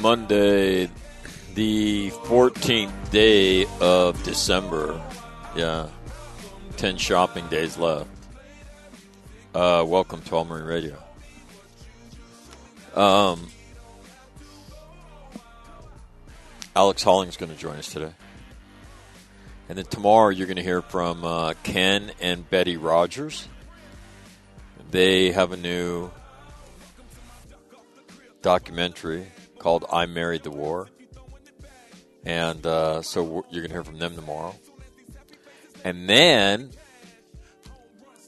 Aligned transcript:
Monday, 0.00 0.88
the 1.54 2.10
14th 2.10 3.10
day 3.10 3.66
of 3.82 4.22
December. 4.22 4.98
Yeah. 5.54 5.88
10 6.78 6.96
shopping 6.96 7.46
days 7.48 7.76
left. 7.76 8.08
Uh, 9.54 9.84
welcome 9.86 10.22
to 10.22 10.36
All 10.36 10.46
Marine 10.46 10.64
Radio. 10.64 10.96
Um, 12.94 13.46
Alex 16.74 17.02
Holling's 17.02 17.36
going 17.36 17.52
to 17.52 17.58
join 17.58 17.76
us 17.76 17.92
today. 17.92 18.14
And 19.68 19.76
then 19.76 19.84
tomorrow 19.84 20.30
you're 20.30 20.46
going 20.46 20.56
to 20.56 20.62
hear 20.62 20.80
from 20.80 21.24
uh, 21.24 21.52
Ken 21.62 22.10
and 22.22 22.48
Betty 22.48 22.78
Rogers. 22.78 23.46
They 24.90 25.32
have 25.32 25.52
a 25.52 25.58
new 25.58 26.10
documentary 28.40 29.26
called 29.60 29.84
I 29.92 30.06
Married 30.06 30.42
the 30.42 30.50
War. 30.50 30.88
And 32.24 32.66
uh, 32.66 33.02
so 33.02 33.44
you're 33.50 33.62
going 33.62 33.68
to 33.68 33.74
hear 33.74 33.84
from 33.84 33.98
them 33.98 34.16
tomorrow. 34.16 34.56
And 35.84 36.08
then 36.08 36.70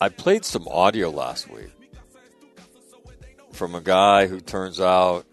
I 0.00 0.08
played 0.08 0.44
some 0.44 0.68
audio 0.68 1.10
last 1.10 1.50
week 1.50 1.70
from 3.52 3.74
a 3.74 3.80
guy 3.80 4.26
who 4.26 4.40
turns 4.40 4.80
out 4.80 5.26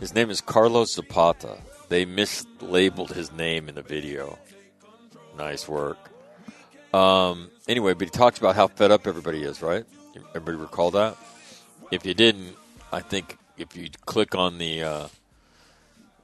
his 0.00 0.14
name 0.14 0.30
is 0.30 0.40
Carlos 0.40 0.94
Zapata. 0.94 1.58
They 1.88 2.06
mislabeled 2.06 3.12
his 3.12 3.32
name 3.32 3.68
in 3.68 3.74
the 3.74 3.82
video. 3.82 4.38
Nice 5.36 5.68
work. 5.68 5.98
Um, 6.94 7.50
anyway, 7.66 7.94
but 7.94 8.08
he 8.08 8.10
talks 8.10 8.38
about 8.38 8.54
how 8.56 8.68
fed 8.68 8.90
up 8.90 9.06
everybody 9.06 9.42
is, 9.42 9.62
right? 9.62 9.84
Everybody 10.34 10.56
recall 10.56 10.90
that? 10.92 11.16
If 11.90 12.04
you 12.04 12.14
didn't, 12.14 12.56
I 12.92 13.00
think 13.00 13.37
if 13.58 13.76
you 13.76 13.88
click 14.06 14.34
on 14.34 14.58
the, 14.58 14.82
uh, 14.82 15.08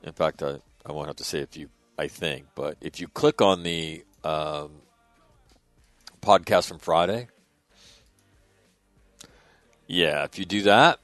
in 0.02 0.12
fact, 0.12 0.42
I, 0.42 0.58
I 0.86 0.92
won't 0.92 1.08
have 1.08 1.16
to 1.16 1.24
say 1.24 1.40
if 1.40 1.56
you, 1.56 1.68
I 1.98 2.08
think, 2.08 2.46
but 2.54 2.76
if 2.80 3.00
you 3.00 3.08
click 3.08 3.40
on 3.40 3.62
the 3.62 4.04
um, 4.22 4.72
podcast 6.20 6.68
from 6.68 6.78
Friday, 6.78 7.28
yeah, 9.86 10.24
if 10.24 10.38
you 10.38 10.44
do 10.44 10.62
that, 10.62 10.98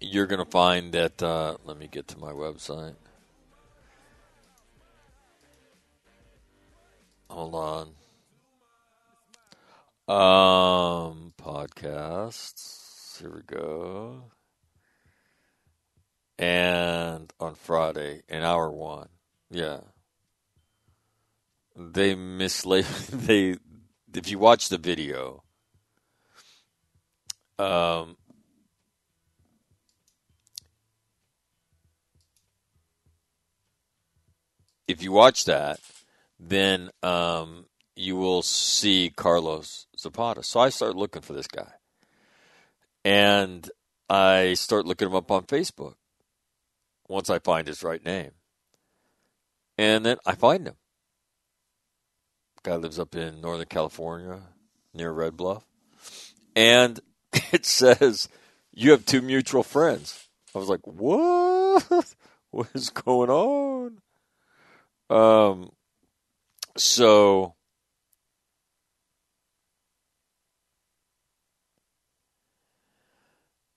you're 0.00 0.26
going 0.26 0.44
to 0.44 0.50
find 0.50 0.92
that. 0.92 1.22
Uh, 1.22 1.56
let 1.64 1.76
me 1.78 1.88
get 1.90 2.08
to 2.08 2.18
my 2.18 2.32
website. 2.32 2.94
Hold 7.28 7.54
on. 7.54 7.88
Um, 10.08 11.32
podcasts. 11.38 13.20
Here 13.20 13.30
we 13.34 13.42
go. 13.42 14.22
And 16.38 17.32
on 17.40 17.54
Friday, 17.56 18.22
in 18.28 18.42
hour 18.42 18.70
one, 18.70 19.08
yeah, 19.50 19.80
they 21.74 22.14
mislabeled. 22.14 23.10
They, 23.26 23.56
if 24.14 24.30
you 24.30 24.38
watch 24.38 24.68
the 24.68 24.78
video, 24.78 25.42
um, 27.58 28.16
if 34.86 35.02
you 35.02 35.12
watch 35.12 35.44
that, 35.44 35.80
then 36.38 36.90
um, 37.02 37.66
you 37.96 38.16
will 38.16 38.42
see 38.42 39.12
Carlos 39.14 39.86
Zapata. 39.98 40.42
So 40.44 40.60
I 40.60 40.68
start 40.68 40.94
looking 40.94 41.22
for 41.22 41.32
this 41.32 41.48
guy, 41.48 41.72
and 43.04 43.68
I 44.08 44.54
start 44.54 44.86
looking 44.86 45.08
him 45.08 45.16
up 45.16 45.30
on 45.30 45.44
Facebook. 45.44 45.94
Once 47.08 47.30
I 47.30 47.38
find 47.38 47.66
his 47.66 47.82
right 47.82 48.04
name, 48.04 48.32
and 49.76 50.04
then 50.04 50.18
I 50.26 50.34
find 50.34 50.66
him. 50.66 50.74
Guy 52.62 52.76
lives 52.76 52.98
up 52.98 53.14
in 53.14 53.40
Northern 53.40 53.66
California, 53.66 54.40
near 54.92 55.10
Red 55.10 55.36
Bluff, 55.36 55.64
and 56.54 57.00
it 57.52 57.64
says 57.64 58.28
you 58.72 58.90
have 58.90 59.06
two 59.06 59.22
mutual 59.22 59.62
friends. 59.62 60.28
I 60.54 60.58
was 60.58 60.68
like, 60.68 60.86
what? 60.86 62.14
What 62.50 62.68
is 62.72 62.88
going 62.88 63.28
on? 63.28 63.98
Um, 65.10 65.70
so 66.78 67.54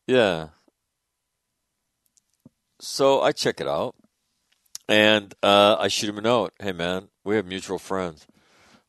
yeah. 0.08 0.48
So 2.84 3.22
I 3.22 3.32
check 3.32 3.62
it 3.62 3.68
out, 3.68 3.96
and 4.90 5.36
uh, 5.44 5.76
I 5.80 5.88
shoot 5.88 6.10
him 6.10 6.18
a 6.18 6.22
note. 6.22 6.54
Hey 6.60 6.72
man, 6.72 7.10
we 7.24 7.36
have 7.36 7.46
mutual 7.46 7.78
friends. 7.78 8.26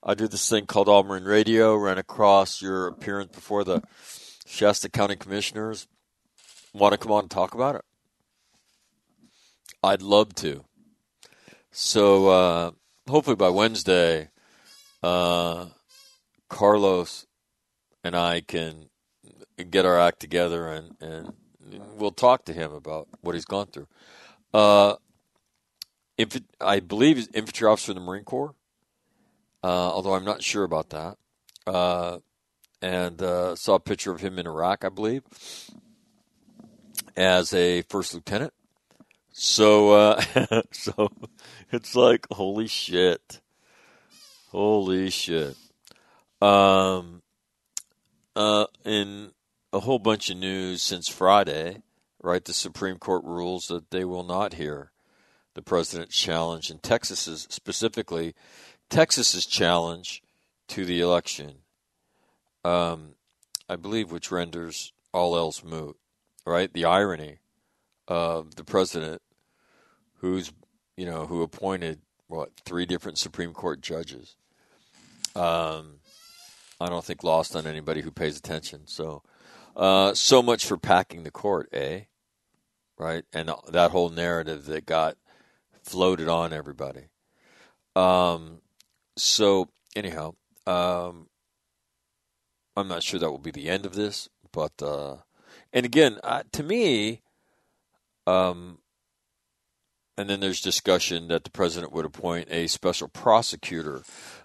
I 0.02 0.14
do 0.14 0.26
this 0.26 0.48
thing 0.48 0.64
called 0.64 0.88
All 0.88 1.04
Marine 1.04 1.24
Radio. 1.24 1.76
Ran 1.76 1.98
across 1.98 2.62
your 2.62 2.86
appearance 2.86 3.32
before 3.32 3.64
the 3.64 3.82
Shasta 4.46 4.88
County 4.88 5.16
commissioners 5.16 5.86
want 6.72 6.92
to 6.92 6.98
come 6.98 7.12
on 7.12 7.24
and 7.24 7.30
talk 7.30 7.52
about 7.52 7.74
it, 7.74 7.84
I'd 9.82 10.00
love 10.00 10.34
to. 10.36 10.64
So 11.70 12.28
uh, 12.28 12.70
hopefully 13.08 13.36
by 13.36 13.50
Wednesday, 13.50 14.30
uh, 15.02 15.66
Carlos 16.48 17.26
and 18.02 18.16
I 18.16 18.40
can 18.40 18.88
get 19.70 19.84
our 19.84 20.00
act 20.00 20.20
together 20.20 20.66
and, 20.68 20.96
and 20.98 21.34
we'll 21.96 22.10
talk 22.10 22.44
to 22.46 22.52
him 22.52 22.72
about 22.72 23.08
what 23.20 23.34
he's 23.34 23.44
gone 23.44 23.66
through. 23.66 23.88
Uh, 24.52 24.96
I 26.60 26.80
believe 26.80 27.16
he's 27.16 27.28
infantry 27.28 27.66
officer 27.66 27.92
in 27.92 27.96
the 27.96 28.04
Marine 28.04 28.24
Corps, 28.24 28.54
uh, 29.64 29.66
although 29.66 30.14
I'm 30.14 30.24
not 30.24 30.42
sure 30.42 30.64
about 30.64 30.90
that. 30.90 31.16
Uh, 31.66 32.18
and 32.80 33.22
uh, 33.22 33.54
saw 33.54 33.74
a 33.74 33.80
picture 33.80 34.12
of 34.12 34.20
him 34.20 34.38
in 34.38 34.46
Iraq, 34.46 34.84
I 34.84 34.88
believe, 34.88 35.22
as 37.16 37.54
a 37.54 37.82
first 37.82 38.14
lieutenant. 38.14 38.52
So, 39.32 39.92
uh, 39.92 40.22
so 40.72 41.10
it's 41.70 41.94
like 41.94 42.26
holy 42.30 42.66
shit, 42.66 43.40
holy 44.50 45.10
shit. 45.10 45.56
Um, 46.40 47.22
uh, 48.34 48.66
in 48.84 49.30
a 49.72 49.80
whole 49.80 49.98
bunch 49.98 50.30
of 50.30 50.36
news 50.36 50.82
since 50.82 51.08
Friday, 51.08 51.82
right? 52.22 52.44
The 52.44 52.52
Supreme 52.52 52.98
Court 52.98 53.24
rules 53.24 53.66
that 53.66 53.90
they 53.90 54.04
will 54.04 54.22
not 54.24 54.54
hear 54.54 54.92
the 55.54 55.62
president's 55.62 56.16
challenge, 56.16 56.70
and 56.70 56.82
Texas's 56.82 57.46
specifically, 57.50 58.34
Texas's 58.90 59.46
challenge 59.46 60.22
to 60.68 60.84
the 60.84 61.00
election. 61.00 61.56
Um, 62.64 63.14
I 63.68 63.76
believe, 63.76 64.12
which 64.12 64.30
renders 64.30 64.92
all 65.12 65.36
else 65.36 65.64
moot. 65.64 65.96
Right? 66.44 66.72
The 66.72 66.86
irony 66.86 67.38
of 68.08 68.56
the 68.56 68.64
president, 68.64 69.22
who's 70.16 70.52
you 70.96 71.06
know 71.06 71.26
who 71.26 71.42
appointed 71.42 72.00
what 72.26 72.50
three 72.64 72.86
different 72.86 73.18
Supreme 73.18 73.52
Court 73.52 73.80
judges. 73.80 74.36
Um, 75.36 76.00
I 76.80 76.88
don't 76.88 77.04
think 77.04 77.22
lost 77.22 77.54
on 77.54 77.66
anybody 77.66 78.00
who 78.00 78.10
pays 78.10 78.36
attention. 78.36 78.82
So, 78.86 79.22
uh, 79.76 80.14
so 80.14 80.42
much 80.42 80.66
for 80.66 80.76
packing 80.76 81.22
the 81.22 81.30
court, 81.30 81.68
eh? 81.72 82.02
Right, 82.98 83.24
and 83.32 83.50
that 83.70 83.90
whole 83.90 84.10
narrative 84.10 84.66
that 84.66 84.86
got 84.86 85.16
floated 85.82 86.28
on 86.28 86.52
everybody. 86.52 87.08
Um, 87.96 88.60
so 89.16 89.68
anyhow, 89.96 90.34
um, 90.66 91.28
I'm 92.76 92.88
not 92.88 93.02
sure 93.02 93.18
that 93.18 93.30
will 93.30 93.38
be 93.38 93.50
the 93.50 93.68
end 93.68 93.86
of 93.86 93.94
this, 93.94 94.28
but 94.52 94.80
uh, 94.80 95.16
and 95.72 95.84
again, 95.84 96.18
uh, 96.22 96.42
to 96.52 96.62
me, 96.62 97.22
um, 98.26 98.78
and 100.16 100.28
then 100.28 100.40
there's 100.40 100.60
discussion 100.60 101.28
that 101.28 101.44
the 101.44 101.50
president 101.50 101.92
would 101.92 102.04
appoint 102.04 102.48
a 102.50 102.66
special 102.66 103.08
prosecutor. 103.08 104.02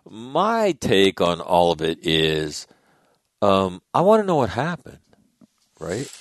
My 0.10 0.72
take 0.72 1.22
on 1.22 1.42
all 1.42 1.72
of 1.72 1.82
it 1.82 2.00
is, 2.02 2.68
um, 3.42 3.82
I 3.94 4.02
want 4.02 4.24
to 4.24 4.28
know 4.28 4.38
what 4.38 4.50
happened, 4.50 5.00
right? 5.80 6.12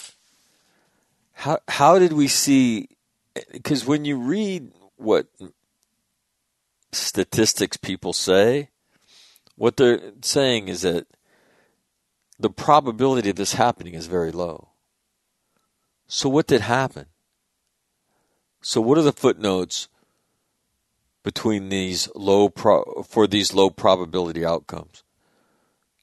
How 1.33 1.59
how 1.69 1.99
did 1.99 2.13
we 2.13 2.29
see? 2.29 2.89
Because 3.53 3.85
when 3.85 4.05
you 4.05 4.17
read 4.17 4.73
what 4.97 5.27
statistics 6.93 7.77
people 7.77 8.13
say, 8.13 8.71
what 9.57 9.77
they're 9.77 10.13
saying 10.23 10.69
is 10.69 10.83
that 10.83 11.07
the 12.39 12.51
probability 12.51 13.31
of 13.31 13.37
this 13.37 13.55
happening 13.55 13.95
is 13.95 14.07
very 14.07 14.31
low. 14.31 14.69
So, 16.07 16.29
what 16.29 16.47
did 16.47 16.61
happen? 16.63 17.07
So, 18.61 18.81
what 18.81 18.99
are 18.99 19.03
the 19.03 19.13
footnotes 19.13 19.89
between 21.23 21.69
these 21.69 22.09
low 22.15 22.49
pro- 22.49 23.05
for 23.09 23.27
these 23.27 23.55
low 23.55 23.71
probability 23.71 24.45
outcomes? 24.45 25.03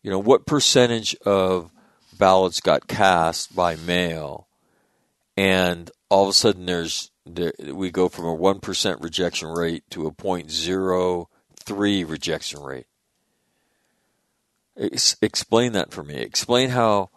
You 0.01 0.11
know, 0.11 0.19
what 0.19 0.45
percentage 0.45 1.15
of 1.25 1.71
ballots 2.18 2.60
got 2.62 2.88
cast 2.88 3.56
by 3.56 3.75
mail, 3.75 4.48
and 5.36 5.89
all 6.10 6.24
of 6.24 6.30
a 6.30 6.33
sudden 6.33 6.65
there's 6.65 7.12
there, 7.25 7.54
we 7.71 7.92
go 7.92 8.10
from 8.10 8.25
a 8.25 8.33
one 8.33 8.60
percent 8.60 9.01
rejection 9.01 9.50
rate 9.50 9.83
to 9.92 10.07
a 10.07 10.12
0.03 10.12 12.10
rejection 12.10 12.62
rate. 12.62 12.88
Ex- 14.77 15.18
explain 15.21 15.74
that 15.74 15.92
for 15.92 16.04
me. 16.04 16.15
Explain 16.15 16.69
how 16.69 17.10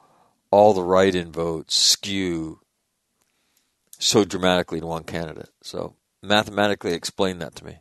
all 0.50 0.75
the 0.75 0.82
write-in 0.82 1.32
votes 1.32 1.75
skew 1.75 2.60
so 3.98 4.25
dramatically 4.25 4.81
to 4.81 4.87
one 4.87 5.04
candidate. 5.04 5.50
So 5.62 5.94
mathematically 6.22 6.93
explain 6.93 7.38
that 7.38 7.54
to 7.56 7.64
me. 7.64 7.78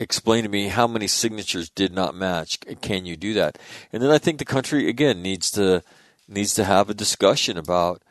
Explain 0.00 0.42
to 0.42 0.48
me 0.48 0.68
how 0.68 0.88
many 0.88 1.06
signatures 1.06 1.70
did 1.70 1.92
not 1.92 2.16
match. 2.16 2.58
Can 2.80 3.06
you 3.06 3.16
do 3.16 3.32
that? 3.34 3.58
And 3.92 4.02
then 4.02 4.10
I 4.10 4.18
think 4.18 4.38
the 4.38 4.44
country 4.44 4.88
again 4.88 5.22
needs 5.22 5.50
to 5.52 5.82
needs 6.26 6.54
to 6.54 6.64
have 6.64 6.90
a 6.90 6.94
discussion 6.94 7.56
about 7.56 8.02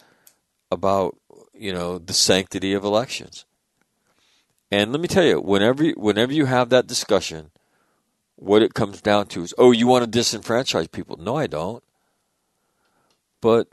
about 0.71 1.17
you 1.53 1.73
know 1.73 1.97
the 1.97 2.13
sanctity 2.13 2.73
of 2.73 2.83
elections. 2.83 3.45
And 4.71 4.91
let 4.91 5.01
me 5.01 5.07
tell 5.07 5.25
you, 5.25 5.41
whenever 5.41 5.89
whenever 5.91 6.33
you 6.33 6.45
have 6.45 6.69
that 6.69 6.87
discussion, 6.87 7.51
what 8.35 8.63
it 8.63 8.73
comes 8.73 9.01
down 9.01 9.27
to 9.27 9.43
is, 9.43 9.53
oh, 9.57 9.71
you 9.71 9.85
want 9.85 10.09
to 10.09 10.19
disenfranchise 10.19 10.91
people? 10.91 11.17
No, 11.17 11.35
I 11.35 11.47
don't. 11.47 11.83
But 13.41 13.67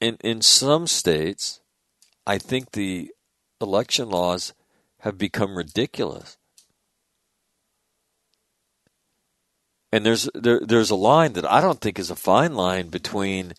in 0.00 0.18
in 0.20 0.42
some 0.42 0.86
states, 0.86 1.60
I 2.26 2.36
think 2.36 2.72
the 2.72 3.12
election 3.60 4.10
laws 4.10 4.54
have 4.98 5.16
become 5.16 5.56
ridiculous. 5.56 6.36
And 9.92 10.04
there's 10.04 10.28
there, 10.34 10.60
there's 10.60 10.90
a 10.90 10.96
line 10.96 11.32
that 11.34 11.50
I 11.50 11.60
don't 11.60 11.80
think 11.80 11.98
is 11.98 12.10
a 12.10 12.16
fine 12.16 12.54
line 12.54 12.88
between 12.88 13.54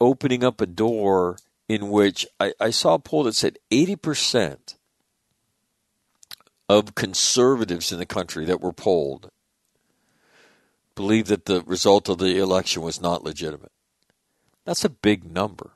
opening 0.00 0.44
up 0.44 0.60
a 0.60 0.66
door 0.66 1.36
in 1.68 1.90
which 1.90 2.26
I, 2.38 2.52
I 2.60 2.70
saw 2.70 2.94
a 2.94 2.98
poll 2.98 3.24
that 3.24 3.34
said 3.34 3.58
80% 3.70 4.76
of 6.68 6.94
conservatives 6.94 7.92
in 7.92 7.98
the 7.98 8.06
country 8.06 8.44
that 8.44 8.60
were 8.60 8.72
polled 8.72 9.30
believe 10.94 11.26
that 11.28 11.46
the 11.46 11.62
result 11.62 12.08
of 12.08 12.18
the 12.18 12.38
election 12.38 12.82
was 12.82 13.00
not 13.00 13.24
legitimate. 13.24 13.72
That's 14.64 14.84
a 14.84 14.90
big 14.90 15.24
number. 15.24 15.70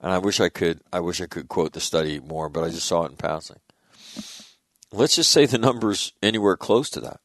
And 0.00 0.12
I 0.12 0.18
wish 0.18 0.40
I 0.40 0.48
could 0.48 0.80
I 0.92 1.00
wish 1.00 1.20
I 1.20 1.26
could 1.26 1.48
quote 1.48 1.74
the 1.74 1.80
study 1.80 2.18
more, 2.18 2.48
but 2.48 2.64
I 2.64 2.70
just 2.70 2.86
saw 2.86 3.04
it 3.04 3.10
in 3.10 3.16
passing. 3.16 3.58
Let's 4.92 5.16
just 5.16 5.30
say 5.30 5.46
the 5.46 5.58
numbers 5.58 6.12
anywhere 6.22 6.56
close 6.56 6.90
to 6.90 7.00
that. 7.00 7.20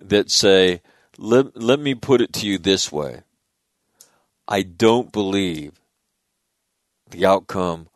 That 0.00 0.30
say, 0.30 0.80
let, 1.16 1.60
let 1.60 1.80
me 1.80 1.94
put 1.94 2.20
it 2.20 2.32
to 2.34 2.46
you 2.46 2.58
this 2.58 2.92
way. 2.92 3.22
I 4.46 4.62
don't 4.62 5.12
believe 5.12 5.72
the 7.10 7.26
outcome 7.26 7.88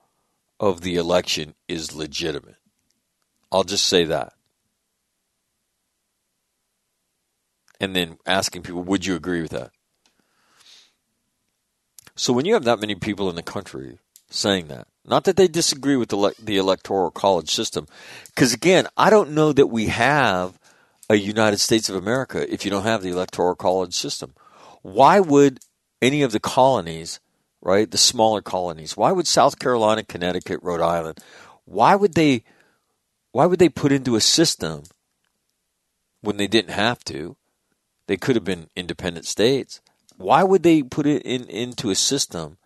of 0.58 0.80
the 0.80 0.96
election 0.96 1.54
is 1.68 1.94
legitimate. 1.94 2.56
I'll 3.50 3.64
just 3.64 3.86
say 3.86 4.04
that. 4.04 4.32
And 7.80 7.96
then 7.96 8.18
asking 8.26 8.62
people, 8.62 8.82
would 8.82 9.06
you 9.06 9.14
agree 9.16 9.42
with 9.42 9.50
that? 9.50 9.70
So 12.14 12.32
when 12.32 12.44
you 12.44 12.54
have 12.54 12.64
that 12.64 12.80
many 12.80 12.94
people 12.94 13.30
in 13.30 13.36
the 13.36 13.42
country 13.42 13.98
saying 14.30 14.68
that, 14.68 14.86
not 15.04 15.24
that 15.24 15.36
they 15.36 15.48
disagree 15.48 15.96
with 15.96 16.10
the, 16.10 16.34
the 16.40 16.56
electoral 16.56 17.10
college 17.10 17.50
system, 17.50 17.86
because 18.26 18.52
again, 18.52 18.86
I 18.96 19.10
don't 19.10 19.32
know 19.32 19.52
that 19.52 19.66
we 19.66 19.86
have 19.86 20.58
a 21.10 21.16
United 21.16 21.58
States 21.58 21.88
of 21.88 21.96
America 21.96 22.50
if 22.52 22.64
you 22.64 22.70
don't 22.70 22.84
have 22.84 23.02
the 23.02 23.10
electoral 23.10 23.54
college 23.54 23.94
system. 23.94 24.34
Why 24.82 25.20
would 25.20 25.60
any 26.00 26.22
of 26.22 26.32
the 26.32 26.40
colonies, 26.40 27.20
right, 27.60 27.90
the 27.90 27.98
smaller 27.98 28.42
colonies, 28.42 28.96
why 28.96 29.12
would 29.12 29.26
South 29.26 29.58
Carolina, 29.58 30.04
Connecticut, 30.04 30.60
Rhode 30.62 30.80
Island, 30.80 31.18
why 31.64 31.94
would 31.94 32.14
they 32.14 32.44
why 33.32 33.46
would 33.46 33.58
they 33.58 33.70
put 33.70 33.92
into 33.92 34.14
a 34.14 34.20
system 34.20 34.82
when 36.20 36.36
they 36.36 36.46
didn't 36.46 36.74
have 36.74 37.02
to? 37.04 37.36
They 38.06 38.16
could 38.18 38.36
have 38.36 38.44
been 38.44 38.68
independent 38.76 39.26
states. 39.26 39.80
Why 40.16 40.42
would 40.42 40.62
they 40.62 40.82
put 40.82 41.06
it 41.06 41.22
in, 41.22 41.44
into 41.44 41.88
a 41.90 41.94
system 41.94 42.58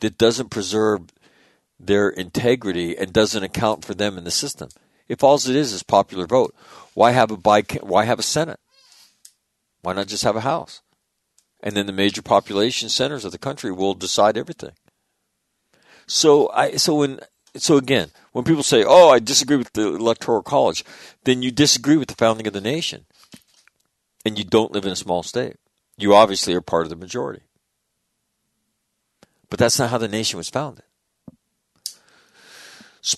that 0.00 0.18
doesn't 0.18 0.50
preserve 0.50 1.06
their 1.78 2.08
integrity 2.08 2.96
and 2.96 3.12
doesn't 3.12 3.42
account 3.44 3.84
for 3.84 3.94
them 3.94 4.18
in 4.18 4.24
the 4.24 4.30
system? 4.30 4.68
If 5.08 5.22
all 5.24 5.36
it 5.36 5.48
is 5.48 5.72
is 5.72 5.82
popular 5.82 6.26
vote, 6.26 6.54
why 6.94 7.12
have 7.12 7.30
a 7.30 7.36
by, 7.36 7.62
why 7.80 8.04
have 8.06 8.18
a 8.18 8.22
Senate? 8.24 8.60
Why 9.82 9.92
not 9.92 10.08
just 10.08 10.24
have 10.24 10.36
a 10.36 10.40
House? 10.40 10.82
And 11.62 11.76
then 11.76 11.86
the 11.86 11.92
major 11.92 12.22
population 12.22 12.88
centers 12.88 13.24
of 13.24 13.32
the 13.32 13.38
country 13.38 13.72
will 13.72 13.94
decide 13.94 14.36
everything. 14.36 14.72
So 16.06 16.50
I 16.52 16.76
so 16.76 16.96
when 16.96 17.20
so 17.56 17.76
again, 17.76 18.10
when 18.32 18.44
people 18.44 18.62
say, 18.62 18.84
"Oh, 18.86 19.10
I 19.10 19.18
disagree 19.18 19.56
with 19.56 19.72
the 19.72 19.88
electoral 19.94 20.42
college," 20.42 20.84
then 21.24 21.42
you 21.42 21.50
disagree 21.50 21.96
with 21.96 22.08
the 22.08 22.14
founding 22.14 22.46
of 22.46 22.52
the 22.52 22.60
nation. 22.60 23.06
and 24.26 24.38
you 24.38 24.44
don't 24.44 24.72
live 24.72 24.84
in 24.84 24.92
a 24.92 24.96
small 24.96 25.22
state. 25.22 25.54
You 25.96 26.12
obviously 26.12 26.52
are 26.54 26.60
part 26.60 26.82
of 26.82 26.90
the 26.90 26.96
majority. 26.96 27.42
But 29.48 29.60
that's 29.60 29.78
not 29.78 29.90
how 29.90 29.98
the 29.98 30.08
nation 30.08 30.36
was 30.36 30.50
founded. 30.50 30.85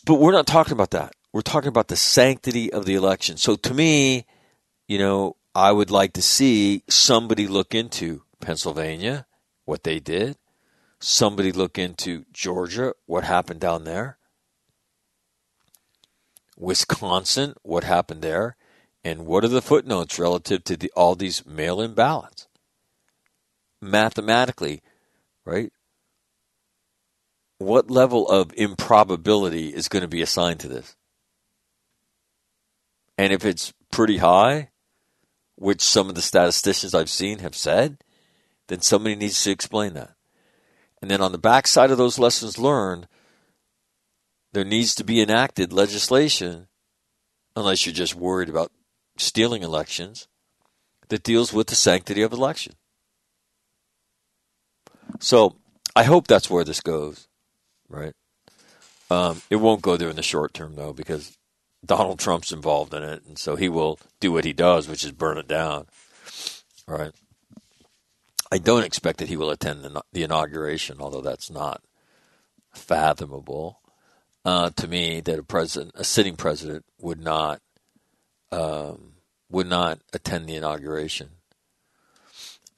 But 0.04 0.14
we're 0.14 0.32
not 0.32 0.46
talking 0.46 0.72
about 0.72 0.90
that. 0.90 1.14
We're 1.32 1.40
talking 1.42 1.68
about 1.68 1.88
the 1.88 1.96
sanctity 1.96 2.72
of 2.72 2.84
the 2.84 2.94
election. 2.94 3.36
So 3.36 3.56
to 3.56 3.74
me, 3.74 4.26
you 4.86 4.98
know, 4.98 5.36
I 5.54 5.72
would 5.72 5.90
like 5.90 6.12
to 6.14 6.22
see 6.22 6.82
somebody 6.88 7.46
look 7.46 7.74
into 7.74 8.22
Pennsylvania, 8.40 9.26
what 9.64 9.84
they 9.84 9.98
did, 9.98 10.36
somebody 11.00 11.52
look 11.52 11.78
into 11.78 12.24
Georgia, 12.32 12.94
what 13.06 13.24
happened 13.24 13.60
down 13.60 13.84
there, 13.84 14.18
Wisconsin, 16.56 17.54
what 17.62 17.84
happened 17.84 18.22
there, 18.22 18.56
and 19.04 19.26
what 19.26 19.44
are 19.44 19.48
the 19.48 19.62
footnotes 19.62 20.18
relative 20.18 20.64
to 20.64 20.76
the, 20.76 20.92
all 20.96 21.14
these 21.14 21.46
mail 21.46 21.80
in 21.80 21.94
ballots? 21.94 22.48
Mathematically, 23.80 24.82
right? 25.44 25.72
What 27.58 27.90
level 27.90 28.28
of 28.28 28.52
improbability 28.56 29.68
is 29.74 29.88
going 29.88 30.02
to 30.02 30.08
be 30.08 30.22
assigned 30.22 30.60
to 30.60 30.68
this? 30.68 30.96
And 33.16 33.32
if 33.32 33.44
it's 33.44 33.72
pretty 33.90 34.18
high, 34.18 34.70
which 35.56 35.82
some 35.82 36.08
of 36.08 36.14
the 36.14 36.22
statisticians 36.22 36.94
I've 36.94 37.10
seen 37.10 37.40
have 37.40 37.56
said, 37.56 37.98
then 38.68 38.80
somebody 38.80 39.16
needs 39.16 39.42
to 39.42 39.50
explain 39.50 39.94
that. 39.94 40.14
And 41.02 41.10
then 41.10 41.20
on 41.20 41.32
the 41.32 41.38
backside 41.38 41.90
of 41.90 41.98
those 41.98 42.18
lessons 42.18 42.58
learned, 42.58 43.08
there 44.52 44.64
needs 44.64 44.94
to 44.96 45.04
be 45.04 45.20
enacted 45.20 45.72
legislation, 45.72 46.68
unless 47.54 47.84
you're 47.84 47.94
just 47.94 48.14
worried 48.14 48.48
about 48.48 48.72
stealing 49.16 49.62
elections, 49.62 50.28
that 51.08 51.22
deals 51.22 51.52
with 51.52 51.66
the 51.68 51.74
sanctity 51.74 52.22
of 52.22 52.32
election. 52.32 52.74
So 55.20 55.56
I 55.96 56.04
hope 56.04 56.26
that's 56.26 56.50
where 56.50 56.64
this 56.64 56.80
goes, 56.80 57.27
right? 57.88 58.14
Um, 59.10 59.40
it 59.50 59.56
won't 59.56 59.82
go 59.82 59.96
there 59.96 60.10
in 60.10 60.16
the 60.16 60.22
short 60.22 60.52
term, 60.52 60.74
though, 60.74 60.92
because 60.92 61.36
Donald 61.84 62.18
Trump's 62.18 62.52
involved 62.52 62.92
in 62.92 63.02
it, 63.02 63.22
and 63.26 63.38
so 63.38 63.56
he 63.56 63.68
will 63.68 63.98
do 64.20 64.32
what 64.32 64.44
he 64.44 64.52
does, 64.52 64.88
which 64.88 65.04
is 65.04 65.12
burn 65.12 65.38
it 65.38 65.48
down, 65.48 65.86
right? 66.86 67.12
I 68.50 68.58
don't 68.58 68.84
expect 68.84 69.18
that 69.18 69.28
he 69.28 69.36
will 69.36 69.50
attend 69.50 69.82
the, 69.82 70.22
inauguration, 70.22 70.98
although 71.00 71.20
that's 71.20 71.50
not 71.50 71.82
fathomable 72.72 73.80
uh, 74.44 74.70
to 74.70 74.88
me 74.88 75.20
that 75.20 75.38
a 75.38 75.42
president, 75.42 75.92
a 75.94 76.04
sitting 76.04 76.36
president, 76.36 76.84
would 77.00 77.20
not 77.20 77.60
um, 78.50 79.12
would 79.50 79.66
not 79.66 80.00
attend 80.14 80.46
the 80.46 80.54
inauguration. 80.54 81.28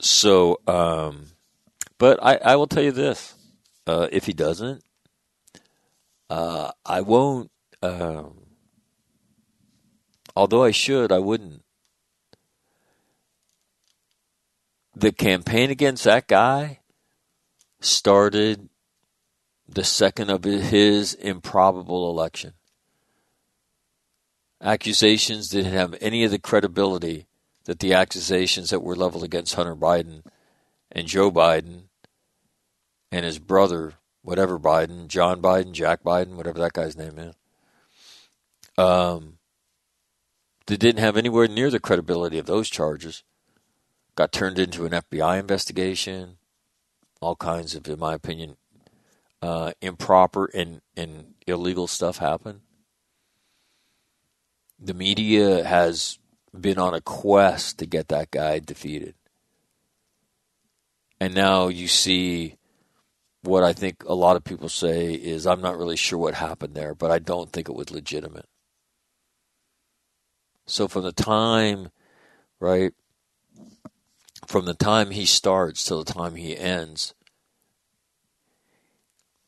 So, 0.01 0.61
um, 0.67 1.27
but 1.99 2.19
I, 2.23 2.37
I, 2.37 2.57
will 2.57 2.67
tell 2.67 2.83
you 2.83 2.91
this: 2.91 3.35
uh, 3.87 4.09
if 4.11 4.27
he 4.27 4.33
doesn't, 4.33 4.83
uh, 6.31 6.71
I 6.87 7.03
won't. 7.03 7.51
Um, 7.83 8.47
although 10.35 10.65
I 10.65 10.71
should, 10.71 11.13
I 11.13 11.19
wouldn't. 11.19 11.63
the 15.01 15.13
campaign 15.13 15.71
against 15.71 16.05
that 16.05 16.27
guy 16.29 16.81
started 17.81 18.69
the 19.67 19.85
second 19.85 20.31
of 20.31 20.45
his 20.45 21.15
improbable 21.15 22.11
election. 22.11 22.53
Accusations 24.61 25.49
didn't 25.49 25.73
have 25.73 25.95
any 26.01 26.25
of 26.25 26.31
the 26.31 26.39
credibility 26.39 27.27
that 27.65 27.79
the 27.79 27.95
accusations 27.95 28.71
that 28.71 28.83
were 28.83 28.97
leveled 28.97 29.25
against 29.25 29.55
Hunter 29.55 29.77
Biden 29.77 30.23
and 30.93 31.07
Joe 31.07 31.31
Biden 31.31 31.85
and 33.11 33.25
his 33.25 33.39
brother, 33.39 33.95
whatever 34.23 34.59
Biden, 34.59 35.09
John 35.09 35.41
Biden, 35.41 35.73
Jack 35.73 36.03
Biden, 36.03 36.35
whatever 36.35 36.59
that 36.59 36.73
guy's 36.73 36.97
name 36.97 37.19
is. 37.19 37.35
Um, 38.77 39.39
they 40.67 40.77
didn't 40.77 41.01
have 41.01 41.17
anywhere 41.17 41.49
near 41.49 41.71
the 41.71 41.81
credibility 41.81 42.39
of 42.39 42.47
those 42.47 42.71
charges 42.71 43.23
got 44.15 44.33
turned 44.33 44.59
into 44.59 44.85
an 44.85 44.93
FBI 44.93 45.41
investigation. 45.41 46.37
All 47.23 47.37
kinds 47.37 47.75
of, 47.75 47.87
in 47.89 47.99
my 47.99 48.15
opinion, 48.15 48.57
uh, 49.43 49.73
improper 49.81 50.47
and, 50.53 50.81
and 50.97 51.35
illegal 51.47 51.87
stuff 51.87 52.19
happened. 52.19 52.61
The 54.79 54.95
media 54.95 55.65
has 55.65 56.19
been 56.59 56.79
on 56.79 56.95
a 56.95 57.01
quest 57.01 57.79
to 57.79 57.87
get 57.87 58.09
that 58.09 58.31
guy 58.31 58.59
defeated. 58.59 59.15
And 61.19 61.35
now 61.35 61.69
you 61.69 61.89
see 61.89 62.57
what 63.43 63.65
I 63.65 63.73
think 63.73 64.03
a 64.07 64.15
lot 64.15 64.37
of 64.37 64.45
people 64.45 64.69
say 64.69 65.13
is 65.13 65.47
I'm 65.47 65.61
not 65.61 65.79
really 65.79 65.97
sure 65.97 66.19
what 66.19 66.35
happened 66.35 66.75
there, 66.75 66.95
but 66.95 67.11
I 67.11 67.19
don't 67.19 67.51
think 67.51 67.69
it 67.69 67.75
was 67.75 67.91
legitimate. 67.91 68.47
So 70.67 70.89
from 70.89 71.03
the 71.03 71.13
time, 71.13 71.91
right, 72.61 72.93
from 74.47 74.67
the 74.67 74.75
time 74.75 75.11
he 75.11 75.25
starts 75.25 75.85
till 75.85 76.05
the 76.05 76.13
time 76.13 76.35
he 76.35 76.57
ends, 76.57 77.15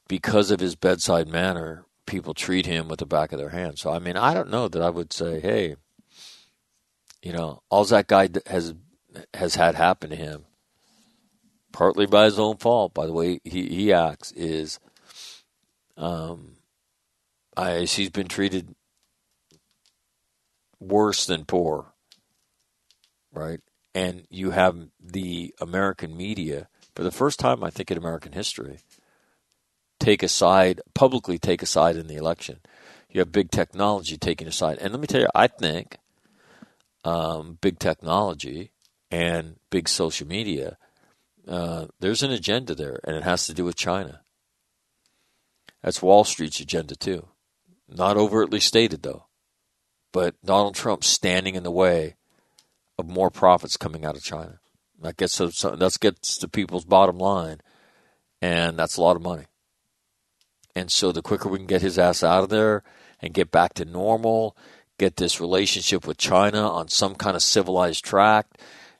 because 0.09 0.51
of 0.51 0.61
his 0.61 0.75
bedside 0.75 1.29
manner, 1.29 1.87
people 2.07 2.35
treat 2.35 2.67
him 2.67 2.89
with 2.89 2.99
the 2.99 3.07
back 3.07 3.33
of 3.33 3.39
their 3.39 3.51
hand. 3.51 3.79
So, 3.79 3.91
I 3.91 3.99
mean, 3.99 4.17
I 4.17 4.35
don't 4.35 4.51
know 4.51 4.69
that 4.69 4.83
I 4.83 4.91
would 4.91 5.13
say, 5.13 5.41
hey, 5.41 5.77
you 7.23 7.33
know, 7.33 7.63
all 7.71 7.85
that 7.85 8.09
guy 8.09 8.29
has 8.47 8.75
has 9.35 9.55
had 9.55 9.75
happen 9.75 10.11
to 10.11 10.17
him, 10.17 10.45
partly 11.73 12.07
by 12.07 12.25
his 12.25 12.39
own 12.39 12.57
fault, 12.57 12.95
by 12.95 13.07
the 13.07 13.13
way 13.13 13.41
he, 13.45 13.67
he 13.69 13.93
acts, 13.93 14.33
is 14.33 14.79
um, 15.97 16.57
I 17.57 17.81
he's 17.81 18.11
been 18.11 18.29
treated 18.29 18.75
worse 20.81 21.27
than 21.27 21.45
poor, 21.45 21.93
right? 23.33 23.61
and 23.95 24.27
you 24.31 24.51
have 24.51 24.77
the 25.01 25.55
American 25.61 26.17
media, 26.17 26.69
for 26.95 27.03
the 27.03 27.11
first 27.11 27.39
time, 27.39 27.63
I 27.63 27.71
think, 27.71 27.91
in 27.91 27.99
American 27.99 28.33
history, 28.33 28.81
take 30.01 30.23
a 30.23 30.29
side, 30.29 30.81
publicly 30.95 31.39
take 31.39 31.63
a 31.63 31.67
side 31.67 31.97
in 31.97 32.07
the 32.07 32.17
election. 32.17 32.61
You 33.11 33.21
have 33.21 33.33
big 33.33 33.51
technology 33.51 34.17
taking 34.17 34.49
a 34.49 34.53
side. 34.53 34.79
And 34.79 34.93
let 34.93 35.01
me 35.01 35.07
tell 35.07 35.21
you, 35.21 35.29
I 35.35 35.47
think 35.47 35.99
um, 37.05 37.59
big 37.61 37.79
technology 37.79 38.73
and 39.11 39.57
big 39.71 39.89
social 39.89 40.27
media, 40.27 40.79
uh, 41.47 41.87
there's 42.01 42.23
an 42.23 42.31
agenda 42.31 42.75
there, 42.75 43.01
and 43.05 43.17
it 43.17 43.25
has 43.25 43.47
to 43.47 43.55
do 43.55 43.65
with 43.65 43.77
China. 43.77 44.21
That's 45.83 46.03
Wall 46.03 46.25
Street's 46.25 46.61
agenda, 46.61 46.95
too. 46.95 47.29
Not 47.89 48.17
overtly 48.17 48.61
stated, 48.61 49.03
though. 49.03 49.27
But 50.13 50.35
Donald 50.45 50.75
Trump 50.75 51.05
standing 51.05 51.55
in 51.55 51.63
the 51.63 51.71
way 51.71 52.17
of 52.99 53.09
more 53.09 53.31
profits 53.31 53.77
coming 53.77 54.05
out 54.05 54.17
of 54.17 54.23
China. 54.23 54.61
That 55.01 55.17
gets 55.17 55.39
to, 55.39 55.49
that 55.49 55.97
gets 56.01 56.39
to 56.39 56.49
people's 56.49 56.85
bottom 56.85 57.19
line, 57.19 57.61
and 58.41 58.79
that's 58.79 58.97
a 58.97 59.03
lot 59.03 59.17
of 59.17 59.23
money. 59.23 59.47
And 60.77 60.91
so 60.91 61.13
the 61.13 61.23
quicker 61.23 61.49
we 61.49 61.59
can 61.59 61.67
get 61.67 61.83
his 61.83 61.99
ass 61.99 62.23
out 62.23 62.45
of 62.45 62.51
there 62.51 62.83
and 63.21 63.35
get 63.35 63.51
back 63.51 63.75
to 63.75 63.85
normal, 63.85 64.57
get 64.99 65.17
this 65.17 65.41
relationship 65.41 66.07
with 66.07 66.19
China 66.19 66.71
on 66.71 66.89
some 66.89 67.15
kind 67.15 67.37
of 67.37 67.43
civilized 67.43 68.05
track, 68.05 68.47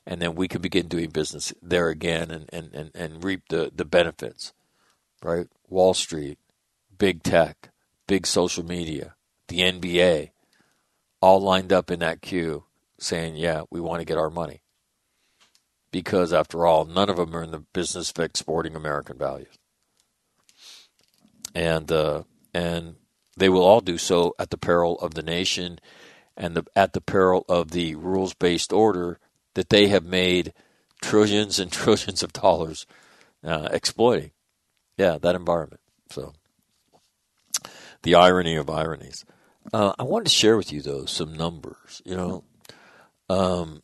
and 0.05 0.21
then 0.21 0.35
we 0.35 0.47
can 0.47 0.61
begin 0.61 0.87
doing 0.87 1.09
business 1.09 1.53
there 1.61 1.89
again 1.89 2.29
and, 2.31 2.49
and, 2.51 2.73
and, 2.73 2.91
and 2.93 3.23
reap 3.23 3.43
the, 3.49 3.71
the 3.73 3.85
benefits. 3.85 4.53
Right? 5.23 5.47
Wall 5.69 5.93
Street, 5.93 6.37
big 6.97 7.23
tech, 7.23 7.69
big 8.07 8.27
social 8.27 8.65
media, 8.65 9.15
the 9.47 9.59
NBA, 9.59 10.31
all 11.21 11.39
lined 11.39 11.71
up 11.71 11.89
in 11.89 11.99
that 11.99 12.21
queue 12.21 12.65
saying, 12.99 13.37
yeah, 13.37 13.61
we 13.69 13.79
want 13.79 14.01
to 14.01 14.05
get 14.05 14.17
our 14.17 14.29
money. 14.29 14.61
Because 15.91 16.33
after 16.33 16.65
all, 16.65 16.85
none 16.85 17.09
of 17.09 17.17
them 17.17 17.35
are 17.35 17.43
in 17.43 17.51
the 17.51 17.59
business 17.59 18.11
of 18.11 18.19
exporting 18.19 18.75
American 18.75 19.17
values. 19.17 19.57
And, 21.55 21.91
uh, 21.91 22.23
and 22.53 22.95
they 23.37 23.47
will 23.47 23.63
all 23.63 23.79
do 23.79 23.97
so 23.97 24.33
at 24.39 24.49
the 24.49 24.57
peril 24.57 24.99
of 24.99 25.13
the 25.13 25.21
nation 25.21 25.79
and 26.35 26.55
the, 26.55 26.65
at 26.75 26.93
the 26.93 27.01
peril 27.01 27.45
of 27.47 27.71
the 27.71 27.95
rules 27.95 28.33
based 28.33 28.73
order 28.73 29.19
that 29.55 29.69
they 29.69 29.87
have 29.87 30.03
made 30.03 30.53
trillions 31.01 31.59
and 31.59 31.71
trillions 31.71 32.23
of 32.23 32.33
dollars 32.33 32.85
uh, 33.43 33.69
exploiting. 33.71 34.31
Yeah, 34.97 35.17
that 35.21 35.35
environment. 35.35 35.81
So, 36.09 36.33
the 38.03 38.15
irony 38.15 38.55
of 38.55 38.69
ironies. 38.69 39.25
Uh, 39.71 39.93
I 39.97 40.03
wanted 40.03 40.25
to 40.25 40.31
share 40.31 40.57
with 40.57 40.71
you, 40.71 40.81
though, 40.81 41.05
some 41.05 41.33
numbers. 41.33 42.01
You 42.05 42.15
know, 42.15 42.43
um, 43.29 43.81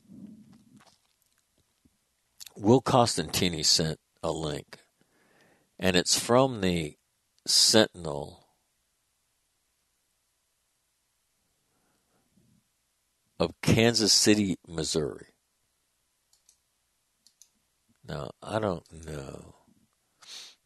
Will 2.55 2.81
Costantini 2.81 3.65
sent 3.65 3.99
a 4.21 4.31
link, 4.31 4.79
and 5.79 5.95
it's 5.95 6.19
from 6.19 6.61
the 6.61 6.97
Sentinel 7.47 8.45
of 13.39 13.53
Kansas 13.61 14.11
City, 14.11 14.57
Missouri. 14.67 15.28
Now, 18.09 18.31
I 18.41 18.57
don't 18.57 19.05
know. 19.05 19.53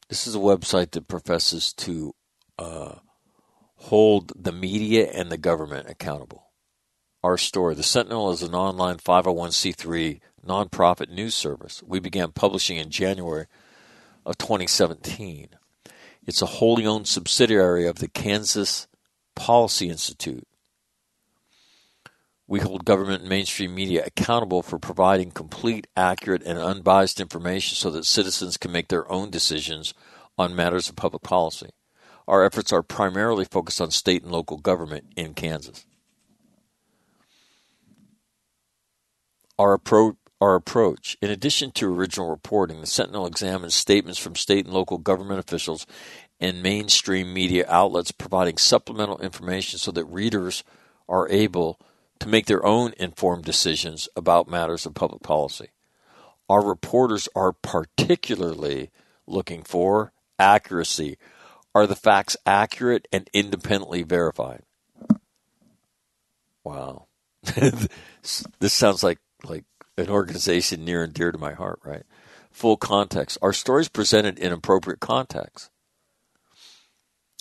This 0.07 0.27
is 0.27 0.33
a 0.33 0.39
website 0.39 0.91
that 0.91 1.09
professes 1.09 1.73
to 1.73 2.15
uh, 2.57 2.95
hold 3.75 4.31
the 4.33 4.53
media 4.53 5.11
and 5.11 5.29
the 5.29 5.37
government 5.37 5.89
accountable. 5.89 6.51
Our 7.21 7.37
story 7.37 7.75
The 7.75 7.83
Sentinel 7.83 8.31
is 8.31 8.43
an 8.43 8.55
online 8.55 8.95
501c3 8.95 10.21
nonprofit 10.45 11.09
news 11.09 11.35
service. 11.35 11.83
We 11.85 11.99
began 11.99 12.31
publishing 12.31 12.77
in 12.77 12.89
January 12.89 13.47
of 14.25 14.37
2017. 14.37 15.49
It's 16.25 16.41
a 16.41 16.45
wholly 16.45 16.85
owned 16.85 17.09
subsidiary 17.09 17.85
of 17.87 17.99
the 17.99 18.07
Kansas 18.07 18.87
Policy 19.35 19.89
Institute. 19.89 20.47
We 22.47 22.59
hold 22.59 22.85
government 22.85 23.21
and 23.21 23.29
mainstream 23.29 23.73
media 23.73 24.03
accountable 24.05 24.61
for 24.61 24.77
providing 24.77 25.31
complete, 25.31 25.87
accurate, 25.95 26.43
and 26.43 26.59
unbiased 26.59 27.21
information 27.21 27.75
so 27.75 27.89
that 27.91 28.05
citizens 28.05 28.57
can 28.57 28.71
make 28.71 28.89
their 28.89 29.09
own 29.11 29.29
decisions 29.29 29.93
on 30.37 30.55
matters 30.55 30.89
of 30.89 30.95
public 30.95 31.23
policy. 31.23 31.69
Our 32.27 32.43
efforts 32.43 32.73
are 32.73 32.83
primarily 32.83 33.45
focused 33.45 33.81
on 33.81 33.91
state 33.91 34.23
and 34.23 34.31
local 34.31 34.57
government 34.57 35.13
in 35.15 35.33
Kansas. 35.33 35.85
Our 39.57 39.73
approach 39.73 40.15
our 40.43 40.55
approach. 40.55 41.15
In 41.21 41.31
addition 41.31 41.71
to 41.71 41.95
original 41.95 42.29
reporting, 42.29 42.81
the 42.81 42.87
Sentinel 42.87 43.25
examines 43.25 43.75
statements 43.75 44.19
from 44.19 44.35
state 44.35 44.65
and 44.65 44.73
local 44.73 44.97
government 44.97 45.39
officials 45.39 45.87
and 46.37 46.61
mainstream 46.61 47.33
media 47.33 47.65
outlets 47.69 48.11
providing 48.11 48.57
supplemental 48.57 49.19
information 49.19 49.79
so 49.79 49.89
that 49.91 50.03
readers 50.03 50.65
are 51.07 51.29
able 51.29 51.79
to 52.23 52.29
make 52.29 52.45
their 52.45 52.65
own 52.65 52.93
informed 52.97 53.43
decisions 53.43 54.07
about 54.15 54.47
matters 54.47 54.85
of 54.85 54.93
public 54.93 55.21
policy. 55.21 55.67
Our 56.49 56.65
reporters 56.65 57.27
are 57.35 57.51
particularly 57.51 58.91
looking 59.27 59.61
for 59.63 60.13
accuracy. 60.39 61.17
Are 61.75 61.85
the 61.85 61.97
facts 61.97 62.37
accurate 62.45 63.09
and 63.11 63.29
independently 63.33 64.03
verified? 64.03 64.63
Wow. 66.63 67.07
this 67.43 68.73
sounds 68.73 69.03
like 69.03 69.19
like 69.43 69.65
an 69.97 70.09
organization 70.09 70.85
near 70.85 71.03
and 71.03 71.13
dear 71.13 71.33
to 71.33 71.37
my 71.37 71.53
heart, 71.53 71.79
right? 71.83 72.03
Full 72.51 72.77
context. 72.77 73.37
Are 73.41 73.51
stories 73.51 73.89
presented 73.89 74.39
in 74.39 74.53
appropriate 74.53 75.01
context. 75.01 75.69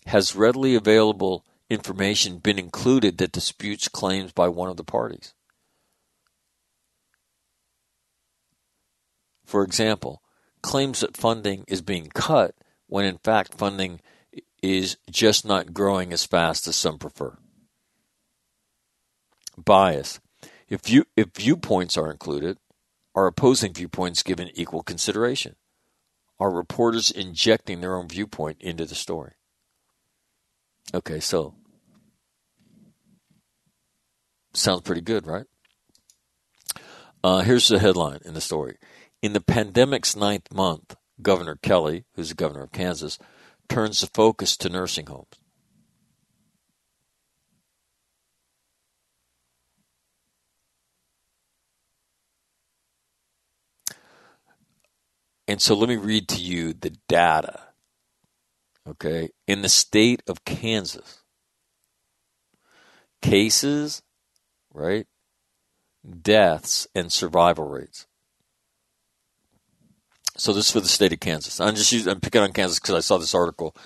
Has 0.06 0.34
readily 0.34 0.74
available 0.74 1.44
information 1.72 2.38
been 2.38 2.58
included 2.58 3.18
that 3.18 3.32
disputes 3.32 3.88
claims 3.88 4.32
by 4.32 4.48
one 4.48 4.68
of 4.68 4.76
the 4.76 4.84
parties? 4.84 5.34
For 9.44 9.62
example, 9.62 10.22
claims 10.62 11.00
that 11.00 11.16
funding 11.16 11.64
is 11.68 11.82
being 11.82 12.08
cut 12.14 12.54
when 12.86 13.04
in 13.04 13.18
fact 13.18 13.54
funding 13.54 14.00
is 14.62 14.96
just 15.10 15.44
not 15.44 15.74
growing 15.74 16.12
as 16.12 16.24
fast 16.24 16.68
as 16.68 16.76
some 16.76 16.98
prefer. 16.98 17.36
Bias. 19.56 20.20
If, 20.68 20.82
view, 20.82 21.04
if 21.16 21.28
viewpoints 21.36 21.98
are 21.98 22.10
included, 22.10 22.58
are 23.14 23.26
opposing 23.26 23.74
viewpoints 23.74 24.22
given 24.22 24.50
equal 24.54 24.82
consideration? 24.82 25.56
Are 26.40 26.50
reporters 26.50 27.10
injecting 27.10 27.80
their 27.80 27.94
own 27.94 28.08
viewpoint 28.08 28.58
into 28.60 28.86
the 28.86 28.94
story? 28.94 29.32
Okay, 30.94 31.20
so 31.20 31.54
sounds 34.54 34.82
pretty 34.82 35.00
good, 35.00 35.26
right? 35.26 35.46
Uh, 37.24 37.40
here's 37.40 37.68
the 37.68 37.78
headline 37.78 38.20
in 38.24 38.34
the 38.34 38.40
story. 38.40 38.78
In 39.22 39.32
the 39.32 39.40
pandemic's 39.40 40.16
ninth 40.16 40.52
month, 40.52 40.96
Governor 41.20 41.56
Kelly, 41.62 42.04
who's 42.14 42.30
the 42.30 42.34
governor 42.34 42.64
of 42.64 42.72
Kansas, 42.72 43.18
turns 43.68 44.00
the 44.00 44.08
focus 44.08 44.56
to 44.56 44.68
nursing 44.68 45.06
homes. 45.06 45.42
And 55.46 55.60
so 55.60 55.74
let 55.74 55.88
me 55.88 55.96
read 55.96 56.28
to 56.28 56.40
you 56.40 56.72
the 56.72 56.96
data. 57.08 57.60
Okay. 58.88 59.28
In 59.46 59.62
the 59.62 59.68
state 59.68 60.22
of 60.26 60.44
Kansas, 60.44 61.22
cases, 63.20 64.02
right? 64.72 65.06
Deaths 66.22 66.86
and 66.94 67.12
survival 67.12 67.66
rates. 67.66 68.06
So 70.36 70.52
this 70.52 70.66
is 70.66 70.72
for 70.72 70.80
the 70.80 70.88
state 70.88 71.12
of 71.12 71.20
Kansas. 71.20 71.60
I'm 71.60 71.74
just 71.74 71.92
using, 71.92 72.10
I'm 72.10 72.20
picking 72.20 72.40
on 72.40 72.52
Kansas 72.52 72.78
because 72.78 72.94
I 72.94 73.00
saw 73.00 73.18
this 73.18 73.34
article, 73.34 73.76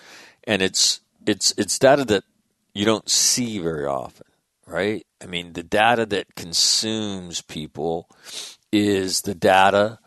and 0.45 0.63
it's 0.63 1.01
it's 1.27 1.53
it's 1.59 1.79
data 1.79 2.05
that 2.05 2.25
you 2.73 2.85
don't 2.85 3.09
see 3.09 3.59
very 3.59 3.87
often, 3.87 4.27
right? 4.67 5.05
I 5.23 5.27
mean, 5.27 5.55
the 5.55 5.63
data 5.63 6.07
that 6.07 6.35
consumes 6.37 7.43
people 7.43 8.09
is 8.71 9.23
the 9.23 9.35
data 9.35 9.99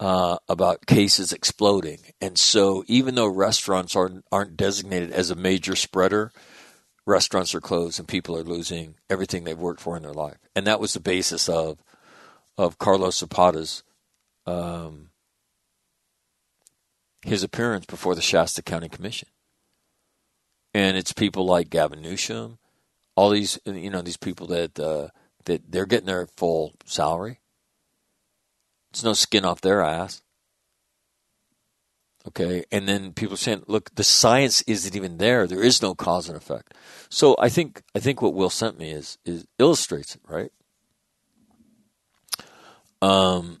uh, 0.00 0.38
about 0.48 0.86
cases 0.86 1.32
exploding. 1.32 1.98
And 2.20 2.38
so, 2.38 2.84
even 2.86 3.14
though 3.14 3.26
restaurants 3.26 3.96
aren't, 3.96 4.24
aren't 4.30 4.56
designated 4.56 5.12
as 5.12 5.30
a 5.30 5.36
major 5.36 5.76
spreader, 5.76 6.32
restaurants 7.08 7.54
are 7.54 7.60
closed 7.60 7.98
and 7.98 8.06
people 8.06 8.36
are 8.36 8.44
losing 8.44 8.94
everything 9.08 9.44
they've 9.44 9.58
worked 9.58 9.80
for 9.80 9.96
in 9.96 10.02
their 10.02 10.12
life. 10.12 10.38
And 10.54 10.66
that 10.66 10.80
was 10.80 10.92
the 10.92 11.00
basis 11.00 11.48
of 11.48 11.82
of 12.58 12.78
Carlos 12.78 13.18
Zapata's 13.18 13.82
um, 14.46 15.10
his 17.22 17.42
appearance 17.42 17.86
before 17.86 18.14
the 18.14 18.20
Shasta 18.20 18.62
County 18.62 18.88
Commission. 18.88 19.28
And 20.74 20.96
it's 20.96 21.12
people 21.12 21.46
like 21.46 21.70
Gavin 21.70 22.02
Newsom, 22.02 22.58
all 23.16 23.30
these 23.30 23.58
you 23.64 23.90
know 23.90 24.02
these 24.02 24.18
people 24.18 24.46
that 24.48 24.78
uh, 24.78 25.08
that 25.46 25.70
they're 25.70 25.86
getting 25.86 26.06
their 26.06 26.26
full 26.36 26.74
salary 26.84 27.40
It's 28.90 29.02
no 29.02 29.14
skin 29.14 29.44
off 29.44 29.60
their 29.60 29.82
ass. 29.82 30.22
Okay, 32.26 32.64
and 32.70 32.88
then 32.88 33.12
people 33.12 33.36
saying, 33.36 33.64
"Look, 33.66 33.94
the 33.94 34.04
science 34.04 34.62
isn't 34.62 34.94
even 34.94 35.18
there. 35.18 35.46
There 35.46 35.62
is 35.62 35.80
no 35.80 35.94
cause 35.94 36.28
and 36.28 36.36
effect." 36.36 36.74
So 37.08 37.36
I 37.38 37.48
think 37.48 37.82
I 37.94 38.00
think 38.00 38.20
what 38.20 38.34
Will 38.34 38.50
sent 38.50 38.78
me 38.78 38.90
is 38.90 39.18
is 39.24 39.46
illustrates 39.58 40.16
it, 40.16 40.22
right? 40.26 40.52
Um. 43.00 43.60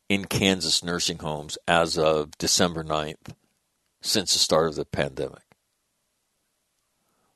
in 0.08 0.24
Kansas 0.24 0.82
nursing 0.82 1.18
homes 1.18 1.58
as 1.68 1.98
of 1.98 2.38
December 2.38 2.82
9th 2.82 3.34
since 4.06 4.32
the 4.32 4.38
start 4.38 4.68
of 4.68 4.76
the 4.76 4.84
pandemic. 4.84 5.42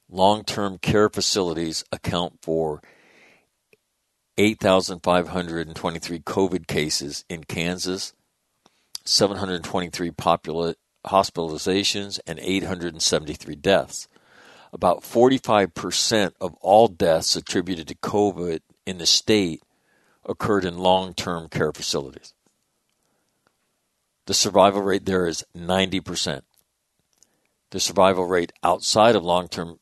Long 0.08 0.44
term 0.44 0.78
care 0.78 1.08
facilities 1.08 1.84
account 1.92 2.38
for 2.42 2.80
8,523 4.38 6.20
COVID 6.20 6.66
cases 6.66 7.24
in 7.28 7.44
Kansas, 7.44 8.14
723 9.04 10.10
popula- 10.10 10.74
hospitalizations, 11.06 12.18
and 12.26 12.38
873 12.40 13.54
deaths. 13.56 14.08
About 14.72 15.02
45% 15.02 16.32
of 16.40 16.54
all 16.60 16.88
deaths 16.88 17.36
attributed 17.36 17.88
to 17.88 17.94
COVID 17.96 18.60
in 18.86 18.98
the 18.98 19.06
state 19.06 19.62
occurred 20.24 20.64
in 20.64 20.78
long 20.78 21.14
term 21.14 21.48
care 21.48 21.72
facilities. 21.72 22.34
The 24.26 24.34
survival 24.34 24.82
rate 24.82 25.06
there 25.06 25.26
is 25.26 25.44
90%. 25.56 26.42
The 27.70 27.80
survival 27.80 28.26
rate 28.26 28.52
outside 28.62 29.14
of 29.14 29.24
long 29.24 29.48
term 29.48 29.78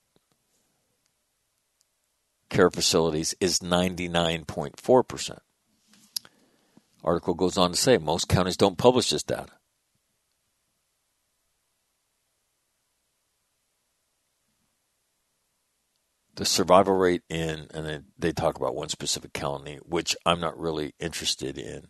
care 2.51 2.71
facilities 2.71 3.35
is 3.41 3.61
99.4%. 3.61 5.39
Article 7.05 7.35
goes 7.35 7.57
on 7.57 7.71
to 7.71 7.77
say 7.77 7.97
most 7.97 8.29
counties 8.29 8.57
don't 8.57 8.77
publish 8.77 9.11
this 9.11 9.23
data. 9.23 9.53
The 16.35 16.45
survival 16.45 16.95
rate 16.95 17.23
in, 17.29 17.67
and 17.75 18.05
they 18.17 18.33
talk 18.33 18.57
about 18.57 18.75
one 18.75 18.89
specific 18.91 19.33
county, 19.33 19.79
which 19.83 20.15
I'm 20.25 20.41
not 20.41 20.59
really 20.59 20.95
interested 21.01 21.59
in. 21.59 21.89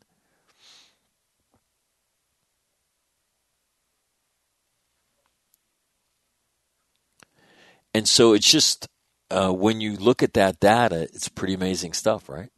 And 7.98 8.08
so 8.08 8.32
it's 8.32 8.48
just 8.48 8.87
uh, 9.28 9.50
when 9.50 9.80
you 9.80 9.96
look 9.96 10.22
at 10.22 10.34
that 10.34 10.61
data, 10.61 11.08
it's 11.12 11.28
pretty 11.28 11.52
amazing 11.52 11.94
stuff, 11.94 12.28
right? 12.28 12.48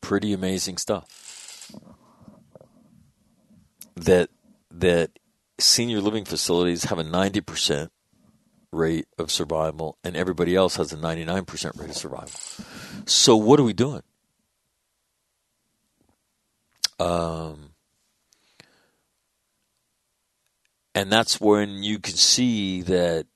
Pretty 0.00 0.32
amazing 0.32 0.78
stuff. 0.78 1.70
That 3.96 4.30
that 4.70 5.10
senior 5.58 6.00
living 6.00 6.24
facilities 6.24 6.84
have 6.84 6.98
a 6.98 7.04
ninety 7.04 7.42
percent 7.42 7.92
rate 8.72 9.08
of 9.18 9.30
survival, 9.30 9.98
and 10.02 10.16
everybody 10.16 10.56
else 10.56 10.76
has 10.76 10.90
a 10.90 10.96
ninety 10.96 11.26
nine 11.26 11.44
percent 11.44 11.76
rate 11.76 11.90
of 11.90 11.96
survival. 11.96 12.40
So 13.04 13.36
what 13.36 13.60
are 13.60 13.64
we 13.64 13.74
doing? 13.74 14.02
Um, 16.98 17.73
and 20.94 21.10
that's 21.10 21.40
when 21.40 21.82
you 21.82 21.98
can 21.98 22.14
see 22.14 22.82
that 22.82 23.26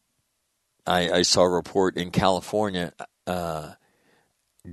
I, 0.87 1.11
I 1.11 1.23
saw 1.23 1.43
a 1.43 1.49
report 1.49 1.97
in 1.97 2.11
California. 2.11 2.93
Uh, 3.27 3.73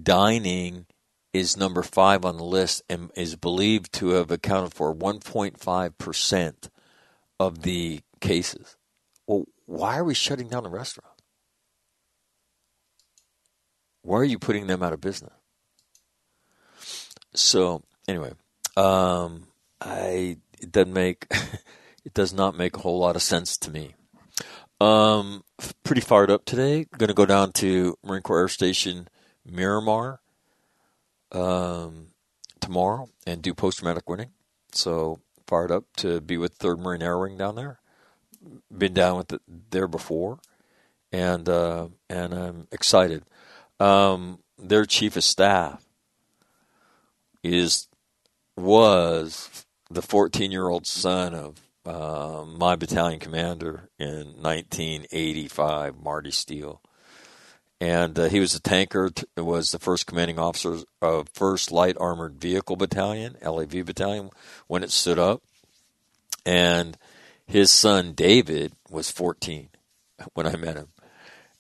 dining 0.04 0.86
is 1.34 1.58
number 1.58 1.84
five 1.84 2.24
on 2.24 2.38
the 2.38 2.44
list 2.44 2.82
and 2.90 3.12
is 3.16 3.36
believed 3.36 3.92
to 3.94 4.10
have 4.10 4.32
accounted 4.32 4.74
for 4.74 4.96
1.5 4.96 5.98
percent 5.98 6.70
of 7.40 7.64
the 7.64 8.02
cases. 8.22 8.78
Well, 9.28 9.46
why 9.66 9.98
are 9.98 10.04
we 10.04 10.14
shutting 10.14 10.48
down 10.48 10.64
the 10.64 10.70
restaurant? 10.70 11.12
Why 14.02 14.20
are 14.20 14.24
you 14.24 14.40
putting 14.40 14.68
them 14.68 14.84
out 14.84 14.94
of 14.94 15.02
business? 15.02 15.34
So 17.34 17.82
anyway, 18.08 18.32
um, 18.78 19.48
I 19.82 20.38
it 20.62 20.72
doesn't 20.72 20.94
make 20.94 21.28
it 22.06 22.14
does 22.14 22.34
not 22.34 22.56
make 22.56 22.78
a 22.78 22.82
whole 22.82 23.00
lot 23.00 23.16
of 23.16 23.22
sense 23.22 23.58
to 23.58 23.72
me. 23.72 23.96
Um, 24.80 25.44
pretty 25.84 26.02
fired 26.02 26.30
up 26.30 26.46
today. 26.46 26.86
Going 26.98 27.08
to 27.08 27.14
go 27.14 27.26
down 27.26 27.52
to 27.54 27.98
Marine 28.04 28.22
Corps 28.22 28.42
Air 28.42 28.48
Station 28.48 29.08
Miramar 29.46 30.20
um, 31.32 32.08
tomorrow 32.60 33.10
and 33.26 33.42
do 33.42 33.54
post 33.54 33.80
traumatic 33.80 34.08
winning. 34.10 34.32
So 34.72 35.20
fired 35.48 35.72
up 35.72 35.86
to 35.98 36.22
be 36.22 36.38
with 36.38 36.54
Third 36.54 36.80
Marine 36.80 37.02
Air 37.02 37.18
Wing 37.18 37.38
down 37.38 37.56
there. 37.56 37.80
Been 38.76 38.94
down 38.94 39.18
with 39.18 39.34
it 39.34 39.42
there 39.72 39.88
before, 39.88 40.38
and 41.12 41.50
uh, 41.50 41.88
and 42.10 42.34
I'm 42.34 42.68
excited. 42.72 43.24
Um, 43.80 44.40
their 44.60 44.86
chief 44.86 45.16
of 45.16 45.24
staff 45.24 45.84
is 47.44 47.88
was 48.56 49.66
the 49.90 50.04
14 50.04 50.52
year 50.52 50.68
old 50.68 50.86
son 50.86 51.34
of 51.34 51.65
uh, 51.86 52.46
my 52.48 52.76
battalion 52.76 53.20
commander 53.20 53.90
in 54.00 54.42
1985, 54.42 56.02
Marty 56.02 56.32
Steele. 56.32 56.82
And 57.80 58.18
uh, 58.18 58.26
he 58.30 58.40
was 58.40 58.56
a 58.56 58.62
tanker, 58.62 59.10
t- 59.10 59.26
was 59.38 59.72
the 59.72 59.80
first 59.80 60.08
commanding 60.08 60.40
officer 60.40 60.80
of 61.02 61.32
1st 61.34 61.72
Light 61.72 61.98
Armored 62.00 62.40
Vehicle 62.40 62.78
Battalion, 62.78 63.36
LAV 63.42 63.86
Battalion, 63.86 64.30
when 64.68 64.84
it 64.84 64.92
stood 64.92 65.20
up. 65.20 65.44
And 66.46 66.98
his 67.46 67.70
son, 67.70 68.14
David, 68.14 68.74
was 68.90 69.12
14 69.12 69.70
when 70.34 70.48
I 70.48 70.56
met 70.56 70.78
him. 70.78 70.88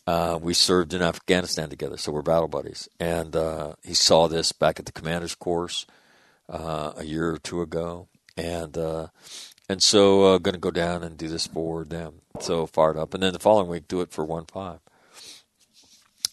Uh, 0.07 0.39
we 0.41 0.53
served 0.53 0.93
in 0.93 1.01
Afghanistan 1.01 1.69
together, 1.69 1.97
so 1.97 2.11
we're 2.11 2.21
battle 2.21 2.47
buddies. 2.47 2.87
And 2.99 3.35
uh, 3.35 3.73
he 3.83 3.93
saw 3.93 4.27
this 4.27 4.51
back 4.51 4.79
at 4.79 4.85
the 4.85 4.91
commander's 4.91 5.35
course 5.35 5.85
uh, 6.47 6.93
a 6.95 7.03
year 7.03 7.31
or 7.31 7.37
two 7.37 7.61
ago. 7.61 8.07
And 8.37 8.77
uh, 8.77 9.07
and 9.67 9.81
so 9.81 10.23
uh, 10.23 10.37
going 10.37 10.53
to 10.53 10.59
go 10.59 10.71
down 10.71 11.03
and 11.03 11.17
do 11.17 11.27
this 11.27 11.47
for 11.47 11.83
them. 11.83 12.21
So 12.39 12.65
fired 12.65 12.97
up, 12.97 13.13
and 13.13 13.23
then 13.23 13.33
the 13.33 13.39
following 13.39 13.69
week 13.69 13.87
do 13.87 14.01
it 14.01 14.11
for 14.11 14.25
one 14.25 14.45
five. 14.45 14.79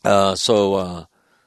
Uh, 0.05 0.35
so 0.35 0.75
uh, 0.75 1.05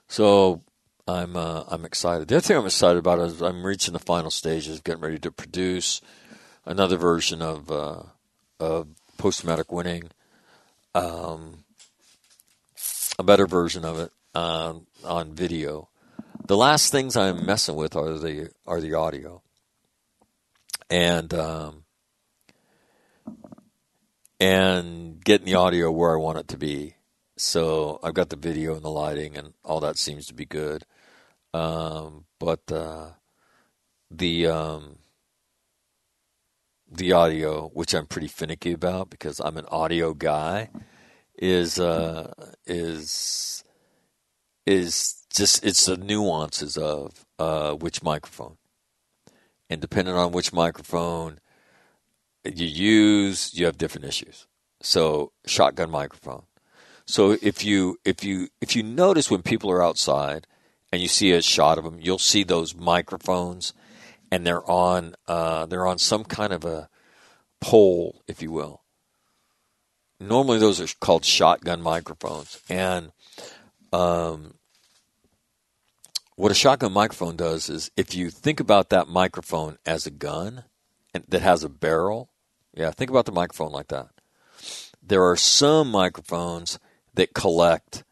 so 0.08 0.62
I'm 1.08 1.36
uh, 1.36 1.64
I'm 1.68 1.86
excited. 1.86 2.28
The 2.28 2.36
other 2.36 2.42
thing 2.42 2.58
I'm 2.58 2.66
excited 2.66 2.98
about 2.98 3.20
is 3.20 3.42
I'm 3.42 3.66
reaching 3.66 3.94
the 3.94 4.00
final 4.00 4.32
stages, 4.32 4.82
getting 4.82 5.02
ready 5.02 5.20
to 5.20 5.32
produce 5.32 6.02
another 6.66 6.98
version 6.98 7.42
of 7.42 7.70
uh, 7.70 8.04
of 8.60 8.88
post 9.18 9.42
traumatic 9.42 9.72
winning, 9.72 10.10
um, 10.94 11.64
a 13.20 13.24
better 13.24 13.46
version 13.46 13.86
of 13.86 14.00
it 14.00 14.12
um, 14.34 14.88
on 15.04 15.34
video. 15.34 15.90
The 16.48 16.58
last 16.58 16.92
things 16.92 17.16
I'm 17.18 17.46
messing 17.46 17.76
with 17.76 17.96
are 17.96 18.18
the 18.18 18.50
are 18.66 18.82
the 18.82 18.94
audio 18.94 19.42
and 20.96 21.34
um, 21.34 21.84
and 24.40 25.22
getting 25.24 25.46
the 25.46 25.56
audio 25.56 25.92
where 25.92 26.14
I 26.14 26.22
want 26.22 26.38
it 26.38 26.48
to 26.50 26.58
be. 26.58 26.96
So 27.36 28.00
I've 28.02 28.14
got 28.14 28.30
the 28.30 28.38
video 28.38 28.76
and 28.76 28.84
the 28.84 28.90
lighting, 28.90 29.36
and 29.36 29.54
all 29.66 29.82
that 29.82 29.98
seems 29.98 30.26
to 30.28 30.34
be 30.34 30.46
good. 30.46 30.86
Um, 31.54 32.24
but 32.40 32.72
uh, 32.72 33.10
the 34.10 34.48
um, 34.48 35.00
the 36.90 37.12
audio, 37.12 37.68
which 37.74 37.94
I'm 37.94 38.06
pretty 38.06 38.30
finicky 38.30 38.72
about 38.72 39.10
because 39.10 39.42
I'm 39.42 39.58
an 39.58 39.66
audio 39.68 40.14
guy, 40.14 40.70
is 41.38 41.78
uh, 41.78 42.32
is 42.66 43.66
is 44.66 45.26
just 45.30 45.66
it's 45.66 45.88
the 45.88 45.98
nuances 45.98 46.78
of 46.78 47.26
uh, 47.38 47.74
which 47.74 48.02
microphone 48.02 48.56
and 49.76 49.82
depending 49.82 50.16
on 50.16 50.32
which 50.32 50.54
microphone 50.54 51.38
you 52.46 52.66
use, 52.66 53.54
you 53.54 53.66
have 53.66 53.78
different 53.78 54.08
issues. 54.08 54.48
So 54.82 55.34
shotgun 55.46 55.92
microphone. 55.92 56.44
So 57.06 57.38
if 57.42 57.66
you 57.66 57.98
if 58.06 58.24
you 58.24 58.48
if 58.62 58.74
you 58.74 58.84
notice 58.84 59.30
when 59.30 59.42
people 59.42 59.70
are 59.70 59.84
outside 59.84 60.48
and 60.94 61.02
you 61.02 61.10
see 61.10 61.34
a 61.34 61.42
shot 61.42 61.78
of 61.78 61.84
them, 61.84 62.00
you'll 62.00 62.20
see 62.20 62.44
those 62.44 62.74
microphones, 62.74 63.74
and 64.32 64.48
they're 64.48 64.66
on 64.70 65.16
uh, 65.28 65.66
they're 65.66 65.86
on 65.86 66.00
some 66.00 66.24
kind 66.24 66.54
of 66.54 66.64
a 66.64 66.88
pole, 67.60 68.24
if 68.30 68.42
you 68.42 68.54
will. 68.54 68.82
Normally, 70.22 70.58
those 70.58 70.80
are 70.80 70.88
called 71.02 71.26
shotgun 71.26 71.82
microphones, 71.82 72.62
and 72.70 73.12
um, 73.92 74.54
what 76.36 76.52
a 76.52 76.56
shotgun 76.56 76.92
microphone 76.92 77.36
does 77.36 77.70
is 77.70 77.92
if 77.96 78.14
you 78.14 78.30
think 78.30 78.60
about 78.60 78.90
that 78.90 79.08
microphone 79.08 79.78
as 79.86 80.06
a 80.06 80.12
gun 80.12 80.66
and 81.14 81.24
that 81.30 81.42
has 81.42 81.64
a 81.64 81.70
barrel, 81.70 82.30
yeah, 82.74 82.92
think 82.92 83.10
about 83.10 83.26
the 83.26 83.32
microphone 83.32 83.72
like 83.72 83.88
that. 83.88 84.10
There 85.02 85.24
are 85.24 85.38
some 85.38 85.92
microphones 85.92 86.80
that 87.14 87.34
collect 87.34 88.04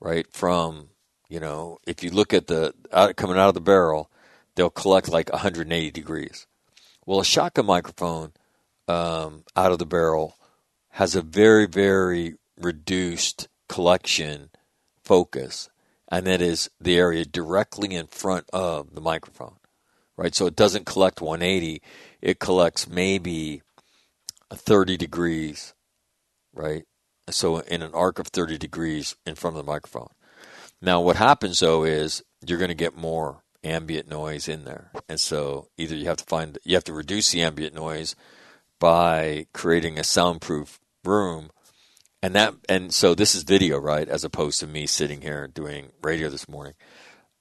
right 0.00 0.30
from, 0.30 0.88
you 1.28 1.40
know, 1.40 1.78
if 1.86 2.04
you 2.04 2.10
look 2.10 2.34
at 2.34 2.48
the 2.48 2.74
out, 2.92 3.16
coming 3.16 3.38
out 3.38 3.48
of 3.48 3.54
the 3.54 3.60
barrel, 3.60 4.10
they'll 4.54 4.68
collect 4.68 5.08
like 5.08 5.32
180 5.32 5.90
degrees. 5.90 6.46
Well, 7.06 7.20
a 7.20 7.24
shotgun 7.24 7.66
microphone 7.66 8.32
um, 8.86 9.44
out 9.56 9.72
of 9.72 9.78
the 9.78 9.86
barrel 9.86 10.36
has 10.90 11.14
a 11.14 11.22
very, 11.22 11.66
very 11.66 12.34
reduced 12.60 13.48
collection 13.68 14.50
focus 15.02 15.70
and 16.10 16.26
that 16.26 16.40
is 16.40 16.70
the 16.80 16.98
area 16.98 17.24
directly 17.24 17.94
in 17.94 18.06
front 18.06 18.48
of 18.52 18.94
the 18.94 19.00
microphone, 19.00 19.56
right? 20.16 20.34
So 20.34 20.46
it 20.46 20.56
doesn't 20.56 20.86
collect 20.86 21.20
180, 21.20 21.82
it 22.20 22.38
collects 22.38 22.88
maybe 22.88 23.62
30 24.52 24.96
degrees, 24.96 25.74
right? 26.52 26.84
so 27.30 27.58
in 27.58 27.82
an 27.82 27.92
arc 27.94 28.18
of 28.18 28.28
30 28.28 28.58
degrees 28.58 29.16
in 29.26 29.34
front 29.34 29.56
of 29.56 29.64
the 29.64 29.70
microphone. 29.70 30.08
Now, 30.80 31.00
what 31.00 31.16
happens 31.16 31.60
though 31.60 31.84
is 31.84 32.22
you're 32.46 32.58
going 32.58 32.68
to 32.68 32.74
get 32.74 32.96
more 32.96 33.42
ambient 33.64 34.08
noise 34.08 34.48
in 34.48 34.64
there, 34.64 34.92
and 35.08 35.20
so 35.20 35.68
either 35.76 35.94
you 35.94 36.06
have 36.06 36.18
to 36.18 36.24
find 36.24 36.58
you 36.64 36.74
have 36.74 36.84
to 36.84 36.92
reduce 36.92 37.32
the 37.32 37.42
ambient 37.42 37.74
noise 37.74 38.14
by 38.78 39.46
creating 39.52 39.98
a 39.98 40.04
soundproof 40.04 40.78
room, 41.04 41.50
and 42.22 42.34
that 42.34 42.54
and 42.68 42.92
so 42.92 43.14
this 43.14 43.34
is 43.34 43.42
video, 43.42 43.78
right, 43.78 44.08
as 44.08 44.24
opposed 44.24 44.60
to 44.60 44.66
me 44.66 44.86
sitting 44.86 45.20
here 45.20 45.46
doing 45.46 45.90
radio 46.02 46.28
this 46.28 46.48
morning. 46.48 46.74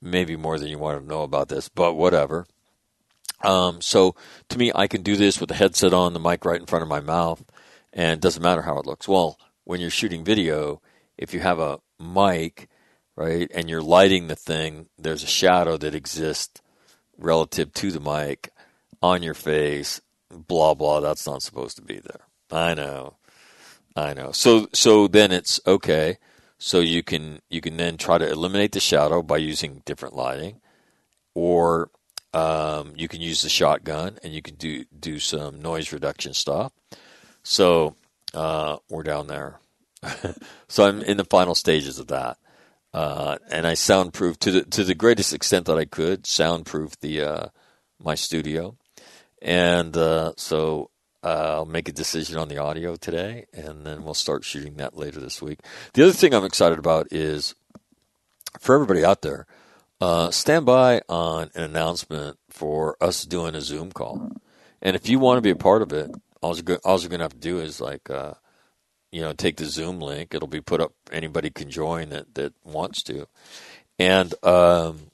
Maybe 0.01 0.35
more 0.35 0.59
than 0.59 0.69
you 0.69 0.77
want 0.77 1.01
to 1.01 1.07
know 1.07 1.23
about 1.23 1.49
this, 1.49 1.69
but 1.69 1.95
whatever. 1.95 2.45
Um, 3.43 3.81
so 3.81 4.15
to 4.49 4.57
me, 4.57 4.71
I 4.73 4.87
can 4.87 5.01
do 5.01 5.15
this 5.15 5.39
with 5.39 5.49
the 5.49 5.55
headset 5.55 5.93
on, 5.93 6.13
the 6.13 6.19
mic 6.19 6.45
right 6.45 6.59
in 6.59 6.67
front 6.67 6.83
of 6.83 6.89
my 6.89 7.01
mouth, 7.01 7.43
and 7.93 8.13
it 8.13 8.21
doesn't 8.21 8.43
matter 8.43 8.63
how 8.63 8.77
it 8.77 8.85
looks. 8.85 9.07
Well, 9.07 9.39
when 9.63 9.79
you're 9.81 9.89
shooting 9.89 10.23
video, 10.23 10.81
if 11.17 11.33
you 11.33 11.39
have 11.39 11.59
a 11.59 11.79
mic, 11.99 12.69
right, 13.15 13.49
and 13.53 13.69
you're 13.69 13.81
lighting 13.81 14.27
the 14.27 14.35
thing, 14.35 14.87
there's 14.97 15.23
a 15.23 15.27
shadow 15.27 15.77
that 15.77 15.95
exists 15.95 16.61
relative 17.17 17.73
to 17.73 17.91
the 17.91 17.99
mic 17.99 18.51
on 19.01 19.23
your 19.23 19.33
face. 19.33 20.01
Blah 20.29 20.75
blah. 20.75 20.99
That's 20.99 21.25
not 21.25 21.41
supposed 21.41 21.77
to 21.77 21.81
be 21.81 21.99
there. 21.99 22.21
I 22.51 22.73
know, 22.73 23.16
I 23.97 24.13
know. 24.13 24.31
So 24.31 24.67
so 24.73 25.07
then 25.07 25.31
it's 25.31 25.59
okay. 25.65 26.17
So 26.59 26.79
you 26.79 27.01
can 27.03 27.41
you 27.49 27.61
can 27.61 27.77
then 27.77 27.97
try 27.97 28.17
to 28.17 28.29
eliminate 28.29 28.71
the 28.71 28.79
shadow 28.79 29.23
by 29.23 29.37
using 29.37 29.81
different 29.85 30.15
lighting, 30.15 30.61
or 31.33 31.89
um, 32.33 32.93
you 32.95 33.07
can 33.07 33.21
use 33.21 33.41
the 33.41 33.49
shotgun 33.49 34.19
and 34.23 34.33
you 34.33 34.41
can 34.43 34.55
do 34.55 34.85
do 34.97 35.19
some 35.19 35.61
noise 35.61 35.91
reduction 35.91 36.33
stuff. 36.33 36.71
So 37.41 37.95
uh, 38.33 38.77
we're 38.89 39.03
down 39.03 39.27
there. 39.27 39.59
so 40.67 40.85
I'm 40.85 41.01
in 41.01 41.17
the 41.17 41.25
final 41.25 41.55
stages 41.55 41.97
of 41.97 42.07
that, 42.07 42.37
uh, 42.93 43.37
and 43.49 43.65
I 43.65 43.73
soundproof 43.73 44.37
to 44.39 44.51
the 44.51 44.61
to 44.65 44.83
the 44.83 44.95
greatest 44.95 45.33
extent 45.33 45.65
that 45.65 45.77
I 45.77 45.85
could. 45.85 46.27
Soundproof 46.27 46.99
the 46.99 47.21
uh, 47.21 47.47
my 47.99 48.13
studio, 48.13 48.77
and 49.41 49.97
uh, 49.97 50.33
so 50.37 50.91
uh, 51.23 51.55
I'll 51.57 51.65
make 51.65 51.89
a 51.89 51.93
decision 51.93 52.37
on 52.37 52.47
the 52.47 52.57
audio 52.57 52.95
today, 52.95 53.45
and 53.53 53.85
then 53.85 54.03
we'll 54.03 54.13
start 54.13 54.43
shooting 54.43 54.75
that 54.75 54.95
later 54.95 55.19
this 55.19 55.41
week. 55.41 55.59
The 55.93 56.03
other 56.03 56.13
thing 56.13 56.33
I'm 56.33 56.45
excited 56.45 56.79
about 56.79 57.07
is 57.11 57.55
for 58.59 58.75
everybody 58.75 59.03
out 59.03 59.21
there. 59.21 59.45
Uh, 59.99 60.29
stand 60.29 60.65
by 60.65 61.01
on 61.09 61.49
an 61.55 61.63
announcement 61.63 62.37
for 62.49 62.95
us 63.01 63.25
doing 63.25 63.55
a 63.55 63.61
Zoom 63.61 63.91
call. 63.91 64.31
And 64.81 64.95
if 64.95 65.09
you 65.09 65.17
want 65.17 65.37
to 65.37 65.41
be 65.41 65.49
a 65.49 65.55
part 65.55 65.81
of 65.81 65.91
it, 65.91 66.11
all 66.41 66.55
you're, 66.55 66.63
going 66.63 66.79
to 66.81 67.17
have 67.17 67.33
to 67.33 67.37
do 67.37 67.59
is 67.59 67.81
like, 67.81 68.09
uh, 68.09 68.33
you 69.11 69.21
know, 69.21 69.33
take 69.33 69.57
the 69.57 69.65
Zoom 69.65 69.99
link. 69.99 70.35
It'll 70.35 70.47
be 70.47 70.61
put 70.61 70.81
up. 70.81 70.93
Anybody 71.11 71.49
can 71.49 71.71
join 71.71 72.09
that, 72.09 72.35
that 72.35 72.53
wants 72.63 73.01
to. 73.03 73.27
And, 73.97 74.33
um, 74.45 75.09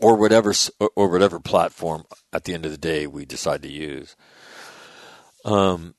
or 0.00 0.16
whatever, 0.16 0.54
or 0.96 1.08
whatever 1.08 1.38
platform 1.38 2.04
at 2.32 2.44
the 2.44 2.54
end 2.54 2.64
of 2.64 2.72
the 2.72 2.78
day 2.78 3.06
we 3.06 3.26
decide 3.26 3.62
to 3.62 3.70
use. 3.70 4.16
Um, 5.44 5.94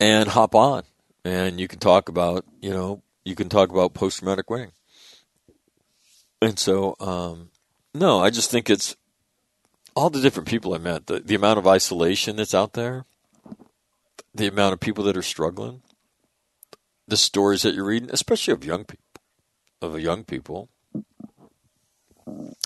and 0.00 0.28
hop 0.28 0.54
on 0.54 0.82
and 1.24 1.58
you 1.58 1.68
can 1.68 1.78
talk 1.78 2.08
about, 2.08 2.44
you 2.60 2.70
know, 2.70 3.02
you 3.24 3.34
can 3.34 3.48
talk 3.48 3.70
about 3.70 3.94
post 3.94 4.18
traumatic 4.18 4.50
winning. 4.50 4.72
And 6.42 6.58
so, 6.58 6.96
um, 7.00 7.50
no, 7.94 8.20
I 8.20 8.30
just 8.30 8.50
think 8.50 8.68
it's 8.68 8.96
all 9.96 10.10
the 10.10 10.20
different 10.20 10.48
people 10.48 10.74
I 10.74 10.78
met, 10.78 11.06
the, 11.06 11.20
the 11.20 11.34
amount 11.34 11.58
of 11.58 11.66
isolation 11.66 12.36
that's 12.36 12.54
out 12.54 12.74
there, 12.74 13.06
the 14.34 14.48
amount 14.48 14.74
of 14.74 14.80
people 14.80 15.04
that 15.04 15.16
are 15.16 15.22
struggling, 15.22 15.82
the 17.08 17.16
stories 17.16 17.62
that 17.62 17.74
you're 17.74 17.84
reading, 17.84 18.10
especially 18.12 18.52
of 18.52 18.64
young 18.64 18.84
people, 18.84 19.04
of 19.80 19.98
young 19.98 20.24
people. 20.24 20.68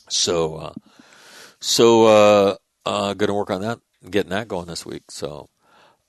So, 0.08 0.56
uh, 0.56 0.72
so, 1.60 2.06
uh, 2.06 2.56
uh, 2.86 3.14
going 3.14 3.28
to 3.28 3.34
work 3.34 3.50
on 3.50 3.60
that, 3.60 3.78
getting 4.08 4.30
that 4.30 4.48
going 4.48 4.66
this 4.66 4.86
week. 4.86 5.10
So, 5.10 5.48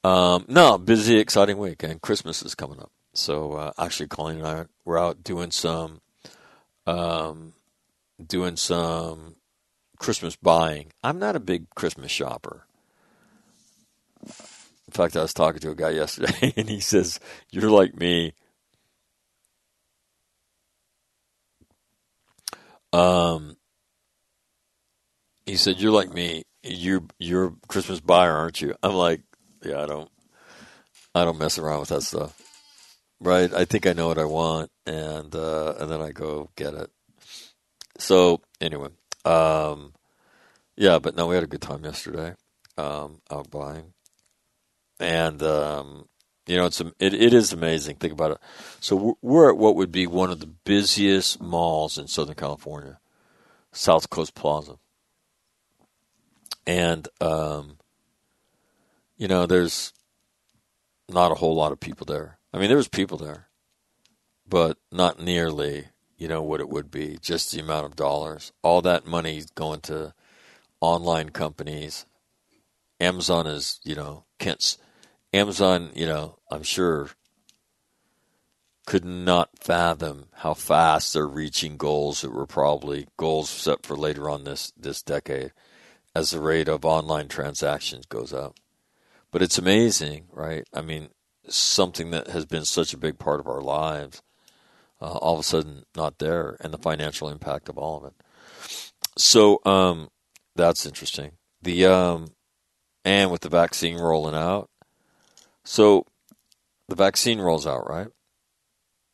um, 0.03 0.45
no, 0.47 0.77
busy, 0.77 1.19
exciting 1.19 1.57
week, 1.57 1.83
and 1.83 2.01
Christmas 2.01 2.41
is 2.43 2.55
coming 2.55 2.79
up. 2.79 2.91
So 3.13 3.53
uh, 3.53 3.71
actually, 3.77 4.07
Colleen 4.07 4.37
and 4.37 4.47
I 4.47 4.65
were 4.85 4.99
out 4.99 5.23
doing 5.23 5.51
some, 5.51 6.01
um, 6.87 7.53
doing 8.25 8.55
some 8.55 9.35
Christmas 9.97 10.35
buying. 10.35 10.91
I'm 11.03 11.19
not 11.19 11.35
a 11.35 11.39
big 11.39 11.69
Christmas 11.71 12.11
shopper. 12.11 12.65
In 14.25 14.91
fact, 14.91 15.15
I 15.17 15.21
was 15.21 15.33
talking 15.33 15.59
to 15.61 15.71
a 15.71 15.75
guy 15.75 15.89
yesterday, 15.91 16.53
and 16.55 16.69
he 16.69 16.79
says, 16.79 17.19
"You're 17.51 17.69
like 17.69 17.95
me." 17.95 18.33
Um, 22.93 23.57
he 25.45 25.57
said, 25.57 25.79
"You're 25.79 25.91
like 25.91 26.13
me. 26.13 26.43
You're 26.69 27.03
you're 27.17 27.45
a 27.45 27.53
Christmas 27.67 27.99
buyer, 27.99 28.35
aren't 28.35 28.61
you?" 28.61 28.75
I'm 28.81 28.93
like, 28.93 29.21
"Yeah, 29.63 29.83
I 29.83 29.85
don't, 29.85 30.09
I 31.15 31.25
don't 31.25 31.39
mess 31.39 31.57
around 31.57 31.81
with 31.81 31.89
that 31.89 32.03
stuff." 32.03 32.39
right? 33.19 33.53
I 33.53 33.65
think 33.65 33.85
I 33.85 33.93
know 33.93 34.07
what 34.07 34.17
I 34.17 34.25
want, 34.25 34.71
and 34.85 35.33
uh, 35.35 35.75
and 35.79 35.91
then 35.91 36.01
I 36.01 36.11
go 36.11 36.49
get 36.55 36.73
it. 36.73 36.89
So 37.97 38.41
anyway, 38.61 38.89
um, 39.25 39.93
yeah, 40.75 40.99
but 40.99 41.15
no, 41.15 41.27
we 41.27 41.35
had 41.35 41.43
a 41.43 41.47
good 41.47 41.61
time 41.61 41.83
yesterday 41.83 42.35
um, 42.77 43.21
out 43.29 43.51
buying, 43.51 43.93
and 44.99 45.41
um, 45.43 46.07
you 46.47 46.55
know 46.55 46.65
it's 46.65 46.81
it, 46.81 47.13
it 47.13 47.33
is 47.33 47.53
amazing. 47.53 47.97
Think 47.97 48.13
about 48.13 48.31
it. 48.31 48.37
So 48.79 49.17
we're 49.21 49.49
at 49.49 49.57
what 49.57 49.75
would 49.75 49.91
be 49.91 50.07
one 50.07 50.31
of 50.31 50.39
the 50.39 50.47
busiest 50.47 51.41
malls 51.41 51.97
in 51.97 52.07
Southern 52.07 52.35
California, 52.35 52.99
South 53.71 54.09
Coast 54.09 54.33
Plaza, 54.35 54.77
and 56.69 57.07
um, 57.19 57.77
you 59.17 59.27
know 59.27 59.45
there's 59.45 59.93
not 61.09 61.31
a 61.31 61.35
whole 61.35 61.55
lot 61.55 61.71
of 61.71 61.79
people 61.79 62.05
there 62.05 62.39
I 62.53 62.57
mean, 62.57 62.69
there 62.69 62.77
was 62.77 62.87
people 62.87 63.17
there, 63.17 63.47
but 64.47 64.77
not 64.91 65.19
nearly, 65.19 65.89
you 66.17 66.27
know, 66.27 66.41
what 66.41 66.59
it 66.59 66.69
would 66.69 66.89
be. 66.89 67.17
Just 67.21 67.51
the 67.51 67.59
amount 67.59 67.85
of 67.85 67.95
dollars. 67.95 68.51
All 68.63 68.81
that 68.81 69.05
money 69.05 69.43
going 69.55 69.81
to 69.81 70.13
online 70.81 71.29
companies. 71.29 72.05
Amazon 72.99 73.45
is, 73.45 73.79
you 73.83 73.95
know, 73.95 74.25
Kent's. 74.39 74.77
Amazon, 75.31 75.91
you 75.93 76.07
know, 76.07 76.39
I'm 76.49 76.63
sure 76.63 77.11
could 78.87 79.05
not 79.05 79.51
fathom 79.59 80.25
how 80.37 80.55
fast 80.55 81.13
they're 81.13 81.27
reaching 81.27 81.77
goals 81.77 82.21
that 82.21 82.33
were 82.33 82.47
probably 82.47 83.07
goals 83.17 83.47
set 83.47 83.85
for 83.85 83.95
later 83.95 84.27
on 84.27 84.43
this 84.43 84.73
this 84.75 85.03
decade 85.03 85.51
as 86.15 86.31
the 86.31 86.39
rate 86.39 86.67
of 86.67 86.85
online 86.85 87.27
transactions 87.27 88.05
goes 88.05 88.33
up. 88.33 88.55
But 89.31 89.41
it's 89.41 89.57
amazing, 89.57 90.25
right? 90.31 90.67
I 90.73 90.81
mean, 90.81 91.09
something 91.47 92.11
that 92.11 92.27
has 92.27 92.45
been 92.45 92.65
such 92.65 92.93
a 92.93 92.97
big 92.97 93.19
part 93.19 93.39
of 93.39 93.47
our 93.47 93.61
lives, 93.61 94.21
uh, 95.01 95.17
all 95.17 95.33
of 95.35 95.39
a 95.39 95.43
sudden 95.43 95.83
not 95.95 96.17
there, 96.17 96.57
and 96.61 96.73
the 96.73 96.77
financial 96.77 97.29
impact 97.29 97.69
of 97.69 97.77
all 97.77 97.97
of 97.97 98.05
it. 98.05 98.13
So 99.17 99.59
um, 99.65 100.09
that's 100.55 100.85
interesting. 100.85 101.33
The 101.61 101.85
um, 101.85 102.33
and 103.05 103.31
with 103.31 103.41
the 103.41 103.49
vaccine 103.49 103.97
rolling 103.97 104.35
out, 104.35 104.69
so 105.63 106.05
the 106.87 106.95
vaccine 106.95 107.39
rolls 107.39 107.67
out, 107.67 107.87
right? 107.87 108.07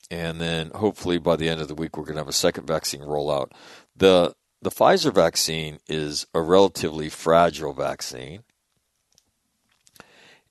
And 0.10 0.40
then 0.40 0.72
hopefully 0.74 1.18
by 1.18 1.36
the 1.36 1.50
end 1.50 1.62
of 1.62 1.68
the 1.68 1.76
week 1.76 1.98
we're 1.98 2.04
going 2.04 2.16
to 2.16 2.22
have 2.22 2.28
a 2.28 2.34
second 2.34 2.68
vaccine 2.68 3.02
rollout. 3.02 3.52
the 3.96 4.34
The 4.66 4.72
Pfizer 4.72 5.14
vaccine 5.14 5.78
is 5.88 6.26
a 6.34 6.42
relatively 6.42 7.08
fragile 7.08 7.72
vaccine 7.72 8.42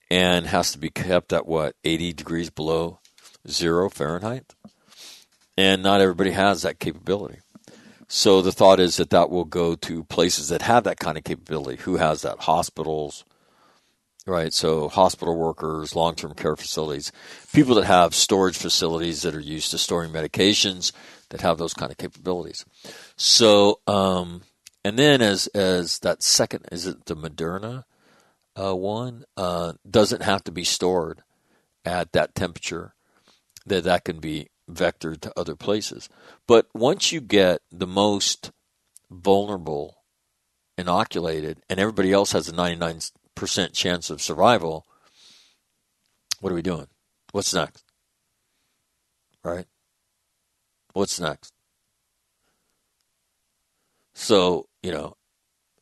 and 0.08 0.46
has 0.46 0.70
to 0.70 0.78
be 0.78 0.88
kept 0.88 1.32
at 1.32 1.48
what 1.48 1.74
80 1.82 2.12
degrees 2.12 2.48
below 2.48 3.00
zero 3.48 3.90
Fahrenheit. 3.90 4.54
And 5.58 5.82
not 5.82 6.00
everybody 6.00 6.30
has 6.30 6.62
that 6.62 6.78
capability. 6.78 7.38
So 8.06 8.40
the 8.40 8.52
thought 8.52 8.78
is 8.78 8.98
that 8.98 9.10
that 9.10 9.30
will 9.30 9.44
go 9.44 9.74
to 9.74 10.04
places 10.04 10.48
that 10.50 10.62
have 10.62 10.84
that 10.84 11.00
kind 11.00 11.18
of 11.18 11.24
capability. 11.24 11.82
Who 11.82 11.96
has 11.96 12.22
that? 12.22 12.38
Hospitals, 12.42 13.24
right? 14.26 14.52
So 14.52 14.88
hospital 14.88 15.36
workers, 15.36 15.96
long-term 15.96 16.34
care 16.34 16.54
facilities, 16.54 17.10
people 17.52 17.74
that 17.74 17.86
have 17.86 18.14
storage 18.14 18.58
facilities 18.58 19.22
that 19.22 19.34
are 19.34 19.40
used 19.40 19.72
to 19.72 19.78
storing 19.78 20.12
medications 20.12 20.92
that 21.30 21.40
have 21.40 21.58
those 21.58 21.74
kind 21.74 21.90
of 21.90 21.98
capabilities. 21.98 22.64
So, 23.16 23.80
um, 23.86 24.42
and 24.84 24.98
then 24.98 25.22
as 25.22 25.46
as 25.48 26.00
that 26.00 26.22
second, 26.22 26.66
is 26.72 26.86
it 26.86 27.06
the 27.06 27.16
Moderna? 27.16 27.84
uh, 28.56 28.74
one 28.74 29.24
uh, 29.36 29.74
doesn't 29.88 30.22
have 30.22 30.44
to 30.44 30.52
be 30.52 30.64
stored 30.64 31.22
at 31.84 32.12
that 32.12 32.34
temperature 32.34 32.94
that 33.66 33.84
that 33.84 34.04
can 34.04 34.20
be 34.20 34.48
vectored 34.70 35.20
to 35.20 35.32
other 35.38 35.54
places 35.56 36.08
but 36.46 36.66
once 36.74 37.12
you 37.12 37.20
get 37.20 37.60
the 37.70 37.86
most 37.86 38.50
vulnerable 39.10 39.98
inoculated 40.78 41.60
and 41.68 41.78
everybody 41.78 42.12
else 42.12 42.32
has 42.32 42.48
a 42.48 42.52
99% 42.52 43.12
chance 43.74 44.08
of 44.08 44.22
survival 44.22 44.86
What 46.40 46.52
are 46.52 46.56
we 46.56 46.62
doing? 46.62 46.88
What's 47.32 47.54
next? 47.54 47.84
Right? 49.42 49.66
What's 50.92 51.20
next? 51.20 51.53
So, 54.14 54.68
you 54.82 54.92
know, 54.92 55.16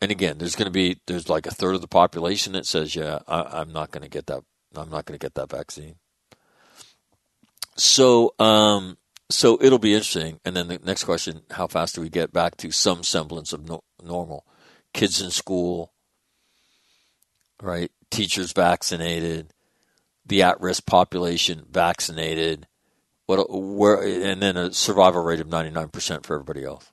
and 0.00 0.10
again, 0.10 0.38
there's 0.38 0.56
going 0.56 0.66
to 0.66 0.72
be, 0.72 0.98
there's 1.06 1.28
like 1.28 1.46
a 1.46 1.50
third 1.50 1.74
of 1.74 1.80
the 1.80 1.88
population 1.88 2.54
that 2.54 2.66
says, 2.66 2.96
yeah, 2.96 3.20
I, 3.28 3.60
I'm 3.60 3.72
not 3.72 3.90
going 3.90 4.02
to 4.02 4.08
get 4.08 4.26
that, 4.26 4.42
I'm 4.74 4.90
not 4.90 5.04
going 5.04 5.18
to 5.18 5.24
get 5.24 5.34
that 5.34 5.50
vaccine. 5.50 5.96
So, 7.76 8.34
um, 8.38 8.98
so 9.30 9.58
it'll 9.60 9.78
be 9.78 9.94
interesting. 9.94 10.40
And 10.44 10.54
then 10.54 10.68
the 10.68 10.78
next 10.84 11.04
question: 11.04 11.42
How 11.50 11.66
fast 11.66 11.94
do 11.94 12.00
we 12.00 12.10
get 12.10 12.32
back 12.32 12.56
to 12.58 12.70
some 12.70 13.02
semblance 13.02 13.52
of 13.52 13.66
no- 13.66 13.84
normal? 14.02 14.44
Kids 14.92 15.22
in 15.22 15.30
school, 15.30 15.92
right? 17.62 17.90
Teachers 18.10 18.52
vaccinated, 18.52 19.54
the 20.26 20.42
at-risk 20.42 20.84
population 20.84 21.64
vaccinated. 21.70 22.66
What? 23.24 23.46
Where? 23.48 24.02
And 24.02 24.42
then 24.42 24.58
a 24.58 24.72
survival 24.72 25.22
rate 25.22 25.40
of 25.40 25.48
ninety-nine 25.48 25.88
percent 25.88 26.26
for 26.26 26.34
everybody 26.34 26.64
else. 26.64 26.92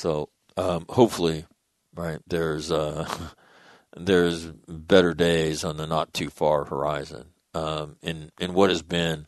So 0.00 0.30
um, 0.56 0.86
hopefully, 0.88 1.44
right? 1.94 2.20
There's 2.26 2.72
uh, 2.72 3.06
there's 3.96 4.46
better 4.66 5.12
days 5.12 5.62
on 5.62 5.76
the 5.76 5.86
not 5.86 6.14
too 6.14 6.30
far 6.30 6.64
horizon. 6.64 7.26
Um, 7.52 7.96
in 8.00 8.30
in 8.40 8.54
what 8.54 8.70
has 8.70 8.82
been 8.82 9.26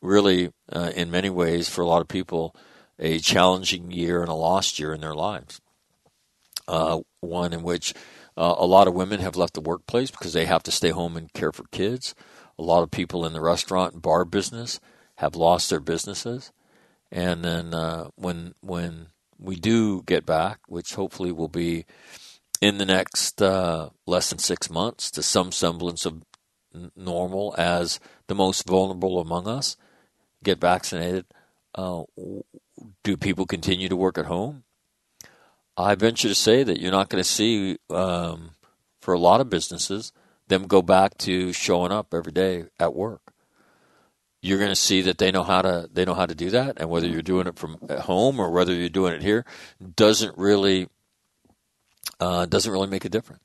really, 0.00 0.52
uh, 0.72 0.92
in 0.96 1.10
many 1.10 1.28
ways, 1.28 1.68
for 1.68 1.82
a 1.82 1.86
lot 1.86 2.00
of 2.00 2.08
people, 2.08 2.56
a 2.98 3.18
challenging 3.18 3.90
year 3.90 4.22
and 4.22 4.30
a 4.30 4.34
lost 4.34 4.78
year 4.78 4.94
in 4.94 5.02
their 5.02 5.14
lives. 5.14 5.60
Uh, 6.66 7.00
one 7.20 7.52
in 7.52 7.62
which 7.62 7.92
uh, 8.38 8.54
a 8.56 8.64
lot 8.64 8.88
of 8.88 8.94
women 8.94 9.20
have 9.20 9.36
left 9.36 9.52
the 9.52 9.60
workplace 9.60 10.10
because 10.10 10.32
they 10.32 10.46
have 10.46 10.62
to 10.62 10.70
stay 10.70 10.90
home 10.90 11.14
and 11.14 11.34
care 11.34 11.52
for 11.52 11.64
kids. 11.72 12.14
A 12.58 12.62
lot 12.62 12.82
of 12.82 12.90
people 12.90 13.26
in 13.26 13.34
the 13.34 13.40
restaurant 13.42 13.92
and 13.92 14.00
bar 14.00 14.24
business 14.24 14.80
have 15.16 15.36
lost 15.36 15.68
their 15.68 15.80
businesses. 15.80 16.52
And 17.12 17.44
then 17.44 17.74
uh, 17.74 18.08
when 18.14 18.54
when 18.62 19.08
we 19.40 19.56
do 19.56 20.02
get 20.02 20.26
back, 20.26 20.60
which 20.68 20.94
hopefully 20.94 21.32
will 21.32 21.48
be 21.48 21.86
in 22.60 22.78
the 22.78 22.84
next 22.84 23.40
uh, 23.40 23.88
less 24.06 24.30
than 24.30 24.38
six 24.38 24.70
months, 24.70 25.10
to 25.12 25.22
some 25.22 25.50
semblance 25.50 26.04
of 26.04 26.22
normal 26.94 27.54
as 27.58 27.98
the 28.28 28.34
most 28.34 28.66
vulnerable 28.66 29.18
among 29.18 29.48
us, 29.48 29.76
get 30.44 30.60
vaccinated, 30.60 31.26
uh, 31.74 32.02
do 33.02 33.16
people 33.16 33.46
continue 33.46 33.88
to 33.88 33.96
work 33.96 34.18
at 34.18 34.26
home? 34.26 34.64
I 35.76 35.94
venture 35.94 36.28
to 36.28 36.34
say 36.34 36.62
that 36.62 36.80
you're 36.80 36.90
not 36.90 37.08
going 37.08 37.22
to 37.22 37.28
see, 37.28 37.78
um, 37.88 38.50
for 39.00 39.14
a 39.14 39.18
lot 39.18 39.40
of 39.40 39.48
businesses, 39.48 40.12
them 40.48 40.66
go 40.66 40.82
back 40.82 41.16
to 41.18 41.52
showing 41.52 41.92
up 41.92 42.12
every 42.12 42.32
day 42.32 42.64
at 42.78 42.94
work. 42.94 43.29
You're 44.42 44.58
going 44.58 44.70
to 44.70 44.76
see 44.76 45.02
that 45.02 45.18
they 45.18 45.30
know 45.30 45.42
how 45.42 45.62
to 45.62 45.88
they 45.92 46.04
know 46.04 46.14
how 46.14 46.26
to 46.26 46.34
do 46.34 46.50
that, 46.50 46.78
and 46.78 46.88
whether 46.88 47.06
you're 47.06 47.22
doing 47.22 47.46
it 47.46 47.58
from 47.58 47.78
at 47.88 48.00
home 48.00 48.40
or 48.40 48.50
whether 48.50 48.72
you're 48.72 48.88
doing 48.88 49.14
it 49.14 49.22
here 49.22 49.44
doesn't 49.96 50.36
really 50.38 50.88
uh, 52.18 52.46
doesn't 52.46 52.72
really 52.72 52.88
make 52.88 53.04
a 53.04 53.10
difference. 53.10 53.42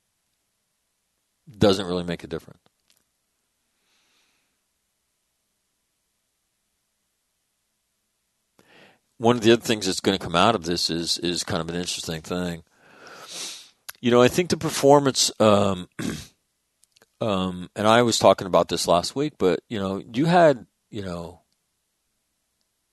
Doesn't 1.57 1.85
really 1.85 2.03
make 2.03 2.23
a 2.23 2.27
difference. 2.27 2.59
one 9.17 9.35
of 9.35 9.43
the 9.43 9.51
other 9.51 9.61
things 9.61 9.85
that's 9.85 9.99
going 9.99 10.17
to 10.17 10.23
come 10.23 10.35
out 10.35 10.55
of 10.55 10.65
this 10.65 10.89
is 10.89 11.17
is 11.19 11.43
kind 11.43 11.61
of 11.61 11.69
an 11.69 11.75
interesting 11.75 12.21
thing. 12.21 12.63
You 14.01 14.11
know, 14.11 14.21
I 14.21 14.27
think 14.27 14.49
the 14.49 14.57
performance, 14.57 15.31
um, 15.39 15.87
um, 17.21 17.69
and 17.75 17.87
I 17.87 18.01
was 18.03 18.19
talking 18.19 18.47
about 18.47 18.69
this 18.69 18.87
last 18.87 19.15
week, 19.15 19.33
but 19.37 19.61
you 19.69 19.79
know, 19.79 20.03
you 20.13 20.25
had 20.25 20.65
you 20.95 21.01
know, 21.01 21.41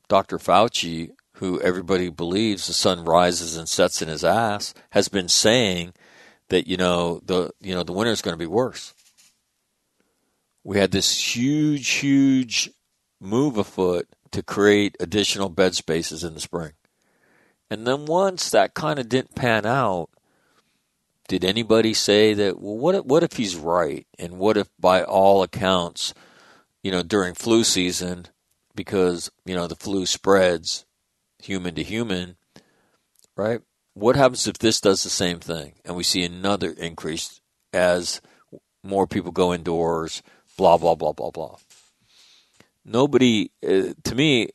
Dr. 0.08 0.38
Fauci, 0.38 1.12
who 1.34 1.60
everybody 1.60 2.10
believes 2.10 2.66
the 2.66 2.72
sun 2.72 3.04
rises 3.04 3.56
and 3.56 3.68
sets 3.68 4.02
in 4.02 4.08
his 4.08 4.24
ass, 4.24 4.74
has 4.90 5.06
been 5.06 5.28
saying 5.28 5.92
that 6.48 6.66
you 6.66 6.76
know 6.76 7.20
the 7.24 7.52
you 7.60 7.72
know 7.72 7.84
the 7.84 7.92
winter 7.92 8.10
is 8.10 8.20
going 8.20 8.34
to 8.34 8.38
be 8.38 8.44
worse. 8.44 8.92
We 10.64 10.78
had 10.78 10.90
this 10.90 11.36
huge, 11.36 11.88
huge 11.88 12.70
move 13.20 13.56
afoot 13.56 14.08
to 14.32 14.42
create 14.42 14.96
additional 14.98 15.48
bed 15.48 15.76
spaces 15.76 16.24
in 16.24 16.34
the 16.34 16.40
spring. 16.40 16.72
And 17.70 17.86
then 17.86 18.06
once 18.06 18.50
that 18.50 18.74
kind 18.74 18.98
of 18.98 19.08
didn't 19.08 19.36
pan 19.36 19.64
out, 19.64 20.10
did 21.28 21.44
anybody 21.44 21.94
say 21.94 22.34
that? 22.34 22.60
Well, 22.60 22.78
what 22.78 22.94
if, 22.96 23.04
what 23.04 23.22
if 23.22 23.34
he's 23.34 23.54
right? 23.54 24.08
And 24.18 24.38
what 24.38 24.56
if, 24.56 24.68
by 24.78 25.04
all 25.04 25.44
accounts, 25.44 26.14
you 26.82 26.90
know, 26.90 27.02
during 27.02 27.34
flu 27.34 27.64
season, 27.64 28.26
because 28.74 29.30
you 29.44 29.54
know 29.54 29.66
the 29.66 29.76
flu 29.76 30.06
spreads 30.06 30.84
human 31.42 31.74
to 31.74 31.82
human, 31.82 32.36
right? 33.36 33.60
What 33.94 34.16
happens 34.16 34.46
if 34.46 34.58
this 34.58 34.80
does 34.80 35.02
the 35.02 35.10
same 35.10 35.38
thing 35.38 35.74
and 35.84 35.94
we 35.94 36.02
see 36.02 36.24
another 36.24 36.70
increase 36.70 37.40
as 37.72 38.20
more 38.82 39.06
people 39.06 39.32
go 39.32 39.52
indoors? 39.52 40.22
Blah 40.56 40.78
blah 40.78 40.94
blah 40.94 41.12
blah 41.12 41.30
blah 41.30 41.56
nobody, 42.84 43.50
uh, 43.66 43.94
to 44.04 44.14
me, 44.14 44.48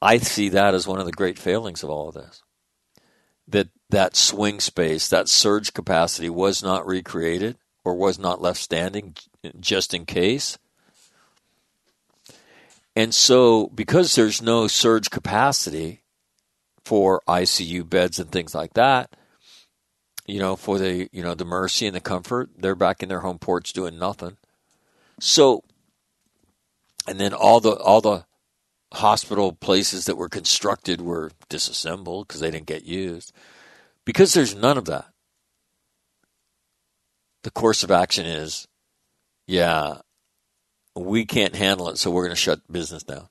I 0.00 0.18
see 0.18 0.48
that 0.50 0.74
as 0.74 0.86
one 0.86 1.00
of 1.00 1.06
the 1.06 1.12
great 1.12 1.38
failings 1.38 1.82
of 1.82 1.90
all 1.90 2.08
of 2.08 2.14
this. 2.14 2.42
That 3.46 3.68
that 3.90 4.16
swing 4.16 4.60
space, 4.60 5.08
that 5.08 5.28
surge 5.28 5.72
capacity 5.72 6.28
was 6.28 6.62
not 6.62 6.86
recreated 6.86 7.56
or 7.84 7.94
was 7.94 8.18
not 8.18 8.42
left 8.42 8.60
standing 8.60 9.16
just 9.58 9.94
in 9.94 10.04
case. 10.04 10.58
And 12.98 13.14
so, 13.14 13.68
because 13.68 14.16
there's 14.16 14.42
no 14.42 14.66
surge 14.66 15.08
capacity 15.08 16.02
for 16.84 17.22
ICU 17.28 17.88
beds 17.88 18.18
and 18.18 18.28
things 18.28 18.56
like 18.56 18.74
that, 18.74 19.14
you 20.26 20.40
know, 20.40 20.56
for 20.56 20.80
the 20.80 21.08
you 21.12 21.22
know 21.22 21.36
the 21.36 21.44
mercy 21.44 21.86
and 21.86 21.94
the 21.94 22.00
comfort, 22.00 22.50
they're 22.58 22.74
back 22.74 23.00
in 23.00 23.08
their 23.08 23.20
home 23.20 23.38
ports 23.38 23.72
doing 23.72 24.00
nothing. 24.00 24.36
So 25.20 25.62
and 27.06 27.20
then 27.20 27.32
all 27.32 27.60
the 27.60 27.76
all 27.76 28.00
the 28.00 28.24
hospital 28.92 29.52
places 29.52 30.06
that 30.06 30.16
were 30.16 30.28
constructed 30.28 31.00
were 31.00 31.30
disassembled 31.48 32.26
because 32.26 32.40
they 32.40 32.50
didn't 32.50 32.66
get 32.66 32.82
used. 32.82 33.32
Because 34.04 34.34
there's 34.34 34.56
none 34.56 34.76
of 34.76 34.86
that. 34.86 35.06
The 37.44 37.52
course 37.52 37.84
of 37.84 37.92
action 37.92 38.26
is, 38.26 38.66
yeah, 39.46 39.98
we 40.98 41.24
can't 41.24 41.54
handle 41.54 41.88
it, 41.88 41.98
so 41.98 42.10
we're 42.10 42.24
going 42.24 42.30
to 42.30 42.36
shut 42.36 42.60
business 42.70 43.02
down. 43.02 43.28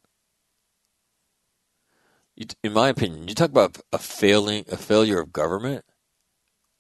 In 2.63 2.73
my 2.73 2.89
opinion, 2.89 3.27
you 3.27 3.33
talk 3.33 3.49
about 3.49 3.79
a 3.91 3.97
failing, 3.97 4.65
a 4.71 4.77
failure 4.77 5.19
of 5.19 5.33
government 5.33 5.85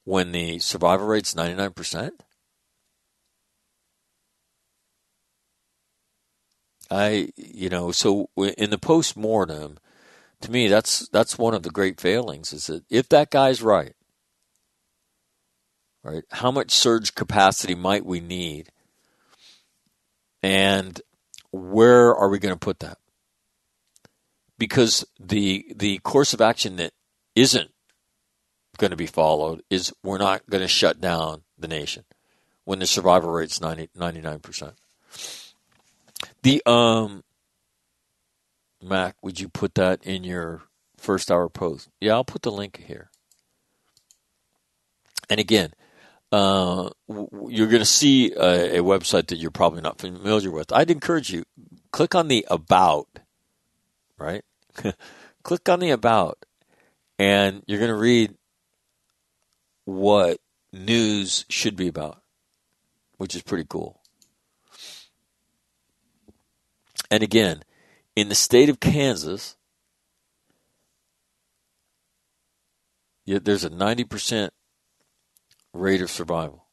when 0.03 0.31
the 0.31 0.59
survival 0.59 1.07
rate's 1.07 1.35
ninety 1.35 1.55
nine 1.55 1.73
percent. 1.73 2.21
I, 6.89 7.31
you 7.35 7.69
know, 7.69 7.91
so 7.91 8.29
in 8.37 8.69
the 8.69 8.77
post 8.77 9.17
mortem, 9.17 9.77
to 10.41 10.51
me, 10.51 10.67
that's 10.67 11.09
that's 11.09 11.37
one 11.37 11.53
of 11.53 11.63
the 11.63 11.71
great 11.71 11.99
failings. 11.99 12.53
Is 12.53 12.67
that 12.67 12.83
if 12.89 13.09
that 13.09 13.31
guy's 13.31 13.61
right, 13.61 13.95
right, 16.03 16.23
how 16.31 16.51
much 16.51 16.71
surge 16.71 17.15
capacity 17.15 17.75
might 17.75 18.05
we 18.05 18.19
need, 18.19 18.69
and 20.43 21.01
where 21.51 22.15
are 22.15 22.29
we 22.29 22.39
going 22.39 22.53
to 22.53 22.59
put 22.59 22.79
that? 22.79 22.97
Because 24.57 25.05
the 25.19 25.71
the 25.75 25.99
course 25.99 26.33
of 26.33 26.41
action 26.41 26.77
that 26.77 26.93
isn't 27.35 27.71
going 28.77 28.91
to 28.91 28.97
be 28.97 29.07
followed 29.07 29.63
is 29.69 29.93
we're 30.03 30.17
not 30.17 30.47
going 30.49 30.61
to 30.61 30.67
shut 30.67 30.99
down 30.99 31.43
the 31.57 31.67
nation 31.67 32.03
when 32.63 32.79
the 32.79 32.87
survival 32.87 33.31
rate's 33.31 33.61
99 33.61 34.39
percent. 34.39 34.73
The 36.43 36.61
um 36.65 37.23
Mac, 38.81 39.15
would 39.21 39.39
you 39.39 39.49
put 39.49 39.75
that 39.75 40.03
in 40.03 40.23
your 40.23 40.63
first 40.97 41.31
hour 41.31 41.49
post? 41.49 41.89
Yeah, 41.99 42.13
I'll 42.13 42.23
put 42.23 42.43
the 42.43 42.51
link 42.51 42.83
here. 42.87 43.09
And 45.29 45.39
again, 45.39 45.73
uh, 46.31 46.89
you're 47.07 47.67
going 47.67 47.79
to 47.79 47.85
see 47.85 48.33
a, 48.33 48.79
a, 48.79 48.83
website 48.83 49.27
that 49.27 49.37
you're 49.37 49.51
probably 49.51 49.81
not 49.81 49.99
familiar 49.99 50.51
with. 50.51 50.73
I'd 50.73 50.91
encourage 50.91 51.29
you 51.29 51.45
click 51.91 52.15
on 52.15 52.27
the 52.27 52.45
about, 52.49 53.07
right? 54.17 54.43
click 55.43 55.69
on 55.69 55.79
the 55.79 55.91
about, 55.91 56.45
and 57.17 57.63
you're 57.65 57.79
going 57.79 57.91
to 57.91 57.95
read 57.95 58.35
what 59.85 60.39
news 60.73 61.45
should 61.49 61.77
be 61.77 61.87
about, 61.87 62.21
which 63.17 63.33
is 63.33 63.41
pretty 63.41 63.65
cool. 63.67 64.01
And 67.09 67.23
again, 67.23 67.63
in 68.17 68.27
the 68.27 68.35
state 68.35 68.67
of 68.67 68.81
Kansas, 68.81 69.55
there's 73.25 73.63
a 73.63 73.69
90% 73.69 74.49
rate 75.73 76.01
of 76.01 76.09
survival. 76.09 76.65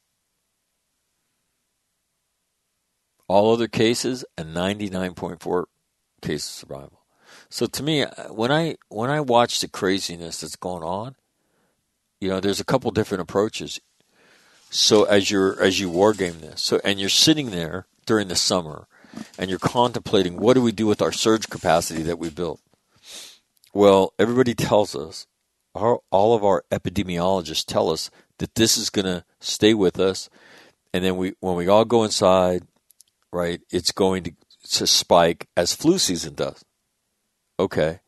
All 3.28 3.53
other 3.53 3.68
cases, 3.68 4.24
a 4.36 4.45
99.4 4.45 5.64
case 6.20 6.47
of 6.47 6.53
survival. 6.53 7.01
So 7.49 7.66
to 7.66 7.82
me, 7.82 8.03
uh, 8.03 8.32
when 8.32 8.53
I 8.53 8.76
when 8.88 9.11
I 9.11 9.20
watch 9.20 9.61
the 9.61 9.68
craziness 9.68 10.40
that's 10.40 10.57
going 10.57 10.82
on, 10.82 11.16
you 12.20 12.28
know, 12.28 12.40
there's 12.40 12.61
a 12.61 12.64
couple 12.64 12.90
different 12.90 13.22
approaches. 13.22 13.80
So 14.70 15.05
as 15.05 15.30
you're 15.30 15.61
as 15.61 15.80
you 15.80 15.88
war 15.88 16.12
game 16.12 16.40
this, 16.40 16.62
so 16.62 16.80
and 16.84 17.01
you're 17.01 17.09
sitting 17.09 17.51
there 17.51 17.86
during 18.07 18.28
the 18.28 18.36
summer, 18.36 18.86
and 19.38 19.49
you're 19.49 19.59
contemplating 19.59 20.36
what 20.36 20.55
do 20.55 20.62
we 20.62 20.72
do 20.72 20.86
with 20.86 21.03
our 21.03 21.12
surge 21.12 21.49
capacity 21.49 22.03
that 22.03 22.18
we 22.18 22.30
built. 22.30 22.61
Well, 23.72 24.12
everybody 24.18 24.55
tells 24.55 24.95
us, 24.95 25.26
our, 25.74 25.99
all 26.11 26.34
of 26.34 26.45
our 26.45 26.64
epidemiologists 26.70 27.64
tell 27.64 27.90
us 27.90 28.11
that 28.45 28.57
this 28.57 28.76
is 28.76 28.90
going 28.90 29.07
to 29.07 29.24
stay 29.40 29.72
with 29.72 29.99
us, 29.99 30.28
and 30.92 31.03
then 31.03 31.16
we 31.16 31.32
when 31.40 31.57
we 31.57 31.66
all 31.66 31.86
go 31.86 32.05
inside, 32.05 32.62
right, 33.32 33.62
it's 33.70 33.90
going 33.90 34.22
to, 34.24 34.32
to 34.72 34.86
spike 34.86 35.49
as 35.57 35.72
flu 35.72 35.97
season 35.97 36.34
does. 36.34 36.62
Okay, 37.59 38.01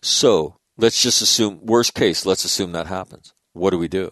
so 0.00 0.56
let's 0.78 1.02
just 1.02 1.20
assume 1.20 1.66
worst 1.66 1.92
case. 1.92 2.24
Let's 2.24 2.46
assume 2.46 2.72
that 2.72 2.86
happens. 2.86 3.34
What 3.52 3.70
do 3.70 3.78
we 3.78 3.88
do? 3.88 4.10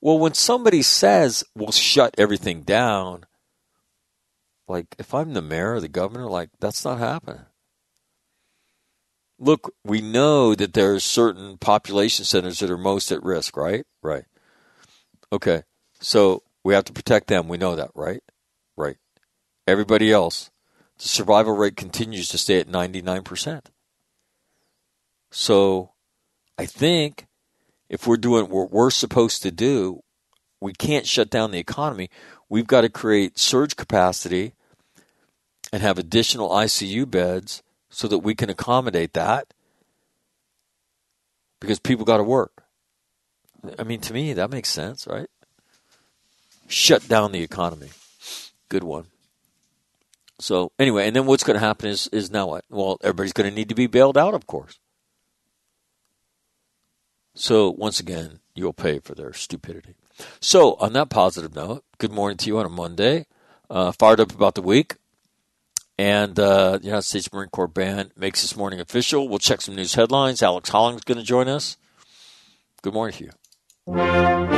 Well, 0.00 0.18
when 0.18 0.32
somebody 0.32 0.80
says 0.80 1.44
we'll 1.54 1.72
shut 1.72 2.14
everything 2.16 2.62
down, 2.62 3.26
like 4.66 4.86
if 4.98 5.12
I'm 5.12 5.34
the 5.34 5.42
mayor 5.42 5.74
or 5.74 5.80
the 5.80 5.88
governor, 5.88 6.26
like 6.26 6.48
that's 6.58 6.86
not 6.86 7.00
happening. 7.00 7.44
Look, 9.38 9.74
we 9.84 10.00
know 10.00 10.54
that 10.54 10.72
there 10.72 10.94
are 10.94 11.00
certain 11.00 11.58
population 11.58 12.24
centers 12.24 12.60
that 12.60 12.70
are 12.70 12.78
most 12.78 13.12
at 13.12 13.22
risk, 13.22 13.56
right? 13.56 13.84
Right. 14.02 14.24
Okay. 15.32 15.62
So 16.00 16.42
we 16.64 16.74
have 16.74 16.84
to 16.84 16.92
protect 16.92 17.28
them. 17.28 17.48
We 17.48 17.58
know 17.58 17.76
that, 17.76 17.90
right? 17.94 18.22
Right. 18.76 18.96
Everybody 19.66 20.10
else, 20.10 20.50
the 20.98 21.08
survival 21.08 21.54
rate 21.54 21.76
continues 21.76 22.28
to 22.30 22.38
stay 22.38 22.60
at 22.60 22.68
99%. 22.68 23.66
So 25.30 25.92
I 26.56 26.66
think 26.66 27.26
if 27.88 28.06
we're 28.06 28.16
doing 28.16 28.48
what 28.48 28.70
we're 28.70 28.90
supposed 28.90 29.42
to 29.42 29.50
do, 29.50 30.00
we 30.60 30.72
can't 30.72 31.06
shut 31.06 31.28
down 31.30 31.50
the 31.50 31.58
economy. 31.58 32.08
We've 32.48 32.66
got 32.66 32.82
to 32.82 32.88
create 32.88 33.38
surge 33.38 33.76
capacity 33.76 34.54
and 35.72 35.82
have 35.82 35.98
additional 35.98 36.48
ICU 36.48 37.10
beds 37.10 37.62
so 37.96 38.06
that 38.08 38.18
we 38.18 38.34
can 38.34 38.50
accommodate 38.50 39.14
that 39.14 39.54
because 41.60 41.78
people 41.78 42.04
got 42.04 42.18
to 42.18 42.22
work. 42.22 42.64
I 43.78 43.84
mean, 43.84 44.02
to 44.02 44.12
me, 44.12 44.34
that 44.34 44.50
makes 44.50 44.68
sense, 44.68 45.06
right? 45.06 45.30
Shut 46.68 47.08
down 47.08 47.32
the 47.32 47.42
economy. 47.42 47.88
Good 48.68 48.84
one. 48.84 49.06
So 50.38 50.72
anyway, 50.78 51.06
and 51.06 51.16
then 51.16 51.24
what's 51.24 51.42
going 51.42 51.58
to 51.58 51.66
happen 51.66 51.88
is 51.88 52.06
is 52.08 52.30
now 52.30 52.48
what? 52.48 52.66
Well, 52.68 52.98
everybody's 53.02 53.32
going 53.32 53.48
to 53.48 53.56
need 53.56 53.70
to 53.70 53.74
be 53.74 53.86
bailed 53.86 54.18
out, 54.18 54.34
of 54.34 54.46
course. 54.46 54.78
So 57.34 57.70
once 57.70 57.98
again, 57.98 58.40
you'll 58.54 58.74
pay 58.74 58.98
for 58.98 59.14
their 59.14 59.32
stupidity. 59.32 59.94
So 60.38 60.74
on 60.74 60.92
that 60.92 61.08
positive 61.08 61.54
note, 61.54 61.82
good 61.96 62.12
morning 62.12 62.36
to 62.36 62.46
you 62.46 62.58
on 62.58 62.66
a 62.66 62.68
Monday. 62.68 63.24
Uh, 63.70 63.90
fired 63.90 64.20
up 64.20 64.34
about 64.34 64.54
the 64.54 64.60
week. 64.60 64.96
And 65.98 66.38
uh, 66.38 66.78
the 66.78 66.84
United 66.84 67.02
States 67.02 67.32
Marine 67.32 67.48
Corps 67.48 67.68
Band 67.68 68.10
makes 68.16 68.42
this 68.42 68.56
morning 68.56 68.80
official. 68.80 69.28
We'll 69.28 69.38
check 69.38 69.62
some 69.62 69.74
news 69.74 69.94
headlines. 69.94 70.42
Alex 70.42 70.68
Hollings 70.68 70.98
is 70.98 71.04
going 71.04 71.18
to 71.18 71.24
join 71.24 71.48
us. 71.48 71.76
Good 72.82 72.92
morning 72.92 73.16
to 73.16 73.24
you. 73.24 74.55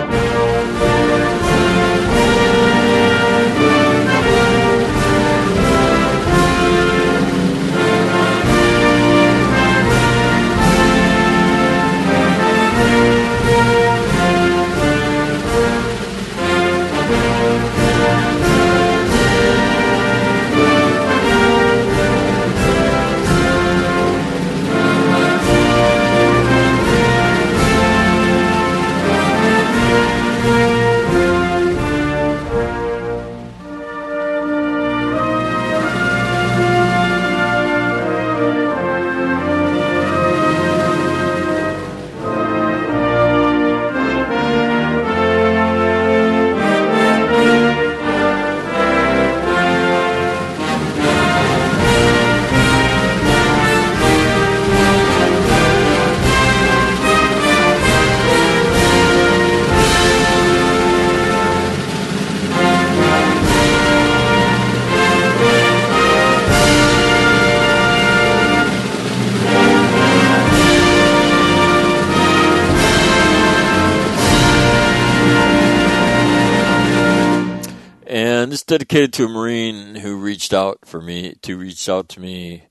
Dedicated 78.69 79.14
to 79.14 79.25
a 79.25 79.29
Marine 79.29 79.95
who 79.97 80.16
reached 80.16 80.53
out 80.53 80.81
for 80.85 81.01
me 81.01 81.35
to 81.43 81.57
reach 81.57 81.89
out 81.89 82.11
to 82.11 82.21
me 82.21 82.64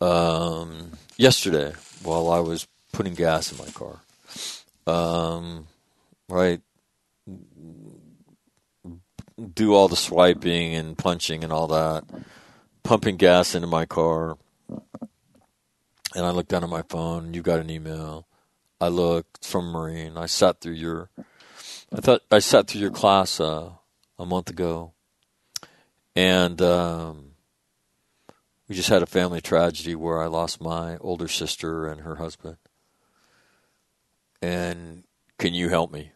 um, 0.00 0.92
yesterday 1.18 1.74
while 2.02 2.30
I 2.30 2.40
was 2.40 2.66
putting 2.92 3.14
gas 3.14 3.52
in 3.52 3.58
my 3.58 3.70
car. 3.70 4.00
Um, 4.86 5.66
right, 6.28 6.62
do 9.54 9.74
all 9.74 9.88
the 9.88 9.96
swiping 9.96 10.74
and 10.74 10.96
punching 10.96 11.44
and 11.44 11.52
all 11.52 11.66
that, 11.68 12.04
pumping 12.82 13.16
gas 13.16 13.54
into 13.54 13.68
my 13.68 13.84
car. 13.84 14.38
And 16.14 16.24
I 16.26 16.30
looked 16.30 16.48
down 16.48 16.64
at 16.64 16.70
my 16.70 16.82
phone. 16.82 17.34
You 17.34 17.42
got 17.42 17.60
an 17.60 17.68
email. 17.68 18.26
I 18.80 18.88
looked 18.88 19.44
from 19.44 19.70
Marine. 19.70 20.16
I 20.16 20.26
sat 20.26 20.60
through 20.60 20.72
your. 20.72 21.10
I 21.92 22.00
thought 22.00 22.22
I 22.30 22.38
sat 22.38 22.68
through 22.68 22.80
your 22.80 22.90
class 22.90 23.38
uh, 23.38 23.72
a 24.18 24.26
month 24.26 24.48
ago, 24.48 24.94
and 26.14 26.60
um, 26.62 27.32
we 28.68 28.74
just 28.74 28.88
had 28.88 29.02
a 29.02 29.06
family 29.06 29.40
tragedy 29.40 29.94
where 29.94 30.22
I 30.22 30.26
lost 30.26 30.60
my 30.60 30.96
older 30.98 31.28
sister 31.28 31.88
and 31.88 32.02
her 32.02 32.16
husband. 32.16 32.56
And 34.42 35.04
can 35.38 35.54
you 35.54 35.68
help 35.68 35.92
me? 35.92 36.12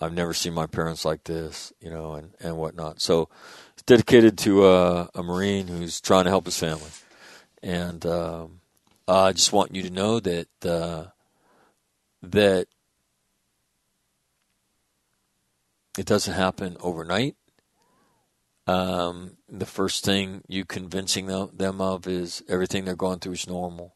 I've 0.00 0.12
never 0.12 0.32
seen 0.32 0.54
my 0.54 0.66
parents 0.66 1.04
like 1.04 1.24
this, 1.24 1.72
you 1.80 1.90
know, 1.90 2.14
and, 2.14 2.32
and 2.40 2.56
whatnot. 2.56 3.00
So 3.00 3.28
it's 3.72 3.82
dedicated 3.82 4.38
to 4.38 4.64
uh, 4.64 5.06
a 5.14 5.22
Marine 5.22 5.66
who's 5.66 6.00
trying 6.00 6.24
to 6.24 6.30
help 6.30 6.44
his 6.44 6.58
family. 6.58 6.90
And 7.62 8.06
um, 8.06 8.60
I 9.08 9.32
just 9.32 9.52
want 9.52 9.74
you 9.74 9.82
to 9.82 9.90
know 9.90 10.20
that 10.20 10.48
uh, 10.64 11.06
that 12.22 12.68
it 15.98 16.06
doesn't 16.06 16.34
happen 16.34 16.76
overnight. 16.80 17.36
Um, 18.68 19.38
the 19.48 19.64
first 19.64 20.04
thing 20.04 20.42
you 20.46 20.66
convincing 20.66 21.26
them, 21.26 21.80
of 21.80 22.06
is 22.06 22.42
everything 22.48 22.84
they're 22.84 22.94
going 22.94 23.18
through 23.18 23.32
is 23.32 23.48
normal. 23.48 23.94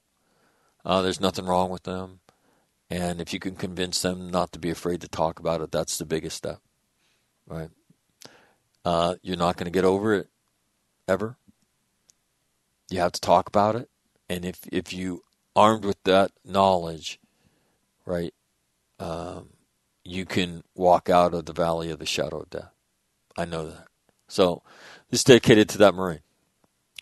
Uh, 0.83 1.03
there's 1.03 1.21
nothing 1.21 1.45
wrong 1.45 1.71
with 1.71 1.83
them. 1.83 2.21
And 2.89 3.21
if 3.21 3.35
you 3.35 3.39
can 3.39 3.55
convince 3.55 4.01
them 4.01 4.31
not 4.31 4.51
to 4.53 4.59
be 4.59 4.71
afraid 4.71 5.03
to 5.03 5.09
talk 5.09 5.39
about 5.39 5.61
it, 5.61 5.71
that's 5.71 5.99
the 5.99 6.07
biggest 6.07 6.39
step, 6.39 6.61
right? 7.47 7.69
Uh, 8.83 9.17
you're 9.23 9.37
not 9.37 9.57
going 9.57 9.67
to 9.67 9.71
get 9.71 9.85
over 9.85 10.15
it 10.15 10.29
ever. 11.07 11.37
You 12.91 13.01
have 13.01 13.13
to 13.13 13.21
talk 13.21 13.49
about 13.49 13.77
it, 13.77 13.89
and 14.29 14.45
if 14.45 14.61
if 14.71 14.93
you 14.93 15.23
armed 15.57 15.85
with 15.85 16.03
that 16.05 16.33
knowledge, 16.45 17.19
right, 18.05 18.35
um, 18.99 19.51
you 20.05 20.27
can 20.27 20.63
walk 20.75 21.09
out 21.09 21.33
of 21.33 21.47
the 21.47 21.55
valley 21.55 21.91
of 21.91 21.99
the 21.99 22.07
shadow 22.07 22.41
of 22.41 22.51
death. 22.51 22.73
I 23.37 23.47
know 23.47 23.69
that. 23.71 23.92
So 24.33 24.63
this 25.11 25.21
is 25.21 25.25
dedicated 25.25 25.69
to 25.69 25.79
that 25.79 25.95
Marine. 25.95 26.21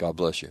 God 0.01 0.16
bless 0.16 0.43
you. 0.43 0.51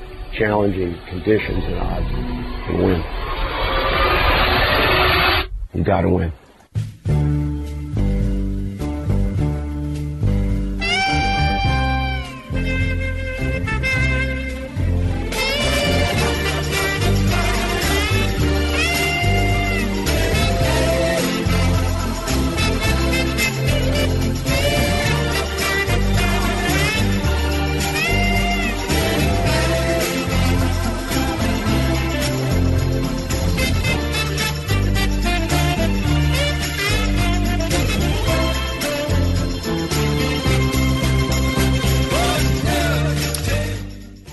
challenging 0.41 0.97
conditions 1.07 1.63
and 1.65 1.75
odds 1.75 2.05
and 2.09 2.83
win. 2.83 3.03
You 5.75 5.83
got 5.83 6.01
to 6.01 6.09
win. 6.09 6.33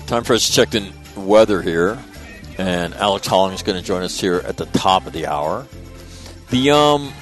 Time 0.09 0.23
for 0.23 0.33
us 0.33 0.47
to 0.47 0.53
check 0.53 0.71
the 0.71 0.91
weather 1.15 1.61
here, 1.61 1.99
and 2.57 2.95
Alex 2.95 3.27
Holling 3.27 3.53
is 3.53 3.61
going 3.61 3.79
to 3.79 3.85
join 3.85 4.01
us 4.01 4.19
here 4.19 4.37
at 4.43 4.57
the 4.57 4.65
top 4.65 5.05
of 5.05 5.13
the 5.13 5.27
hour. 5.27 5.67
The 6.49 6.71
um, 6.71 7.13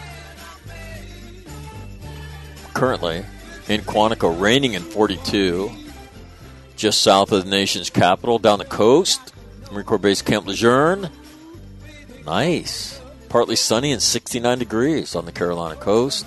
currently 2.73 3.25
in 3.67 3.81
Quantico, 3.81 4.39
raining 4.39 4.73
in 4.73 4.83
42, 4.83 5.69
just 6.77 7.01
south 7.01 7.33
of 7.33 7.43
the 7.43 7.49
nation's 7.49 7.89
capital, 7.89 8.39
down 8.39 8.57
the 8.57 8.63
coast, 8.63 9.33
Marine 9.69 9.85
Corps 9.85 9.97
Base 9.97 10.21
Camp 10.21 10.47
Lejeune. 10.47 11.09
Nice, 12.25 13.01
partly 13.27 13.57
sunny 13.57 13.91
and 13.91 14.01
69 14.01 14.59
degrees 14.59 15.13
on 15.13 15.25
the 15.25 15.33
Carolina 15.33 15.75
coast. 15.75 16.25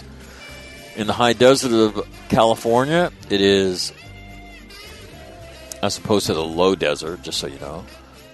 In 0.94 1.06
the 1.06 1.14
high 1.14 1.32
desert 1.32 1.72
of 1.72 2.06
California, 2.28 3.10
it 3.30 3.40
is 3.40 3.94
as 5.82 5.98
opposed 5.98 6.26
to 6.26 6.34
the 6.34 6.44
low 6.44 6.74
desert, 6.74 7.22
just 7.22 7.38
so 7.38 7.46
you 7.46 7.58
know, 7.58 7.84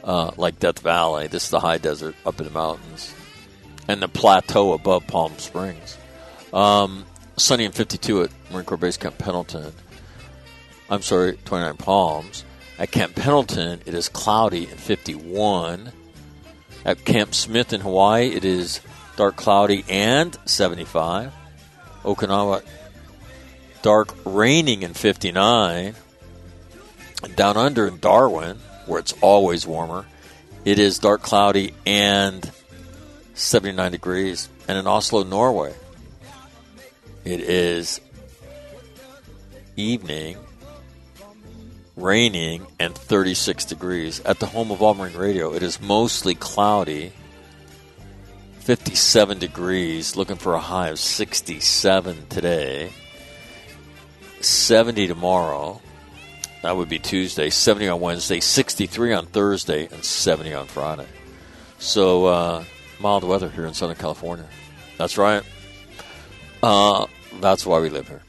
uh, 0.05 0.31
like 0.37 0.59
Death 0.59 0.81
Valley. 0.81 1.27
This 1.29 1.45
is 1.45 1.51
the 1.51 1.61
high 1.61 1.79
desert 1.79 2.15
up 2.25 2.39
in 2.39 2.45
the 2.47 2.53
mountains, 2.53 3.15
and 3.89 4.03
the 4.03 4.09
plateau 4.09 4.73
above 4.73 5.07
Palm 5.07 5.37
Springs. 5.39 5.97
Um, 6.53 7.05
sunny 7.37 7.65
and 7.65 7.75
52 7.75 8.25
at 8.25 8.31
Marine 8.51 8.65
Corps 8.65 8.77
Base 8.77 8.97
Camp 8.97 9.19
Pendleton. 9.19 9.73
I'm 10.89 11.03
sorry, 11.03 11.37
29 11.45 11.77
Palms. 11.77 12.45
At 12.79 12.91
Camp 12.91 13.15
Pendleton, 13.15 13.81
it 13.87 13.95
is 13.95 14.09
cloudy 14.09 14.67
and 14.67 14.79
51. 14.79 15.93
At 16.85 17.05
Camp 17.05 17.35
Smith 17.35 17.73
in 17.73 17.81
Hawaii, 17.81 18.29
it 18.29 18.45
is 18.45 18.81
dark 19.17 19.37
cloudy 19.37 19.85
and 19.89 20.37
75. 20.45 21.33
Okinawa, 22.05 22.63
dark 23.83 24.15
raining 24.25 24.85
and 24.85 24.97
59. 24.97 25.95
Down 27.35 27.57
under 27.57 27.87
in 27.87 27.99
Darwin, 27.99 28.59
where 28.87 29.01
it's 29.01 29.15
always 29.21 29.67
warmer, 29.67 30.07
it 30.65 30.79
is 30.79 30.99
dark 30.99 31.23
cloudy 31.23 31.75
and 31.87 32.51
79 33.35 33.93
degrees. 33.93 34.49
And 34.69 34.77
in 34.79 34.87
Oslo, 34.87 35.23
Norway, 35.23 35.75
it 37.25 37.41
is 37.41 38.01
evening, 39.77 40.37
raining, 41.95 42.67
and 42.79 42.95
36 42.95 43.65
degrees. 43.67 44.21
At 44.21 44.39
the 44.39 44.47
home 44.47 44.71
of 44.71 44.83
All 44.83 44.95
Marine 44.95 45.17
Radio, 45.17 45.55
it 45.55 45.63
is 45.63 45.81
mostly 45.81 46.35
cloudy, 46.35 47.13
57 48.61 49.39
degrees, 49.39 50.17
looking 50.17 50.37
for 50.37 50.55
a 50.55 50.61
high 50.61 50.89
of 50.89 50.99
67 50.99 52.27
today, 52.29 52.91
70 54.41 55.07
tomorrow. 55.07 55.81
That 56.67 56.77
would 56.77 56.89
be 56.89 56.99
Tuesday, 56.99 57.49
70 57.49 57.87
on 57.87 58.01
Wednesday, 58.01 58.41
63 58.41 59.13
on 59.13 59.27
Thursday, 59.27 59.87
and 59.87 60.05
70 60.05 60.53
on 60.53 60.67
Friday. 60.67 61.07
So, 61.79 62.27
uh, 62.27 62.65
mild 62.99 63.23
weather 63.23 63.49
here 63.49 63.67
in 63.67 63.73
Southern 63.73 63.95
California. 63.95 64.49
That's 64.99 65.17
right. 65.17 65.45
Uh, 66.65 67.07
that's 67.35 67.65
why 67.65 67.79
we 67.79 67.89
live 67.89 68.09
here. 68.09 68.21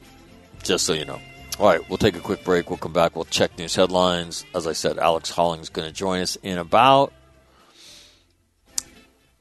Just 0.62 0.86
so 0.86 0.94
you 0.94 1.04
know. 1.04 1.20
All 1.58 1.66
right, 1.66 1.90
we'll 1.90 1.98
take 1.98 2.16
a 2.16 2.20
quick 2.20 2.44
break. 2.44 2.70
We'll 2.70 2.78
come 2.78 2.94
back. 2.94 3.16
We'll 3.16 3.26
check 3.26 3.58
news 3.58 3.74
headlines. 3.74 4.46
As 4.54 4.68
I 4.68 4.74
said, 4.74 5.00
Alex 5.00 5.32
Holling 5.32 5.62
is 5.62 5.70
going 5.70 5.88
to 5.88 5.94
join 5.94 6.22
us 6.22 6.36
in 6.44 6.60
about 6.60 7.14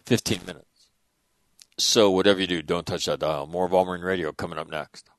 15 0.07 0.41
minutes. 0.47 0.65
So, 1.77 2.11
whatever 2.11 2.41
you 2.41 2.47
do, 2.47 2.63
don't 2.63 2.87
touch 2.87 3.05
that 3.05 3.19
dial. 3.19 3.47
More 3.47 3.67
of 3.67 3.75
All 3.75 3.85
Marine 3.85 4.01
Radio 4.01 4.33
coming 4.33 4.59
up 4.59 4.71
next. 4.71 5.11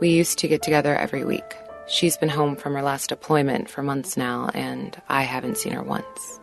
We 0.00 0.10
used 0.10 0.38
to 0.40 0.48
get 0.48 0.62
together 0.62 0.94
every 0.94 1.24
week. 1.24 1.54
She's 1.86 2.16
been 2.16 2.28
home 2.28 2.56
from 2.56 2.74
her 2.74 2.82
last 2.82 3.08
deployment 3.08 3.68
for 3.68 3.82
months 3.82 4.16
now, 4.16 4.50
and 4.54 5.00
I 5.08 5.22
haven't 5.22 5.58
seen 5.58 5.72
her 5.72 5.82
once. 5.82 6.40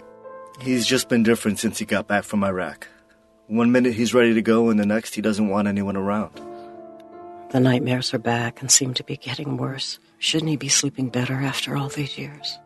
He's 0.61 0.85
just 0.85 1.09
been 1.09 1.23
different 1.23 1.59
since 1.59 1.77
he 1.77 1.85
got 1.85 2.07
back 2.07 2.23
from 2.23 2.43
Iraq. 2.43 2.87
One 3.47 3.71
minute 3.71 3.93
he's 3.93 4.13
ready 4.13 4.33
to 4.33 4.41
go, 4.41 4.69
and 4.69 4.79
the 4.79 4.85
next 4.85 5.15
he 5.15 5.21
doesn't 5.21 5.47
want 5.47 5.67
anyone 5.67 5.95
around. 5.95 6.41
The 7.51 7.59
nightmares 7.59 8.13
are 8.13 8.19
back 8.19 8.61
and 8.61 8.69
seem 8.69 8.93
to 8.93 9.03
be 9.03 9.17
getting 9.17 9.57
worse. 9.57 9.97
Shouldn't 10.19 10.49
he 10.49 10.57
be 10.57 10.69
sleeping 10.69 11.09
better 11.09 11.33
after 11.33 11.75
all 11.75 11.89
these 11.89 12.17
years? 12.17 12.59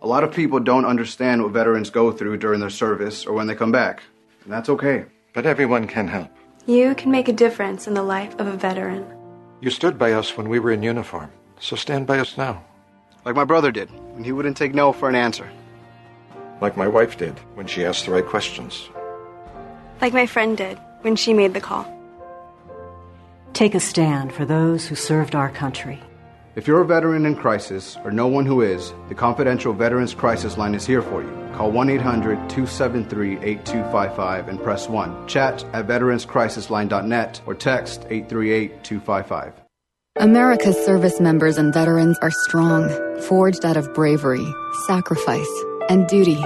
A 0.00 0.06
lot 0.06 0.24
of 0.24 0.32
people 0.32 0.60
don't 0.60 0.86
understand 0.86 1.42
what 1.42 1.52
veterans 1.52 1.90
go 1.90 2.12
through 2.12 2.38
during 2.38 2.60
their 2.60 2.70
service 2.70 3.26
or 3.26 3.32
when 3.34 3.46
they 3.46 3.54
come 3.54 3.72
back, 3.72 4.02
and 4.44 4.52
that's 4.52 4.68
okay. 4.68 5.04
But 5.34 5.44
everyone 5.44 5.86
can 5.86 6.08
help. 6.08 6.30
You 6.66 6.94
can 6.94 7.10
make 7.10 7.28
a 7.28 7.32
difference 7.32 7.86
in 7.86 7.94
the 7.94 8.02
life 8.02 8.34
of 8.38 8.46
a 8.46 8.56
veteran. 8.56 9.04
You 9.60 9.70
stood 9.70 9.98
by 9.98 10.12
us 10.12 10.36
when 10.36 10.48
we 10.48 10.60
were 10.60 10.70
in 10.70 10.82
uniform, 10.82 11.30
so 11.64 11.76
stand 11.76 12.06
by 12.06 12.18
us 12.18 12.36
now. 12.36 12.62
Like 13.24 13.34
my 13.34 13.44
brother 13.44 13.72
did, 13.72 13.90
when 14.14 14.22
he 14.22 14.32
wouldn't 14.32 14.56
take 14.56 14.74
no 14.74 14.92
for 14.92 15.08
an 15.08 15.14
answer. 15.14 15.50
Like 16.60 16.76
my 16.76 16.86
wife 16.86 17.16
did 17.16 17.38
when 17.54 17.66
she 17.66 17.84
asked 17.84 18.04
the 18.04 18.12
right 18.12 18.26
questions. 18.26 18.88
Like 20.00 20.12
my 20.12 20.26
friend 20.26 20.58
did 20.58 20.78
when 21.00 21.16
she 21.16 21.32
made 21.32 21.54
the 21.54 21.60
call. 21.60 21.90
Take 23.54 23.74
a 23.74 23.80
stand 23.80 24.32
for 24.32 24.44
those 24.44 24.86
who 24.86 24.94
served 24.94 25.34
our 25.34 25.48
country. 25.48 26.00
If 26.54 26.66
you're 26.68 26.82
a 26.82 26.86
veteran 26.86 27.24
in 27.24 27.34
crisis 27.34 27.96
or 28.04 28.12
know 28.12 28.28
one 28.28 28.46
who 28.46 28.60
is, 28.60 28.92
the 29.08 29.14
confidential 29.14 29.72
Veterans 29.72 30.14
Crisis 30.14 30.58
Line 30.58 30.74
is 30.74 30.86
here 30.86 31.02
for 31.02 31.22
you. 31.22 31.50
Call 31.54 31.70
1 31.70 31.88
800 31.88 32.36
273 32.50 33.38
8255 33.38 34.48
and 34.48 34.62
press 34.62 34.88
1. 34.88 35.26
Chat 35.26 35.64
at 35.72 35.86
veteranscrisisline.net 35.86 37.40
or 37.46 37.54
text 37.54 38.02
838 38.10 38.84
255. 38.84 39.63
America's 40.20 40.76
service 40.76 41.18
members 41.18 41.58
and 41.58 41.74
veterans 41.74 42.16
are 42.22 42.30
strong, 42.30 42.88
forged 43.22 43.64
out 43.64 43.76
of 43.76 43.92
bravery, 43.94 44.46
sacrifice, 44.86 45.64
and 45.88 46.06
duty. 46.06 46.40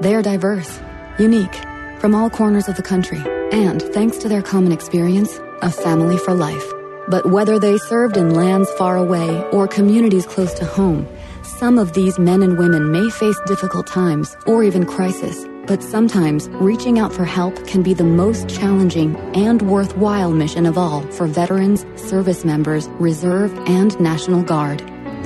They 0.00 0.14
are 0.14 0.20
diverse, 0.20 0.78
unique, 1.18 1.54
from 1.98 2.14
all 2.14 2.28
corners 2.28 2.68
of 2.68 2.76
the 2.76 2.82
country, 2.82 3.22
and 3.52 3.80
thanks 3.80 4.18
to 4.18 4.28
their 4.28 4.42
common 4.42 4.70
experience, 4.70 5.40
a 5.62 5.70
family 5.70 6.18
for 6.18 6.34
life. 6.34 6.70
But 7.08 7.30
whether 7.30 7.58
they 7.58 7.78
served 7.78 8.18
in 8.18 8.34
lands 8.34 8.70
far 8.72 8.98
away 8.98 9.42
or 9.50 9.66
communities 9.66 10.26
close 10.26 10.52
to 10.54 10.66
home, 10.66 11.08
Some 11.60 11.78
of 11.78 11.94
these 11.94 12.18
men 12.18 12.42
and 12.42 12.58
women 12.58 12.90
may 12.90 13.08
face 13.08 13.38
difficult 13.46 13.86
times 13.86 14.36
or 14.46 14.64
even 14.64 14.84
crisis, 14.84 15.46
but 15.66 15.82
sometimes 15.82 16.48
reaching 16.50 16.98
out 16.98 17.12
for 17.12 17.24
help 17.24 17.66
can 17.66 17.82
be 17.82 17.94
the 17.94 18.04
most 18.04 18.48
challenging 18.48 19.16
and 19.34 19.62
worthwhile 19.62 20.30
mission 20.30 20.66
of 20.66 20.78
all 20.78 21.02
for 21.12 21.26
veterans, 21.26 21.84
service 21.96 22.44
members, 22.44 22.88
reserve, 23.00 23.52
and 23.68 23.98
National 24.00 24.42
Guard. 24.42 24.80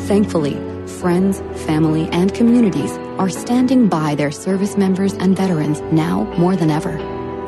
Thankfully, 0.08 0.54
friends, 0.86 1.40
family, 1.66 2.08
and 2.10 2.32
communities 2.34 2.92
are 3.18 3.28
standing 3.28 3.88
by 3.88 4.14
their 4.14 4.30
service 4.30 4.76
members 4.76 5.12
and 5.14 5.36
veterans 5.36 5.80
now 5.92 6.24
more 6.38 6.56
than 6.56 6.70
ever. 6.70 6.96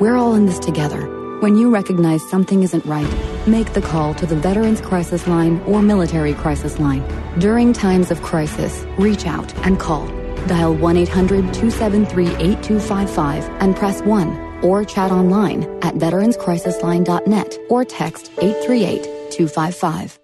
We're 0.01 0.16
all 0.16 0.34
in 0.34 0.47
this 0.47 0.59
together. 0.59 1.09
When 1.40 1.57
you 1.57 1.70
recognize 1.70 2.22
something 2.30 2.62
isn't 2.62 2.84
right, 2.84 3.12
make 3.49 3.72
the 3.72 3.82
call 3.82 4.14
to 4.14 4.26
the 4.26 4.36
Veterans 4.36 4.80
Crisis 4.80 5.26
Line 5.26 5.61
or 5.62 5.82
Military 5.82 6.34
Crisis 6.34 6.78
Line. 6.78 7.03
During 7.38 7.72
times 7.72 8.11
of 8.11 8.22
crisis, 8.22 8.86
reach 8.97 9.26
out 9.26 9.53
and 9.66 9.80
call. 9.80 10.22
Dial 10.47 10.74
1 10.74 10.97
800 10.97 11.55
273 11.55 12.26
8255 12.26 13.49
and 13.61 13.76
press 13.76 14.03
1 14.03 14.62
or 14.62 14.84
chat 14.84 15.11
online 15.11 15.64
at 15.82 15.95
veteranscrisisline.net 15.95 17.59
or 17.68 17.84
text 17.84 18.30
838 18.38 19.03
255. 19.32 20.18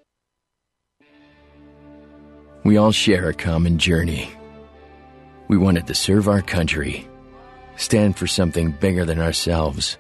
We 2.65 2.77
all 2.77 2.93
share 2.93 3.29
a 3.29 3.35
common 3.35 3.79
journey. 3.79 4.31
We 5.49 5.57
wanted 5.57 5.87
to 5.87 5.95
serve 5.95 6.29
our 6.29 6.43
country, 6.43 7.09
stand 7.77 8.17
for 8.17 8.27
something 8.27 8.73
bigger 8.73 9.05
than 9.07 9.21
ourselves, 9.21 9.97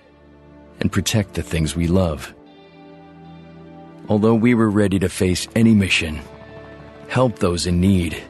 and 0.80 0.92
protect 0.92 1.34
the 1.34 1.42
things 1.42 1.74
we 1.74 1.86
love. 1.86 2.34
Although 4.08 4.34
we 4.34 4.54
were 4.54 4.70
ready 4.70 4.98
to 4.98 5.08
face 5.08 5.48
any 5.54 5.74
mission, 5.74 6.20
help 7.08 7.38
those 7.38 7.66
in 7.66 7.80
need, 7.80 8.22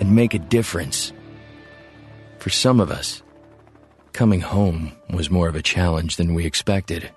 and 0.00 0.14
make 0.14 0.34
a 0.34 0.38
difference, 0.38 1.12
for 2.38 2.50
some 2.50 2.80
of 2.80 2.90
us, 2.90 3.22
coming 4.12 4.40
home 4.40 4.92
was 5.12 5.30
more 5.30 5.48
of 5.48 5.54
a 5.54 5.62
challenge 5.62 6.16
than 6.16 6.34
we 6.34 6.46
expected. 6.46 7.10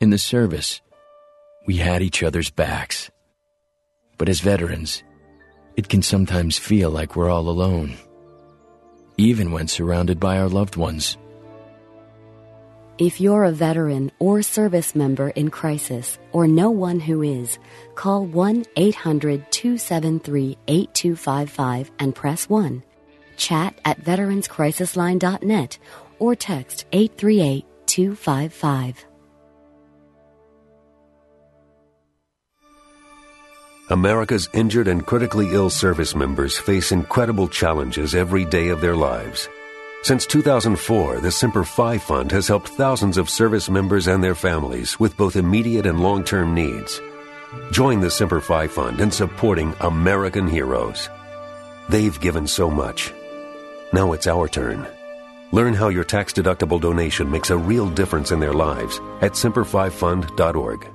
In 0.00 0.10
the 0.10 0.18
service, 0.18 0.80
we 1.66 1.76
had 1.76 2.02
each 2.02 2.22
other's 2.22 2.50
backs. 2.50 3.10
But 4.16 4.28
as 4.28 4.40
veterans, 4.40 5.04
it 5.76 5.88
can 5.88 6.02
sometimes 6.02 6.58
feel 6.58 6.90
like 6.90 7.14
we're 7.14 7.30
all 7.30 7.48
alone, 7.48 7.94
even 9.16 9.52
when 9.52 9.68
surrounded 9.68 10.18
by 10.18 10.38
our 10.38 10.48
loved 10.48 10.76
ones. 10.76 11.18
If 12.98 13.20
you're 13.20 13.44
a 13.44 13.52
veteran 13.52 14.10
or 14.18 14.42
service 14.42 14.96
member 14.96 15.28
in 15.30 15.50
crisis 15.50 16.18
or 16.32 16.48
know 16.48 16.70
one 16.70 16.98
who 16.98 17.22
is, 17.22 17.60
call 17.94 18.26
1 18.26 18.64
800 18.74 19.52
273 19.52 20.58
8255 20.66 21.92
and 22.00 22.12
press 22.12 22.48
1. 22.50 22.82
Chat 23.36 23.80
at 23.84 24.02
veteranscrisisline.net 24.02 25.78
or 26.18 26.34
text 26.34 26.86
838 26.90 27.64
255. 27.86 29.06
America's 33.90 34.48
injured 34.52 34.88
and 34.88 35.06
critically 35.06 35.52
ill 35.52 35.70
service 35.70 36.16
members 36.16 36.58
face 36.58 36.90
incredible 36.90 37.46
challenges 37.46 38.16
every 38.16 38.44
day 38.44 38.70
of 38.70 38.80
their 38.80 38.96
lives. 38.96 39.48
Since 40.02 40.26
2004, 40.26 41.20
the 41.20 41.30
Semper 41.30 41.64
Fi 41.64 41.98
Fund 41.98 42.30
has 42.30 42.46
helped 42.46 42.68
thousands 42.68 43.18
of 43.18 43.28
service 43.28 43.68
members 43.68 44.06
and 44.06 44.22
their 44.22 44.36
families 44.36 44.98
with 44.98 45.16
both 45.16 45.36
immediate 45.36 45.86
and 45.86 46.00
long 46.00 46.22
term 46.24 46.54
needs. 46.54 47.00
Join 47.72 48.00
the 48.00 48.10
Semper 48.10 48.40
Fi 48.40 48.68
Fund 48.68 49.00
in 49.00 49.10
supporting 49.10 49.74
American 49.80 50.46
heroes. 50.46 51.08
They've 51.88 52.18
given 52.20 52.46
so 52.46 52.70
much. 52.70 53.12
Now 53.92 54.12
it's 54.12 54.26
our 54.26 54.48
turn. 54.48 54.86
Learn 55.50 55.74
how 55.74 55.88
your 55.88 56.04
tax 56.04 56.32
deductible 56.32 56.80
donation 56.80 57.30
makes 57.30 57.50
a 57.50 57.56
real 57.56 57.88
difference 57.90 58.30
in 58.30 58.38
their 58.38 58.52
lives 58.52 59.00
at 59.20 59.32
SemperFiFund.org. 59.32 60.88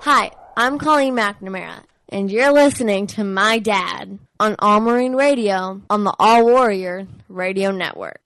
Hi, 0.00 0.30
I'm 0.56 0.78
Colleen 0.78 1.16
McNamara, 1.16 1.82
and 2.16 2.32
you're 2.32 2.50
listening 2.50 3.06
to 3.06 3.22
my 3.22 3.58
dad 3.58 4.18
on 4.40 4.56
All 4.58 4.80
Marine 4.80 5.14
Radio 5.16 5.82
on 5.90 6.04
the 6.04 6.14
All 6.18 6.46
Warrior 6.46 7.06
Radio 7.28 7.70
Network. 7.72 8.22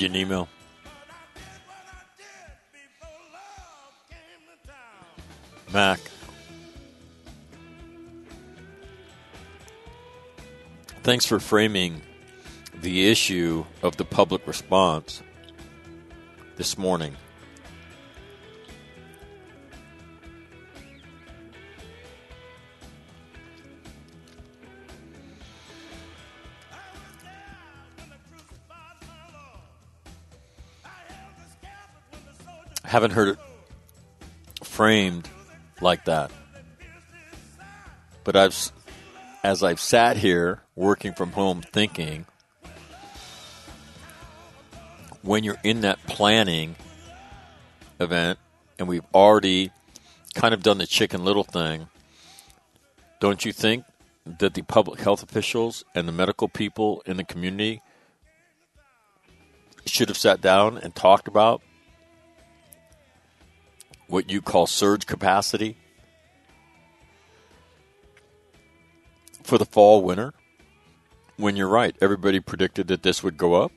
Read 0.00 0.14
you 0.14 0.14
an 0.14 0.16
email. 0.16 0.48
Mac. 5.72 6.00
Thanks 11.02 11.24
for 11.24 11.38
framing 11.38 12.02
the 12.74 13.08
issue 13.10 13.64
of 13.82 13.96
the 13.96 14.04
public 14.04 14.46
response 14.46 15.22
this 16.56 16.76
morning. 16.76 17.16
Haven't 32.90 33.12
heard 33.12 33.28
it 33.28 33.38
framed 34.64 35.28
like 35.80 36.06
that. 36.06 36.32
But 38.24 38.34
I've, 38.34 38.72
as 39.44 39.62
I've 39.62 39.78
sat 39.78 40.16
here 40.16 40.64
working 40.74 41.12
from 41.12 41.30
home, 41.30 41.62
thinking, 41.62 42.26
when 45.22 45.44
you're 45.44 45.60
in 45.62 45.82
that 45.82 46.04
planning 46.08 46.74
event, 48.00 48.40
and 48.76 48.88
we've 48.88 49.06
already 49.14 49.70
kind 50.34 50.52
of 50.52 50.64
done 50.64 50.78
the 50.78 50.86
chicken 50.86 51.24
little 51.24 51.44
thing, 51.44 51.86
don't 53.20 53.44
you 53.44 53.52
think 53.52 53.84
that 54.26 54.54
the 54.54 54.62
public 54.62 54.98
health 54.98 55.22
officials 55.22 55.84
and 55.94 56.08
the 56.08 56.12
medical 56.12 56.48
people 56.48 57.04
in 57.06 57.18
the 57.18 57.24
community 57.24 57.82
should 59.86 60.08
have 60.08 60.18
sat 60.18 60.40
down 60.40 60.76
and 60.76 60.96
talked 60.96 61.28
about 61.28 61.62
what 64.10 64.30
you 64.30 64.42
call 64.42 64.66
surge 64.66 65.06
capacity 65.06 65.76
for 69.42 69.56
the 69.58 69.64
fall 69.64 70.02
winter? 70.02 70.34
When 71.36 71.56
you're 71.56 71.68
right 71.68 71.96
everybody 72.00 72.40
predicted 72.40 72.88
that 72.88 73.02
this 73.02 73.22
would 73.22 73.38
go 73.38 73.54
up. 73.54 73.72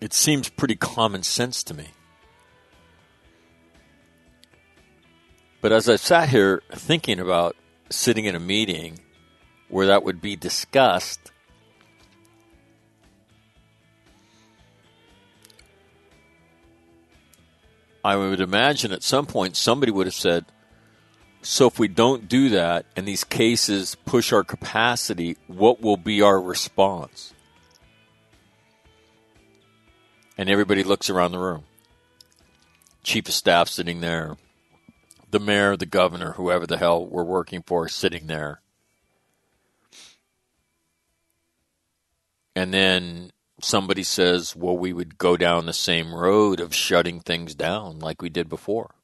It 0.00 0.12
seems 0.12 0.50
pretty 0.50 0.76
common 0.76 1.22
sense 1.22 1.62
to 1.64 1.74
me. 1.74 1.88
But 5.62 5.72
as 5.72 5.88
i 5.88 5.96
sat 5.96 6.28
here 6.28 6.62
thinking 6.70 7.18
about 7.18 7.56
sitting 7.88 8.24
in 8.24 8.34
a 8.34 8.40
meeting 8.40 9.00
where 9.68 9.86
that 9.86 10.04
would 10.04 10.20
be 10.20 10.36
discussed 10.36 11.32
I 18.06 18.14
would 18.14 18.40
imagine 18.40 18.92
at 18.92 19.02
some 19.02 19.26
point 19.26 19.56
somebody 19.56 19.90
would 19.90 20.06
have 20.06 20.14
said, 20.14 20.44
so 21.42 21.66
if 21.66 21.76
we 21.76 21.88
don't 21.88 22.28
do 22.28 22.50
that 22.50 22.86
and 22.94 23.04
these 23.04 23.24
cases 23.24 23.96
push 24.06 24.32
our 24.32 24.44
capacity, 24.44 25.36
what 25.48 25.80
will 25.80 25.96
be 25.96 26.22
our 26.22 26.40
response? 26.40 27.34
And 30.38 30.48
everybody 30.48 30.84
looks 30.84 31.10
around 31.10 31.32
the 31.32 31.40
room. 31.40 31.64
Chief 33.02 33.26
of 33.26 33.34
staff 33.34 33.68
sitting 33.68 34.00
there, 34.00 34.36
the 35.32 35.40
mayor, 35.40 35.76
the 35.76 35.84
governor, 35.84 36.34
whoever 36.34 36.64
the 36.64 36.78
hell 36.78 37.04
we're 37.04 37.24
working 37.24 37.64
for 37.66 37.88
sitting 37.88 38.28
there. 38.28 38.60
And 42.54 42.72
then 42.72 43.32
somebody 43.60 44.02
says, 44.02 44.54
well, 44.54 44.76
we 44.76 44.92
would 44.92 45.18
go 45.18 45.36
down 45.36 45.66
the 45.66 45.72
same 45.72 46.14
road 46.14 46.60
of 46.60 46.74
shutting 46.74 47.20
things 47.20 47.54
down 47.54 47.98
like 47.98 48.20
we 48.20 48.28
did 48.28 48.48
before. 48.48 48.94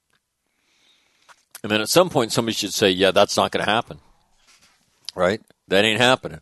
And 1.63 1.71
then 1.71 1.81
at 1.81 1.89
some 1.89 2.11
point, 2.11 2.33
somebody 2.33 2.55
should 2.55 2.75
say, 2.75 2.91
yeah, 2.91 3.13
that's 3.13 3.37
not 3.37 3.53
going 3.53 3.65
to 3.65 3.71
happen. 3.71 4.01
Right? 5.15 5.41
That 5.69 5.85
ain't 5.85 6.01
happening. 6.01 6.41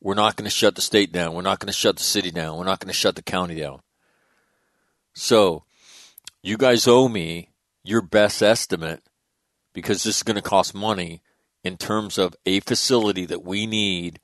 We're 0.00 0.14
not 0.14 0.36
going 0.36 0.44
to 0.44 0.50
shut 0.50 0.74
the 0.76 0.82
state 0.82 1.12
down. 1.12 1.34
We're 1.34 1.42
not 1.42 1.58
going 1.58 1.72
to 1.72 1.78
shut 1.78 1.96
the 1.96 2.02
city 2.02 2.30
down. 2.30 2.56
We're 2.56 2.64
not 2.64 2.78
going 2.78 2.92
to 2.92 2.98
shut 2.98 3.16
the 3.16 3.22
county 3.22 3.56
down. 3.56 3.80
So, 5.14 5.64
you 6.42 6.56
guys 6.56 6.86
owe 6.86 7.08
me 7.08 7.50
your 7.82 8.02
best 8.02 8.42
estimate 8.42 9.02
because 9.72 10.02
this 10.02 10.18
is 10.18 10.22
going 10.22 10.36
to 10.36 10.42
cost 10.42 10.74
money 10.74 11.22
in 11.62 11.76
terms 11.76 12.18
of 12.18 12.36
a 12.44 12.60
facility 12.60 13.24
that 13.26 13.42
we 13.42 13.66
need, 13.66 14.20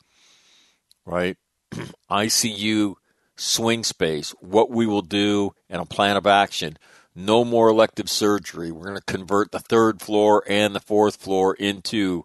right? 1.07 1.37
ICU 2.11 2.95
swing 3.37 3.85
space, 3.85 4.31
what 4.41 4.71
we 4.71 4.87
will 4.87 5.03
do, 5.03 5.55
and 5.68 5.81
a 5.81 5.87
plan 5.87 6.16
of 6.16 6.27
action. 6.27 6.77
No 7.14 7.45
more 7.45 7.68
elective 7.68 8.09
surgery. 8.09 8.71
We're 8.71 8.87
going 8.87 8.97
to 8.97 9.12
convert 9.12 9.51
the 9.51 9.59
third 9.59 10.01
floor 10.01 10.45
and 10.49 10.75
the 10.75 10.81
fourth 10.81 11.16
floor 11.16 11.55
into, 11.55 12.25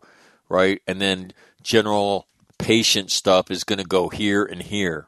right? 0.50 0.82
And 0.86 1.02
then 1.02 1.32
general 1.64 2.28
patient 2.60 3.12
stuff 3.12 3.50
is 3.50 3.64
going 3.64 3.80
to 3.80 3.86
go 3.86 4.10
here 4.10 4.43
and 4.43 4.62
here. 4.62 5.08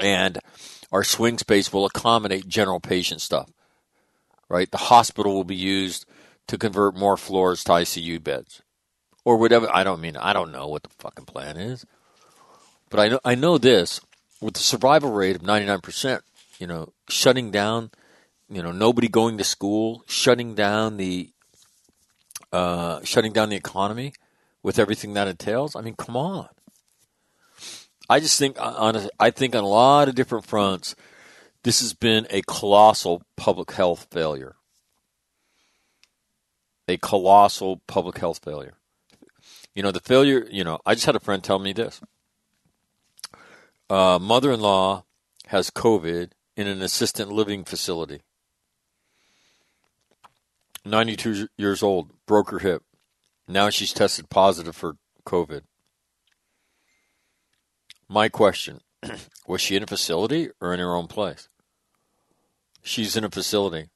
And 0.00 0.38
our 0.92 1.04
swing 1.04 1.38
space 1.38 1.72
will 1.72 1.86
accommodate 1.86 2.46
general 2.46 2.80
patient 2.80 3.20
stuff, 3.20 3.50
right? 4.48 4.70
The 4.70 4.78
hospital 4.78 5.34
will 5.34 5.44
be 5.44 5.56
used 5.56 6.06
to 6.46 6.58
convert 6.58 6.96
more 6.96 7.16
floors 7.16 7.64
to 7.64 7.72
ICU 7.72 8.22
beds 8.22 8.62
or 9.24 9.36
whatever. 9.36 9.68
I 9.72 9.84
don't 9.84 10.00
mean, 10.00 10.16
I 10.16 10.32
don't 10.32 10.52
know 10.52 10.68
what 10.68 10.82
the 10.82 10.90
fucking 10.90 11.24
plan 11.24 11.56
is. 11.56 11.84
But 12.94 13.06
I 13.06 13.08
know 13.08 13.20
I 13.24 13.34
know 13.34 13.58
this 13.58 14.00
with 14.40 14.54
the 14.54 14.60
survival 14.60 15.10
rate 15.10 15.34
of 15.34 15.42
99%, 15.42 16.20
you 16.60 16.68
know, 16.68 16.92
shutting 17.08 17.50
down, 17.50 17.90
you 18.48 18.62
know, 18.62 18.70
nobody 18.70 19.08
going 19.08 19.36
to 19.38 19.42
school, 19.42 20.04
shutting 20.06 20.54
down 20.54 20.96
the 20.96 21.30
uh, 22.52 23.00
shutting 23.02 23.32
down 23.32 23.48
the 23.48 23.56
economy 23.56 24.12
with 24.62 24.78
everything 24.78 25.12
that 25.14 25.26
entails. 25.26 25.74
I 25.74 25.80
mean, 25.80 25.96
come 25.96 26.16
on. 26.16 26.50
I 28.08 28.20
just 28.20 28.38
think 28.38 28.60
on 28.60 28.94
a, 28.94 29.08
I 29.18 29.32
think 29.32 29.56
on 29.56 29.64
a 29.64 29.68
lot 29.68 30.08
of 30.08 30.14
different 30.14 30.46
fronts, 30.46 30.94
this 31.64 31.80
has 31.80 31.94
been 31.94 32.28
a 32.30 32.42
colossal 32.42 33.24
public 33.34 33.72
health 33.72 34.06
failure. 34.12 34.54
A 36.86 36.96
colossal 36.98 37.82
public 37.88 38.18
health 38.18 38.38
failure. 38.44 38.74
You 39.74 39.82
know, 39.82 39.90
the 39.90 39.98
failure, 39.98 40.46
you 40.48 40.62
know, 40.62 40.78
I 40.86 40.94
just 40.94 41.06
had 41.06 41.16
a 41.16 41.20
friend 41.20 41.42
tell 41.42 41.58
me 41.58 41.72
this 41.72 42.00
uh, 43.90 44.18
mother 44.20 44.52
in 44.52 44.60
law 44.60 45.04
has 45.48 45.70
COVID 45.70 46.30
in 46.56 46.66
an 46.66 46.82
assisted 46.82 47.28
living 47.28 47.64
facility. 47.64 48.20
92 50.84 51.48
years 51.56 51.82
old, 51.82 52.10
broke 52.26 52.50
her 52.50 52.58
hip. 52.58 52.82
Now 53.48 53.70
she's 53.70 53.92
tested 53.92 54.30
positive 54.30 54.76
for 54.76 54.96
COVID. 55.26 55.62
My 58.08 58.28
question 58.28 58.80
was 59.46 59.60
she 59.60 59.76
in 59.76 59.82
a 59.82 59.86
facility 59.86 60.50
or 60.60 60.72
in 60.72 60.80
her 60.80 60.94
own 60.94 61.06
place? 61.06 61.48
She's 62.82 63.16
in 63.16 63.24
a 63.24 63.30
facility. 63.30 63.88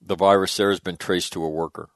The 0.00 0.16
virus 0.16 0.56
there 0.56 0.70
has 0.70 0.80
been 0.80 0.96
traced 0.96 1.32
to 1.34 1.44
a 1.44 1.48
worker. 1.48 1.90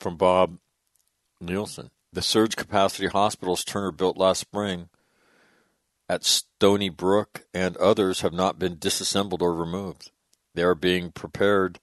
From 0.00 0.16
Bob 0.16 0.58
Nielsen. 1.40 1.90
The 2.12 2.22
surge 2.22 2.56
capacity 2.56 3.06
hospitals 3.06 3.62
Turner 3.62 3.92
built 3.92 4.16
last 4.16 4.40
spring 4.40 4.88
at 6.08 6.24
Stony 6.24 6.88
Brook 6.88 7.44
and 7.54 7.76
others 7.76 8.22
have 8.22 8.32
not 8.32 8.58
been 8.58 8.78
disassembled 8.78 9.42
or 9.42 9.54
removed. 9.54 10.10
They 10.54 10.62
are 10.62 10.74
being 10.74 11.12
prepared 11.12 11.78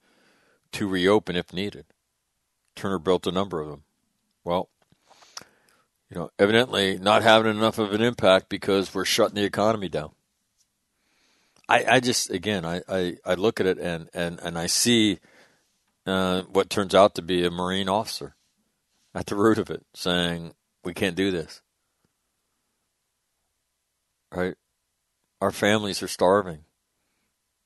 to 0.72 0.86
reopen 0.86 1.34
if 1.34 1.54
needed. 1.54 1.86
Turner 2.76 2.98
built 2.98 3.26
a 3.26 3.32
number 3.32 3.60
of 3.60 3.68
them. 3.68 3.84
Well, 4.44 4.68
you 6.10 6.18
know, 6.18 6.30
evidently 6.38 6.98
not 6.98 7.22
having 7.22 7.50
enough 7.50 7.78
of 7.78 7.92
an 7.92 8.02
impact 8.02 8.48
because 8.50 8.94
we're 8.94 9.06
shutting 9.06 9.34
the 9.34 9.44
economy 9.44 9.88
down. 9.88 10.10
I, 11.68 11.84
I 11.84 12.00
just 12.00 12.30
again 12.30 12.64
I, 12.64 12.82
I, 12.88 13.16
I 13.24 13.34
look 13.34 13.60
at 13.60 13.66
it 13.66 13.78
and, 13.78 14.08
and, 14.12 14.38
and 14.40 14.58
I 14.58 14.66
see 14.66 15.18
uh, 16.08 16.42
what 16.42 16.70
turns 16.70 16.94
out 16.94 17.14
to 17.14 17.22
be 17.22 17.44
a 17.44 17.50
Marine 17.50 17.88
officer 17.88 18.34
at 19.14 19.26
the 19.26 19.36
root 19.36 19.58
of 19.58 19.70
it, 19.70 19.84
saying, 19.94 20.54
We 20.84 20.94
can't 20.94 21.16
do 21.16 21.30
this. 21.30 21.62
Right? 24.32 24.54
Our 25.40 25.50
families 25.50 26.02
are 26.02 26.08
starving. 26.08 26.64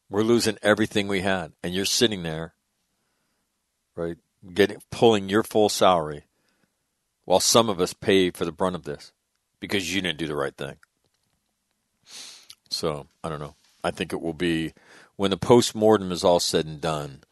We're 0.09 0.23
losing 0.23 0.59
everything 0.63 1.09
we 1.09 1.21
had. 1.21 1.53
And 1.63 1.75
you're 1.75 1.85
sitting 1.85 2.23
there, 2.23 2.55
right, 3.97 4.19
getting 4.53 4.83
pulling 4.91 5.29
your 5.29 5.43
full 5.43 5.69
salary 5.69 6.25
while 7.25 7.41
some 7.41 7.69
of 7.69 7.81
us 7.81 7.95
pay 7.95 8.31
for 8.31 8.45
the 8.45 8.53
brunt 8.53 8.77
of 8.77 8.85
this 8.85 9.13
because 9.59 9.95
you 9.95 10.03
didn't 10.03 10.19
do 10.19 10.27
the 10.27 10.37
right 10.37 10.57
thing. 10.57 10.77
So, 12.69 13.07
I 13.23 13.29
don't 13.29 13.41
know. 13.41 13.55
I 13.85 13.91
think 13.91 14.13
it 14.13 14.21
will 14.21 14.35
be 14.35 14.73
when 15.17 15.31
the 15.31 15.37
post 15.37 15.75
mortem 15.75 16.13
is 16.13 16.25
all 16.25 16.41
said 16.41 16.67
and 16.67 16.81
done 16.81 17.23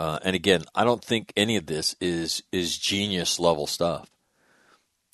uh, 0.00 0.18
and 0.22 0.34
again, 0.34 0.62
I 0.74 0.84
don't 0.84 1.04
think 1.04 1.30
any 1.36 1.56
of 1.56 1.66
this 1.66 1.94
is 2.00 2.42
is 2.50 2.78
genius 2.78 3.38
level 3.38 3.66
stuff. 3.66 4.10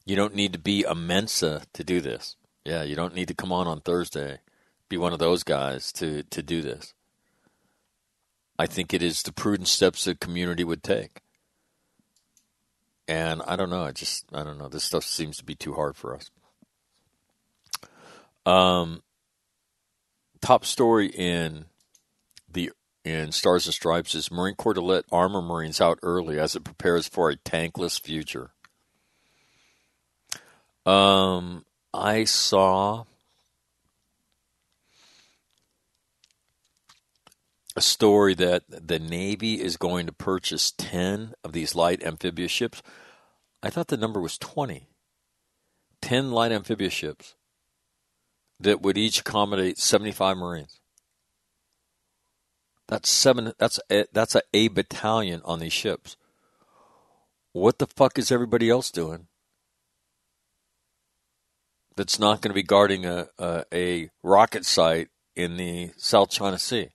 You 0.04 0.14
don't 0.14 0.36
need 0.36 0.52
to 0.52 0.60
be 0.60 0.84
a 0.84 0.94
Mensa 0.94 1.62
to 1.72 1.82
do 1.82 2.00
this. 2.00 2.36
Yeah, 2.64 2.84
you 2.84 2.94
don't 2.94 3.12
need 3.12 3.26
to 3.26 3.34
come 3.34 3.50
on 3.50 3.66
on 3.66 3.80
Thursday, 3.80 4.38
be 4.88 4.96
one 4.96 5.12
of 5.12 5.18
those 5.18 5.42
guys 5.42 5.90
to 5.94 6.22
to 6.22 6.40
do 6.40 6.62
this. 6.62 6.94
I 8.60 8.66
think 8.66 8.94
it 8.94 9.02
is 9.02 9.24
the 9.24 9.32
prudent 9.32 9.66
steps 9.66 10.04
the 10.04 10.14
community 10.14 10.62
would 10.62 10.84
take. 10.84 11.20
And 13.08 13.42
I 13.44 13.56
don't 13.56 13.70
know. 13.70 13.82
I 13.82 13.90
just 13.90 14.26
I 14.32 14.44
don't 14.44 14.56
know. 14.56 14.68
This 14.68 14.84
stuff 14.84 15.02
seems 15.02 15.36
to 15.38 15.44
be 15.44 15.56
too 15.56 15.74
hard 15.74 15.96
for 15.96 16.14
us. 16.14 16.30
Um, 18.46 19.02
top 20.40 20.64
story 20.64 21.08
in 21.08 21.64
in 23.06 23.30
Stars 23.30 23.66
and 23.66 23.74
Stripes 23.74 24.16
is 24.16 24.32
Marine 24.32 24.56
Corps 24.56 24.74
to 24.74 24.80
let 24.80 25.04
armor 25.12 25.40
Marines 25.40 25.80
out 25.80 26.00
early 26.02 26.40
as 26.40 26.56
it 26.56 26.64
prepares 26.64 27.06
for 27.06 27.30
a 27.30 27.36
tankless 27.36 28.00
future. 28.00 28.50
Um, 30.84 31.64
I 31.94 32.24
saw 32.24 33.04
a 37.76 37.80
story 37.80 38.34
that 38.34 38.64
the 38.68 38.98
Navy 38.98 39.60
is 39.62 39.76
going 39.76 40.06
to 40.06 40.12
purchase 40.12 40.72
10 40.76 41.34
of 41.44 41.52
these 41.52 41.76
light 41.76 42.02
amphibious 42.02 42.50
ships. 42.50 42.82
I 43.62 43.70
thought 43.70 43.86
the 43.86 43.96
number 43.96 44.20
was 44.20 44.36
20. 44.36 44.88
10 46.02 46.32
light 46.32 46.50
amphibious 46.50 46.92
ships 46.92 47.34
that 48.58 48.82
would 48.82 48.98
each 48.98 49.20
accommodate 49.20 49.78
75 49.78 50.36
Marines. 50.36 50.80
That's 52.88 53.10
seven. 53.10 53.52
That's 53.58 53.80
a, 53.90 54.06
that's 54.12 54.34
a, 54.34 54.42
a 54.54 54.68
battalion 54.68 55.42
on 55.44 55.58
these 55.58 55.72
ships. 55.72 56.16
What 57.52 57.78
the 57.78 57.86
fuck 57.86 58.18
is 58.18 58.30
everybody 58.30 58.70
else 58.70 58.90
doing? 58.90 59.28
That's 61.96 62.18
not 62.18 62.42
going 62.42 62.50
to 62.50 62.54
be 62.54 62.62
guarding 62.62 63.06
a, 63.06 63.28
a, 63.38 63.64
a 63.72 64.10
rocket 64.22 64.66
site 64.66 65.08
in 65.34 65.56
the 65.56 65.92
South 65.96 66.30
China 66.30 66.58
Sea. 66.58 66.90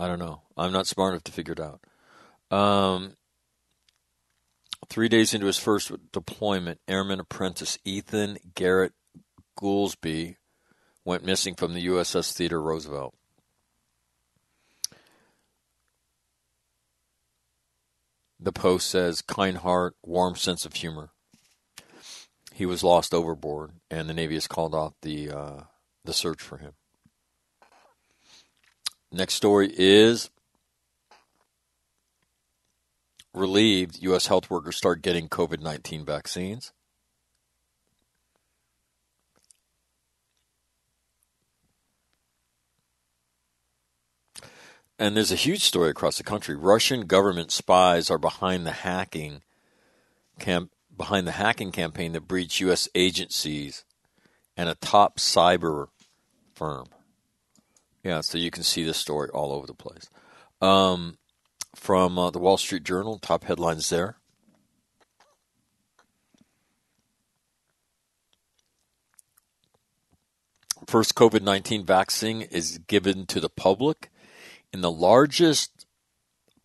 I 0.00 0.08
don't 0.08 0.18
know. 0.18 0.42
I'm 0.56 0.72
not 0.72 0.86
smart 0.86 1.12
enough 1.12 1.24
to 1.24 1.32
figure 1.32 1.52
it 1.52 1.60
out. 1.60 1.80
Um, 2.50 3.16
three 4.88 5.08
days 5.08 5.34
into 5.34 5.46
his 5.46 5.58
first 5.58 5.92
deployment, 6.12 6.80
Airman 6.88 7.20
Apprentice 7.20 7.78
Ethan 7.84 8.38
Garrett 8.54 8.92
Goolsby 9.58 10.36
went 11.04 11.24
missing 11.24 11.54
from 11.54 11.74
the 11.74 11.86
USS 11.86 12.32
Theodore 12.32 12.62
Roosevelt. 12.62 13.14
The 18.40 18.52
post 18.52 18.90
says, 18.90 19.22
kind 19.22 19.58
heart, 19.58 19.96
warm 20.02 20.36
sense 20.36 20.66
of 20.66 20.74
humor. 20.74 21.10
He 22.52 22.66
was 22.66 22.84
lost 22.84 23.14
overboard, 23.14 23.72
and 23.90 24.08
the 24.08 24.14
Navy 24.14 24.34
has 24.34 24.46
called 24.46 24.74
off 24.74 24.92
the 25.02 25.30
uh, 25.30 25.60
the 26.04 26.12
search 26.12 26.40
for 26.40 26.58
him. 26.58 26.72
Next 29.10 29.34
story 29.34 29.72
is 29.74 30.30
relieved 33.32 34.02
U.S. 34.02 34.26
health 34.26 34.50
workers 34.50 34.76
start 34.76 35.02
getting 35.02 35.28
COVID 35.28 35.60
19 35.60 36.04
vaccines. 36.04 36.72
And 44.98 45.16
there's 45.16 45.32
a 45.32 45.36
huge 45.36 45.64
story 45.64 45.90
across 45.90 46.18
the 46.18 46.24
country. 46.24 46.54
Russian 46.54 47.06
government 47.06 47.50
spies 47.50 48.10
are 48.10 48.18
behind 48.18 48.66
the 48.66 48.72
hacking 48.72 49.42
camp 50.38 50.70
behind 50.96 51.26
the 51.26 51.32
hacking 51.32 51.72
campaign 51.72 52.12
that 52.12 52.28
breached 52.28 52.60
U.S. 52.60 52.88
agencies 52.94 53.84
and 54.56 54.68
a 54.68 54.76
top 54.76 55.18
cyber 55.18 55.88
firm. 56.54 56.86
Yeah, 58.04 58.20
so 58.20 58.38
you 58.38 58.50
can 58.50 58.62
see 58.62 58.84
this 58.84 58.98
story 58.98 59.28
all 59.30 59.52
over 59.52 59.66
the 59.66 59.74
place. 59.74 60.08
Um, 60.60 61.18
from 61.74 62.18
uh, 62.18 62.30
the 62.30 62.38
Wall 62.38 62.56
Street 62.56 62.84
Journal, 62.84 63.18
top 63.18 63.44
headlines 63.44 63.88
there. 63.90 64.18
First 70.86 71.14
COVID 71.14 71.42
19 71.42 71.84
vaccine 71.84 72.42
is 72.42 72.78
given 72.78 73.26
to 73.26 73.40
the 73.40 73.48
public 73.48 74.10
in 74.74 74.80
the 74.80 74.90
largest 74.90 75.86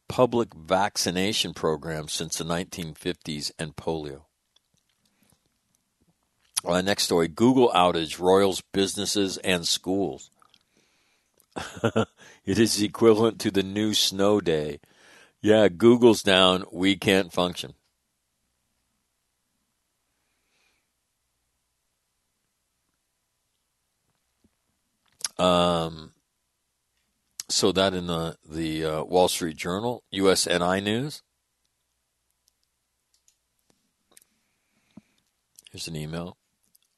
public 0.08 0.56
vaccination 0.56 1.54
program 1.54 2.08
since 2.08 2.38
the 2.38 2.44
1950s 2.44 3.52
and 3.60 3.76
polio. 3.76 4.24
Uh, 6.66 6.82
next 6.82 7.04
story 7.04 7.28
Google 7.28 7.70
outage 7.70 8.20
royals 8.20 8.64
businesses 8.74 9.38
and 9.38 9.68
schools. 9.68 10.32
it 11.84 12.58
is 12.58 12.82
equivalent 12.82 13.40
to 13.42 13.52
the 13.52 13.62
new 13.62 13.94
snow 13.94 14.42
day. 14.42 14.80
Yeah, 15.40 15.70
Google's 15.70 16.24
down. 16.24 16.66
We 16.72 16.96
can't 16.96 17.32
function. 17.32 17.76
Um, 25.38 26.14
so 27.50 27.72
that 27.72 27.94
in 27.94 28.08
the 28.08 28.38
the 28.48 28.86
uh, 28.86 29.04
Wall 29.04 29.28
Street 29.28 29.58
Journal, 29.58 30.04
USNI 30.14 30.82
News. 30.84 31.24
Here's 35.72 35.88
an 35.88 35.96
email. 35.96 36.38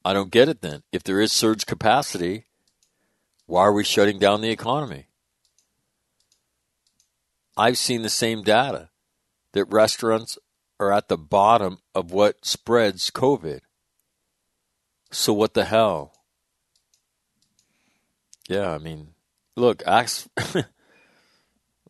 I 0.04 0.12
don't 0.12 0.30
get 0.30 0.48
it 0.48 0.62
then. 0.62 0.82
If 0.92 1.02
there 1.02 1.20
is 1.20 1.32
surge 1.32 1.66
capacity, 1.66 2.46
why 3.46 3.62
are 3.62 3.72
we 3.72 3.84
shutting 3.84 4.18
down 4.18 4.40
the 4.40 4.50
economy? 4.50 5.06
I've 7.56 7.76
seen 7.78 8.02
the 8.02 8.08
same 8.08 8.42
data 8.42 8.88
that 9.52 9.66
restaurants 9.66 10.38
are 10.80 10.92
at 10.92 11.08
the 11.08 11.18
bottom 11.18 11.78
of 11.94 12.10
what 12.10 12.44
spreads 12.44 13.10
COVID. 13.10 13.60
So 15.10 15.32
what 15.34 15.52
the 15.54 15.66
hell? 15.66 16.14
Yeah, 18.48 18.70
I 18.70 18.78
mean, 18.78 19.08
look, 19.56 19.82
ask. 19.86 20.26
uh, 20.36 20.62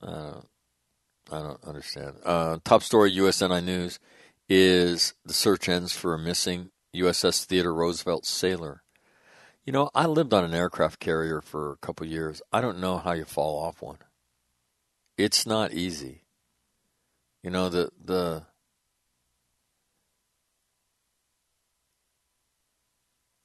I 0.02 1.38
don't 1.38 1.64
understand. 1.64 2.16
Uh, 2.24 2.58
top 2.64 2.82
story 2.82 3.12
USNI 3.12 3.64
News 3.64 3.98
is 4.48 5.14
the 5.24 5.32
search 5.32 5.68
ends 5.68 5.92
for 5.92 6.14
a 6.14 6.18
missing 6.18 6.70
USS 6.94 7.44
Theodore 7.44 7.74
Roosevelt 7.74 8.26
sailor. 8.26 8.82
You 9.64 9.72
know, 9.72 9.90
I 9.94 10.06
lived 10.06 10.34
on 10.34 10.44
an 10.44 10.54
aircraft 10.54 10.98
carrier 10.98 11.40
for 11.40 11.72
a 11.72 11.76
couple 11.76 12.06
years. 12.06 12.42
I 12.52 12.60
don't 12.60 12.80
know 12.80 12.98
how 12.98 13.12
you 13.12 13.24
fall 13.24 13.64
off 13.64 13.80
one. 13.80 13.98
It's 15.16 15.46
not 15.46 15.72
easy. 15.72 16.24
You 17.42 17.50
know, 17.50 17.68
the 17.68 17.90
the 18.02 18.44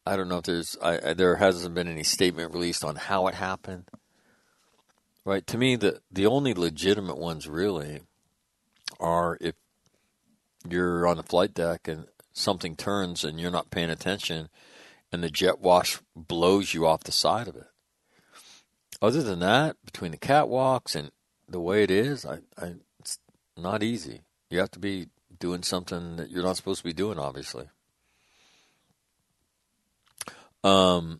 I 0.06 0.16
don't 0.16 0.30
know 0.30 0.38
if 0.38 0.46
there's 0.46 0.78
I, 0.82 1.14
there 1.14 1.36
hasn't 1.36 1.76
been 1.76 1.88
any 1.88 2.04
statement 2.04 2.54
released 2.54 2.84
on 2.84 2.96
how 2.96 3.28
it 3.28 3.36
happened. 3.36 3.90
Right? 5.28 5.46
To 5.48 5.58
me 5.58 5.76
the 5.76 6.00
the 6.10 6.26
only 6.26 6.54
legitimate 6.54 7.18
ones 7.18 7.50
really 7.50 8.00
are 8.98 9.38
if 9.42 9.56
you're 10.66 11.06
on 11.06 11.18
the 11.18 11.24
flight 11.24 11.54
deck 11.54 11.90
and 11.90 12.06
something 12.32 12.78
turns 12.78 13.26
and 13.26 13.38
you're 13.38 13.52
not 13.52 13.70
paying 13.70 13.90
attention 13.90 14.48
and 15.12 15.22
the 15.22 15.30
jet 15.30 15.60
wash 15.60 16.00
blows 16.16 16.74
you 16.74 16.88
off 16.88 17.04
the 17.04 17.12
side 17.12 17.50
of 17.50 17.58
it. 17.58 17.68
Other 19.02 19.22
than 19.22 19.40
that, 19.40 19.76
between 19.84 20.12
the 20.12 20.18
catwalks 20.18 20.96
and 20.96 21.12
the 21.50 21.60
way 21.60 21.84
it 21.84 21.92
is, 21.92 22.26
I, 22.26 22.40
I, 22.58 22.76
it's 23.02 23.20
not 23.58 23.84
easy. 23.84 24.22
You 24.50 24.60
have 24.60 24.72
to 24.72 24.80
be 24.80 25.08
doing 25.38 25.62
something 25.62 26.16
that 26.16 26.30
you're 26.30 26.44
not 26.44 26.56
supposed 26.56 26.80
to 26.80 26.86
be 26.86 26.94
doing, 26.94 27.20
obviously. 27.20 27.66
Um, 30.64 31.20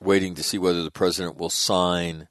waiting 0.00 0.34
to 0.34 0.42
see 0.42 0.58
whether 0.58 0.82
the 0.82 0.90
president 0.90 1.36
will 1.36 1.50
sign 1.50 2.28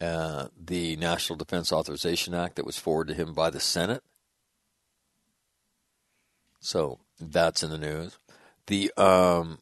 uh, 0.00 0.48
the 0.58 0.96
National 0.96 1.36
Defense 1.36 1.72
Authorization 1.72 2.34
Act 2.34 2.56
that 2.56 2.66
was 2.66 2.78
forwarded 2.78 3.16
to 3.16 3.22
him 3.22 3.32
by 3.32 3.50
the 3.50 3.60
Senate. 3.60 4.02
So 6.60 6.98
that's 7.20 7.62
in 7.62 7.70
the 7.70 7.78
news. 7.78 8.18
The 8.66 8.92
um, 8.96 9.60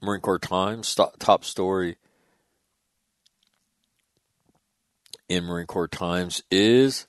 Marine 0.00 0.20
Corps 0.20 0.38
Times 0.38 0.94
top 0.94 1.44
story 1.44 1.96
in 5.28 5.44
Marine 5.44 5.66
Corps 5.66 5.88
Times 5.88 6.42
is 6.50 7.06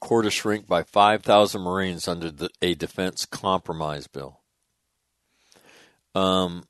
Corps 0.00 0.22
to 0.22 0.30
shrink 0.30 0.66
by 0.66 0.82
5,000 0.82 1.60
Marines 1.60 2.06
under 2.06 2.30
the, 2.30 2.50
a 2.62 2.74
defense 2.74 3.26
compromise 3.26 4.06
bill. 4.06 4.40
Um, 6.14 6.64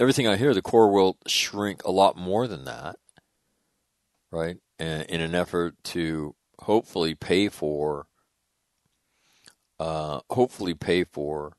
everything 0.00 0.26
I 0.26 0.36
hear, 0.36 0.54
the 0.54 0.62
core 0.62 0.90
will 0.90 1.18
shrink 1.26 1.84
a 1.84 1.90
lot 1.90 2.16
more 2.16 2.46
than 2.46 2.64
that 2.64 2.96
right? 4.34 4.56
And 4.78 5.04
in 5.04 5.20
an 5.20 5.34
effort 5.34 5.76
to 5.84 6.34
hopefully 6.60 7.14
pay 7.14 7.48
for, 7.48 8.06
uh, 9.78 10.20
hopefully 10.30 10.74
pay 10.74 11.04
for 11.04 11.52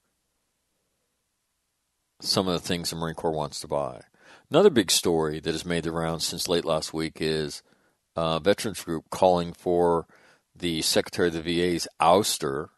some 2.19 2.47
of 2.47 2.53
the 2.53 2.67
things 2.67 2.89
the 2.89 2.95
Marine 2.95 3.15
Corps 3.15 3.31
wants 3.31 3.59
to 3.61 3.67
buy. 3.67 4.01
Another 4.51 4.69
big 4.69 4.91
story 4.91 5.39
that 5.39 5.51
has 5.51 5.65
made 5.65 5.85
the 5.85 5.91
rounds 5.91 6.25
since 6.25 6.47
late 6.47 6.65
last 6.65 6.93
week 6.93 7.17
is 7.19 7.63
a 8.15 8.39
Veterans 8.39 8.83
Group 8.83 9.09
calling 9.09 9.53
for 9.53 10.05
the 10.55 10.81
Secretary 10.81 11.29
of 11.29 11.33
the 11.33 11.41
VA's 11.41 11.87
ouster 12.01 12.69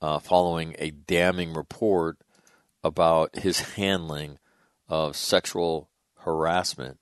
uh, 0.00 0.18
following 0.18 0.76
a 0.78 0.90
damning 0.90 1.54
report 1.54 2.18
about 2.84 3.36
his 3.36 3.60
handling 3.76 4.38
of 4.92 5.16
sexual 5.16 5.88
harassment 6.18 6.98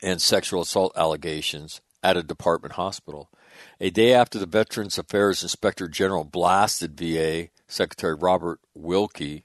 and 0.00 0.22
sexual 0.22 0.62
assault 0.62 0.92
allegations 0.96 1.80
at 2.00 2.16
a 2.16 2.22
department 2.22 2.74
hospital. 2.74 3.28
A 3.80 3.90
day 3.90 4.14
after 4.14 4.38
the 4.38 4.46
Veterans 4.46 4.98
Affairs 4.98 5.42
Inspector 5.42 5.86
General 5.88 6.22
blasted 6.22 6.96
VA 6.96 7.48
Secretary 7.66 8.14
Robert 8.14 8.60
Wilkie 8.72 9.42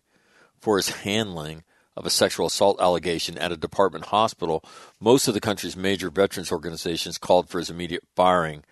for 0.60 0.78
his 0.78 0.90
handling 0.90 1.64
of 1.96 2.06
a 2.06 2.12
sexual 2.12 2.46
assault 2.46 2.80
allegation 2.80 3.36
at 3.40 3.52
a 3.52 3.58
department 3.58 4.06
hospital, 4.06 4.64
most 5.00 5.28
of 5.28 5.34
the 5.34 5.42
country's 5.42 5.76
major 5.76 6.12
veterans 6.12 6.52
organizations 6.52 7.18
called 7.18 7.50
for 7.50 7.58
his 7.58 7.72
immediate 7.72 8.04
firing, 8.16 8.64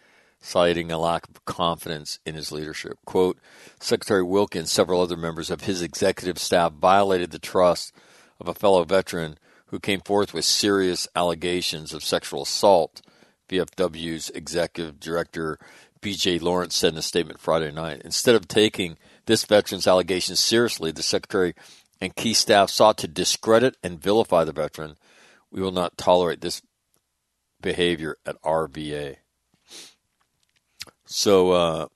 citing 0.46 0.92
a 0.92 0.98
lack 0.98 1.28
of 1.28 1.44
confidence 1.46 2.20
in 2.26 2.36
his 2.36 2.52
leadership. 2.52 2.98
Quote, 3.06 3.40
Secretary 3.80 4.24
Wilkie 4.24 4.60
and 4.60 4.70
several 4.70 5.02
other 5.02 5.18
members 5.18 5.50
of 5.50 5.62
his 5.62 5.82
executive 5.82 6.38
staff 6.38 6.74
violated 6.74 7.32
the 7.32 7.40
trust 7.40 7.92
of 8.40 8.48
a 8.48 8.54
fellow 8.54 8.84
veteran 8.84 9.38
who 9.68 9.80
came 9.80 10.02
forth 10.02 10.34
with 10.34 10.46
serious 10.46 11.08
allegations 11.16 11.94
of 11.94 12.04
sexual 12.04 12.44
assault, 12.44 13.02
VFW's 13.50 14.30
executive 14.30 15.00
director 15.00 15.58
BJ 16.02 16.40
Lawrence 16.40 16.76
said 16.76 16.94
in 16.94 17.00
a 17.00 17.02
statement 17.02 17.40
Friday 17.40 17.72
night. 17.72 18.04
Instead 18.06 18.36
of 18.36 18.48
taking 18.48 18.98
this 19.26 19.44
veteran's 19.46 19.88
allegations 19.88 20.40
seriously, 20.40 20.92
the 20.92 21.02
secretary 21.02 21.56
and 22.00 22.16
key 22.16 22.36
staff 22.36 22.70
sought 22.70 22.98
to 23.00 23.08
discredit 23.08 23.76
and 23.82 24.02
vilify 24.02 24.44
the 24.44 24.52
veteran. 24.52 24.98
We 25.50 25.62
will 25.62 25.72
not 25.72 25.98
tolerate 25.98 26.42
this 26.42 26.62
behavior 27.62 28.18
at 28.26 28.40
RVA. 28.44 29.18
So 31.06 31.52
uh, 31.52 31.88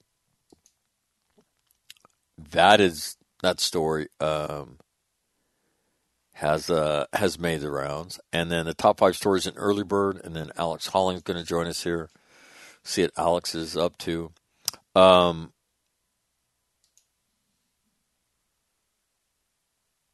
that 2.52 2.80
is 2.80 3.18
that 3.42 3.60
story 3.60 4.08
um, 4.20 4.78
has 6.34 6.70
uh, 6.70 7.06
has 7.14 7.40
made 7.40 7.62
the 7.62 7.72
rounds, 7.72 8.20
and 8.32 8.52
then 8.52 8.66
the 8.66 8.74
top 8.74 9.00
five 9.00 9.16
stories 9.16 9.48
in 9.48 9.56
early 9.56 9.84
bird, 9.84 10.22
and 10.24 10.36
then 10.36 10.52
Alex 10.58 10.88
Holling's 10.88 11.24
going 11.24 11.40
to 11.40 11.46
join 11.46 11.68
us 11.68 11.84
here. 11.84 12.10
See 12.84 13.02
what 13.02 13.12
Alex 13.18 13.56
is 13.56 13.76
up 13.76 13.98
to. 14.00 14.32
Um, 14.96 15.54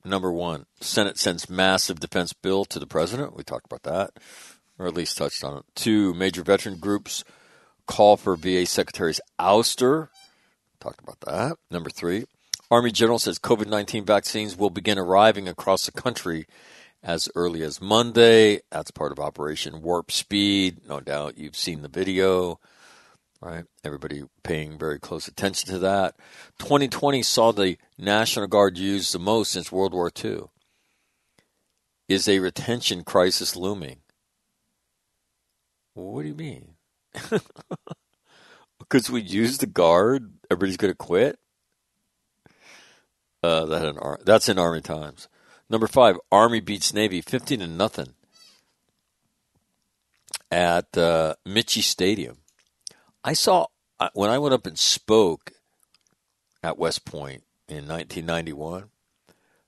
Number 0.06 0.32
one, 0.32 0.68
Senate 0.80 1.18
sends 1.18 1.50
massive 1.50 2.00
defense 2.00 2.32
bill 2.32 2.64
to 2.66 2.78
the 2.78 2.86
president. 2.86 3.36
We 3.36 3.44
talked 3.44 3.66
about 3.66 3.82
that, 3.84 4.12
or 4.78 4.86
at 4.86 4.94
least 4.94 5.18
touched 5.18 5.44
on 5.44 5.58
it. 5.58 5.64
Two, 5.74 6.14
major 6.14 6.44
veteran 6.44 6.78
groups 6.78 7.24
call 7.88 8.18
for 8.18 8.36
VA 8.36 8.66
secretary's 8.66 9.22
ouster. 9.40 10.10
Talked 10.80 11.02
about 11.02 11.20
that. 11.22 11.58
Number 11.72 11.90
three, 11.90 12.26
Army 12.70 12.92
general 12.92 13.20
says 13.20 13.40
COVID 13.40 13.68
19 13.68 14.06
vaccines 14.06 14.58
will 14.58 14.70
begin 14.70 14.98
arriving 14.98 15.48
across 15.48 15.86
the 15.86 15.92
country 15.92 16.48
as 17.04 17.30
early 17.36 17.62
as 17.62 17.82
Monday. 17.82 18.62
That's 18.72 18.92
part 18.92 19.12
of 19.12 19.20
Operation 19.20 19.82
Warp 19.82 20.12
Speed. 20.12 20.88
No 20.88 21.00
doubt 21.00 21.38
you've 21.38 21.56
seen 21.56 21.82
the 21.82 21.88
video 21.88 22.60
right? 23.46 23.66
Everybody 23.84 24.24
paying 24.44 24.78
very 24.78 25.00
close 25.00 25.28
attention 25.28 25.70
to 25.70 25.80
that. 25.80 26.16
2020 26.60 27.22
saw 27.22 27.52
the 27.52 27.78
National 27.98 28.48
Guard 28.48 28.78
used 28.78 29.14
the 29.14 29.20
most 29.20 29.52
since 29.52 29.72
World 29.72 29.94
War 29.94 30.12
II. 30.24 30.46
Is 32.08 32.28
a 32.28 32.40
retention 32.40 33.04
crisis 33.04 33.56
looming? 33.56 33.98
What 35.94 36.24
do 36.24 36.28
you 36.28 36.36
mean? 36.36 36.75
because 38.80 39.10
we 39.10 39.22
use 39.22 39.58
the 39.58 39.66
Guard, 39.66 40.34
everybody's 40.50 40.78
going 40.78 40.92
to 40.92 40.98
quit? 40.98 41.40
Uh, 43.44 43.66
that 43.66 44.20
that's 44.26 44.50
in 44.50 44.58
Army 44.58 44.82
Times. 44.82 45.28
Number 45.70 45.88
five, 45.88 46.18
Army 46.32 46.60
beats 46.60 46.94
Navy 46.94 47.22
15 47.22 47.60
to 47.60 47.68
nothing 47.68 48.14
at 50.52 50.98
uh, 50.98 51.36
Michie 51.46 51.82
Stadium. 51.82 52.38
I 53.24 53.34
saw 53.34 53.68
uh, 54.00 54.10
when 54.14 54.30
I 54.30 54.40
went 54.40 54.54
up 54.54 54.66
and 54.66 54.78
spoke 54.78 55.52
at 56.64 56.78
West 56.78 57.06
Point 57.06 57.44
in 57.68 57.88
1991. 57.88 58.90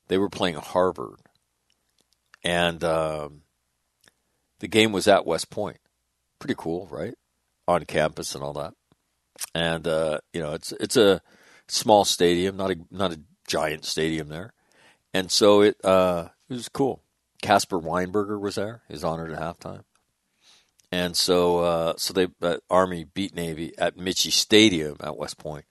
They 0.08 0.18
were 0.18 0.30
playing 0.30 0.56
Harvard, 0.56 1.20
and 2.43 2.84
um, 2.84 3.41
the 4.60 4.68
game 4.68 4.91
was 4.91 5.08
at 5.08 5.26
West 5.26 5.50
Point. 5.50 5.78
Pretty 6.39 6.56
cool, 6.58 6.88
right? 6.89 7.16
On 7.68 7.84
campus 7.84 8.34
and 8.34 8.43
all 8.43 8.53
that. 8.53 8.74
And 9.53 9.88
uh, 9.88 10.20
you 10.34 10.41
know, 10.41 10.53
it's 10.53 10.72
it's 10.74 10.97
a 10.97 11.22
small 11.68 12.05
stadium, 12.05 12.57
not 12.57 12.72
a 12.72 12.78
not 12.91 13.11
a 13.11 13.22
giant 13.47 13.86
stadium 13.86 14.30
there, 14.30 14.53
and 15.13 15.32
so 15.32 15.61
it 15.61 15.78
uh, 15.84 16.30
it 16.49 16.53
was 16.53 16.70
cool. 16.70 17.03
Caspar 17.41 17.80
Weinberger 17.80 18.39
was 18.39 18.55
there. 18.55 18.82
He 18.88 18.93
was 18.93 19.03
honored 19.03 19.32
at 19.32 19.39
halftime 19.39 19.84
and 20.91 21.15
so 21.18 21.59
uh, 21.59 21.93
so 21.97 22.13
they 22.13 22.28
uh, 22.41 22.57
Army 22.70 23.05
beat 23.13 23.36
Navy 23.36 23.74
at 23.78 23.97
Michie 23.97 24.32
Stadium 24.32 24.97
at 25.01 25.18
West 25.18 25.38
Point. 25.38 25.65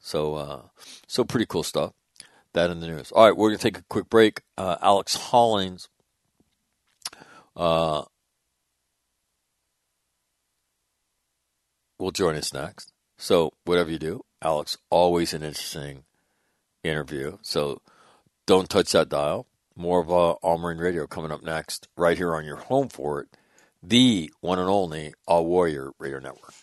So 0.00 0.34
uh, 0.34 0.62
so 1.06 1.24
pretty 1.24 1.46
cool 1.46 1.62
stuff. 1.62 1.92
That 2.54 2.70
in 2.70 2.80
the 2.80 2.86
news. 2.86 3.12
All 3.12 3.24
right, 3.24 3.36
we're 3.36 3.50
gonna 3.50 3.58
take 3.58 3.78
a 3.78 3.84
quick 3.88 4.10
break. 4.10 4.42
Uh, 4.58 4.76
Alex 4.82 5.14
Hollings. 5.14 5.88
Uh, 7.54 8.04
will 12.02 12.10
join 12.10 12.36
us 12.36 12.52
next. 12.52 12.92
So 13.16 13.52
whatever 13.64 13.90
you 13.90 13.98
do, 13.98 14.24
Alex, 14.42 14.76
always 14.90 15.32
an 15.32 15.42
interesting 15.42 16.04
interview. 16.82 17.38
So 17.42 17.80
don't 18.44 18.68
touch 18.68 18.92
that 18.92 19.08
dial. 19.08 19.46
More 19.76 20.00
of 20.00 20.10
uh, 20.10 20.32
All 20.32 20.58
Marine 20.58 20.78
Radio 20.78 21.06
coming 21.06 21.30
up 21.30 21.42
next, 21.42 21.88
right 21.96 22.18
here 22.18 22.34
on 22.34 22.44
your 22.44 22.56
home 22.56 22.88
for 22.88 23.20
it 23.20 23.28
the 23.82 24.30
one 24.40 24.58
and 24.58 24.68
only 24.68 25.14
All 25.26 25.46
Warrior 25.46 25.92
Radio 25.98 26.18
Network. 26.18 26.54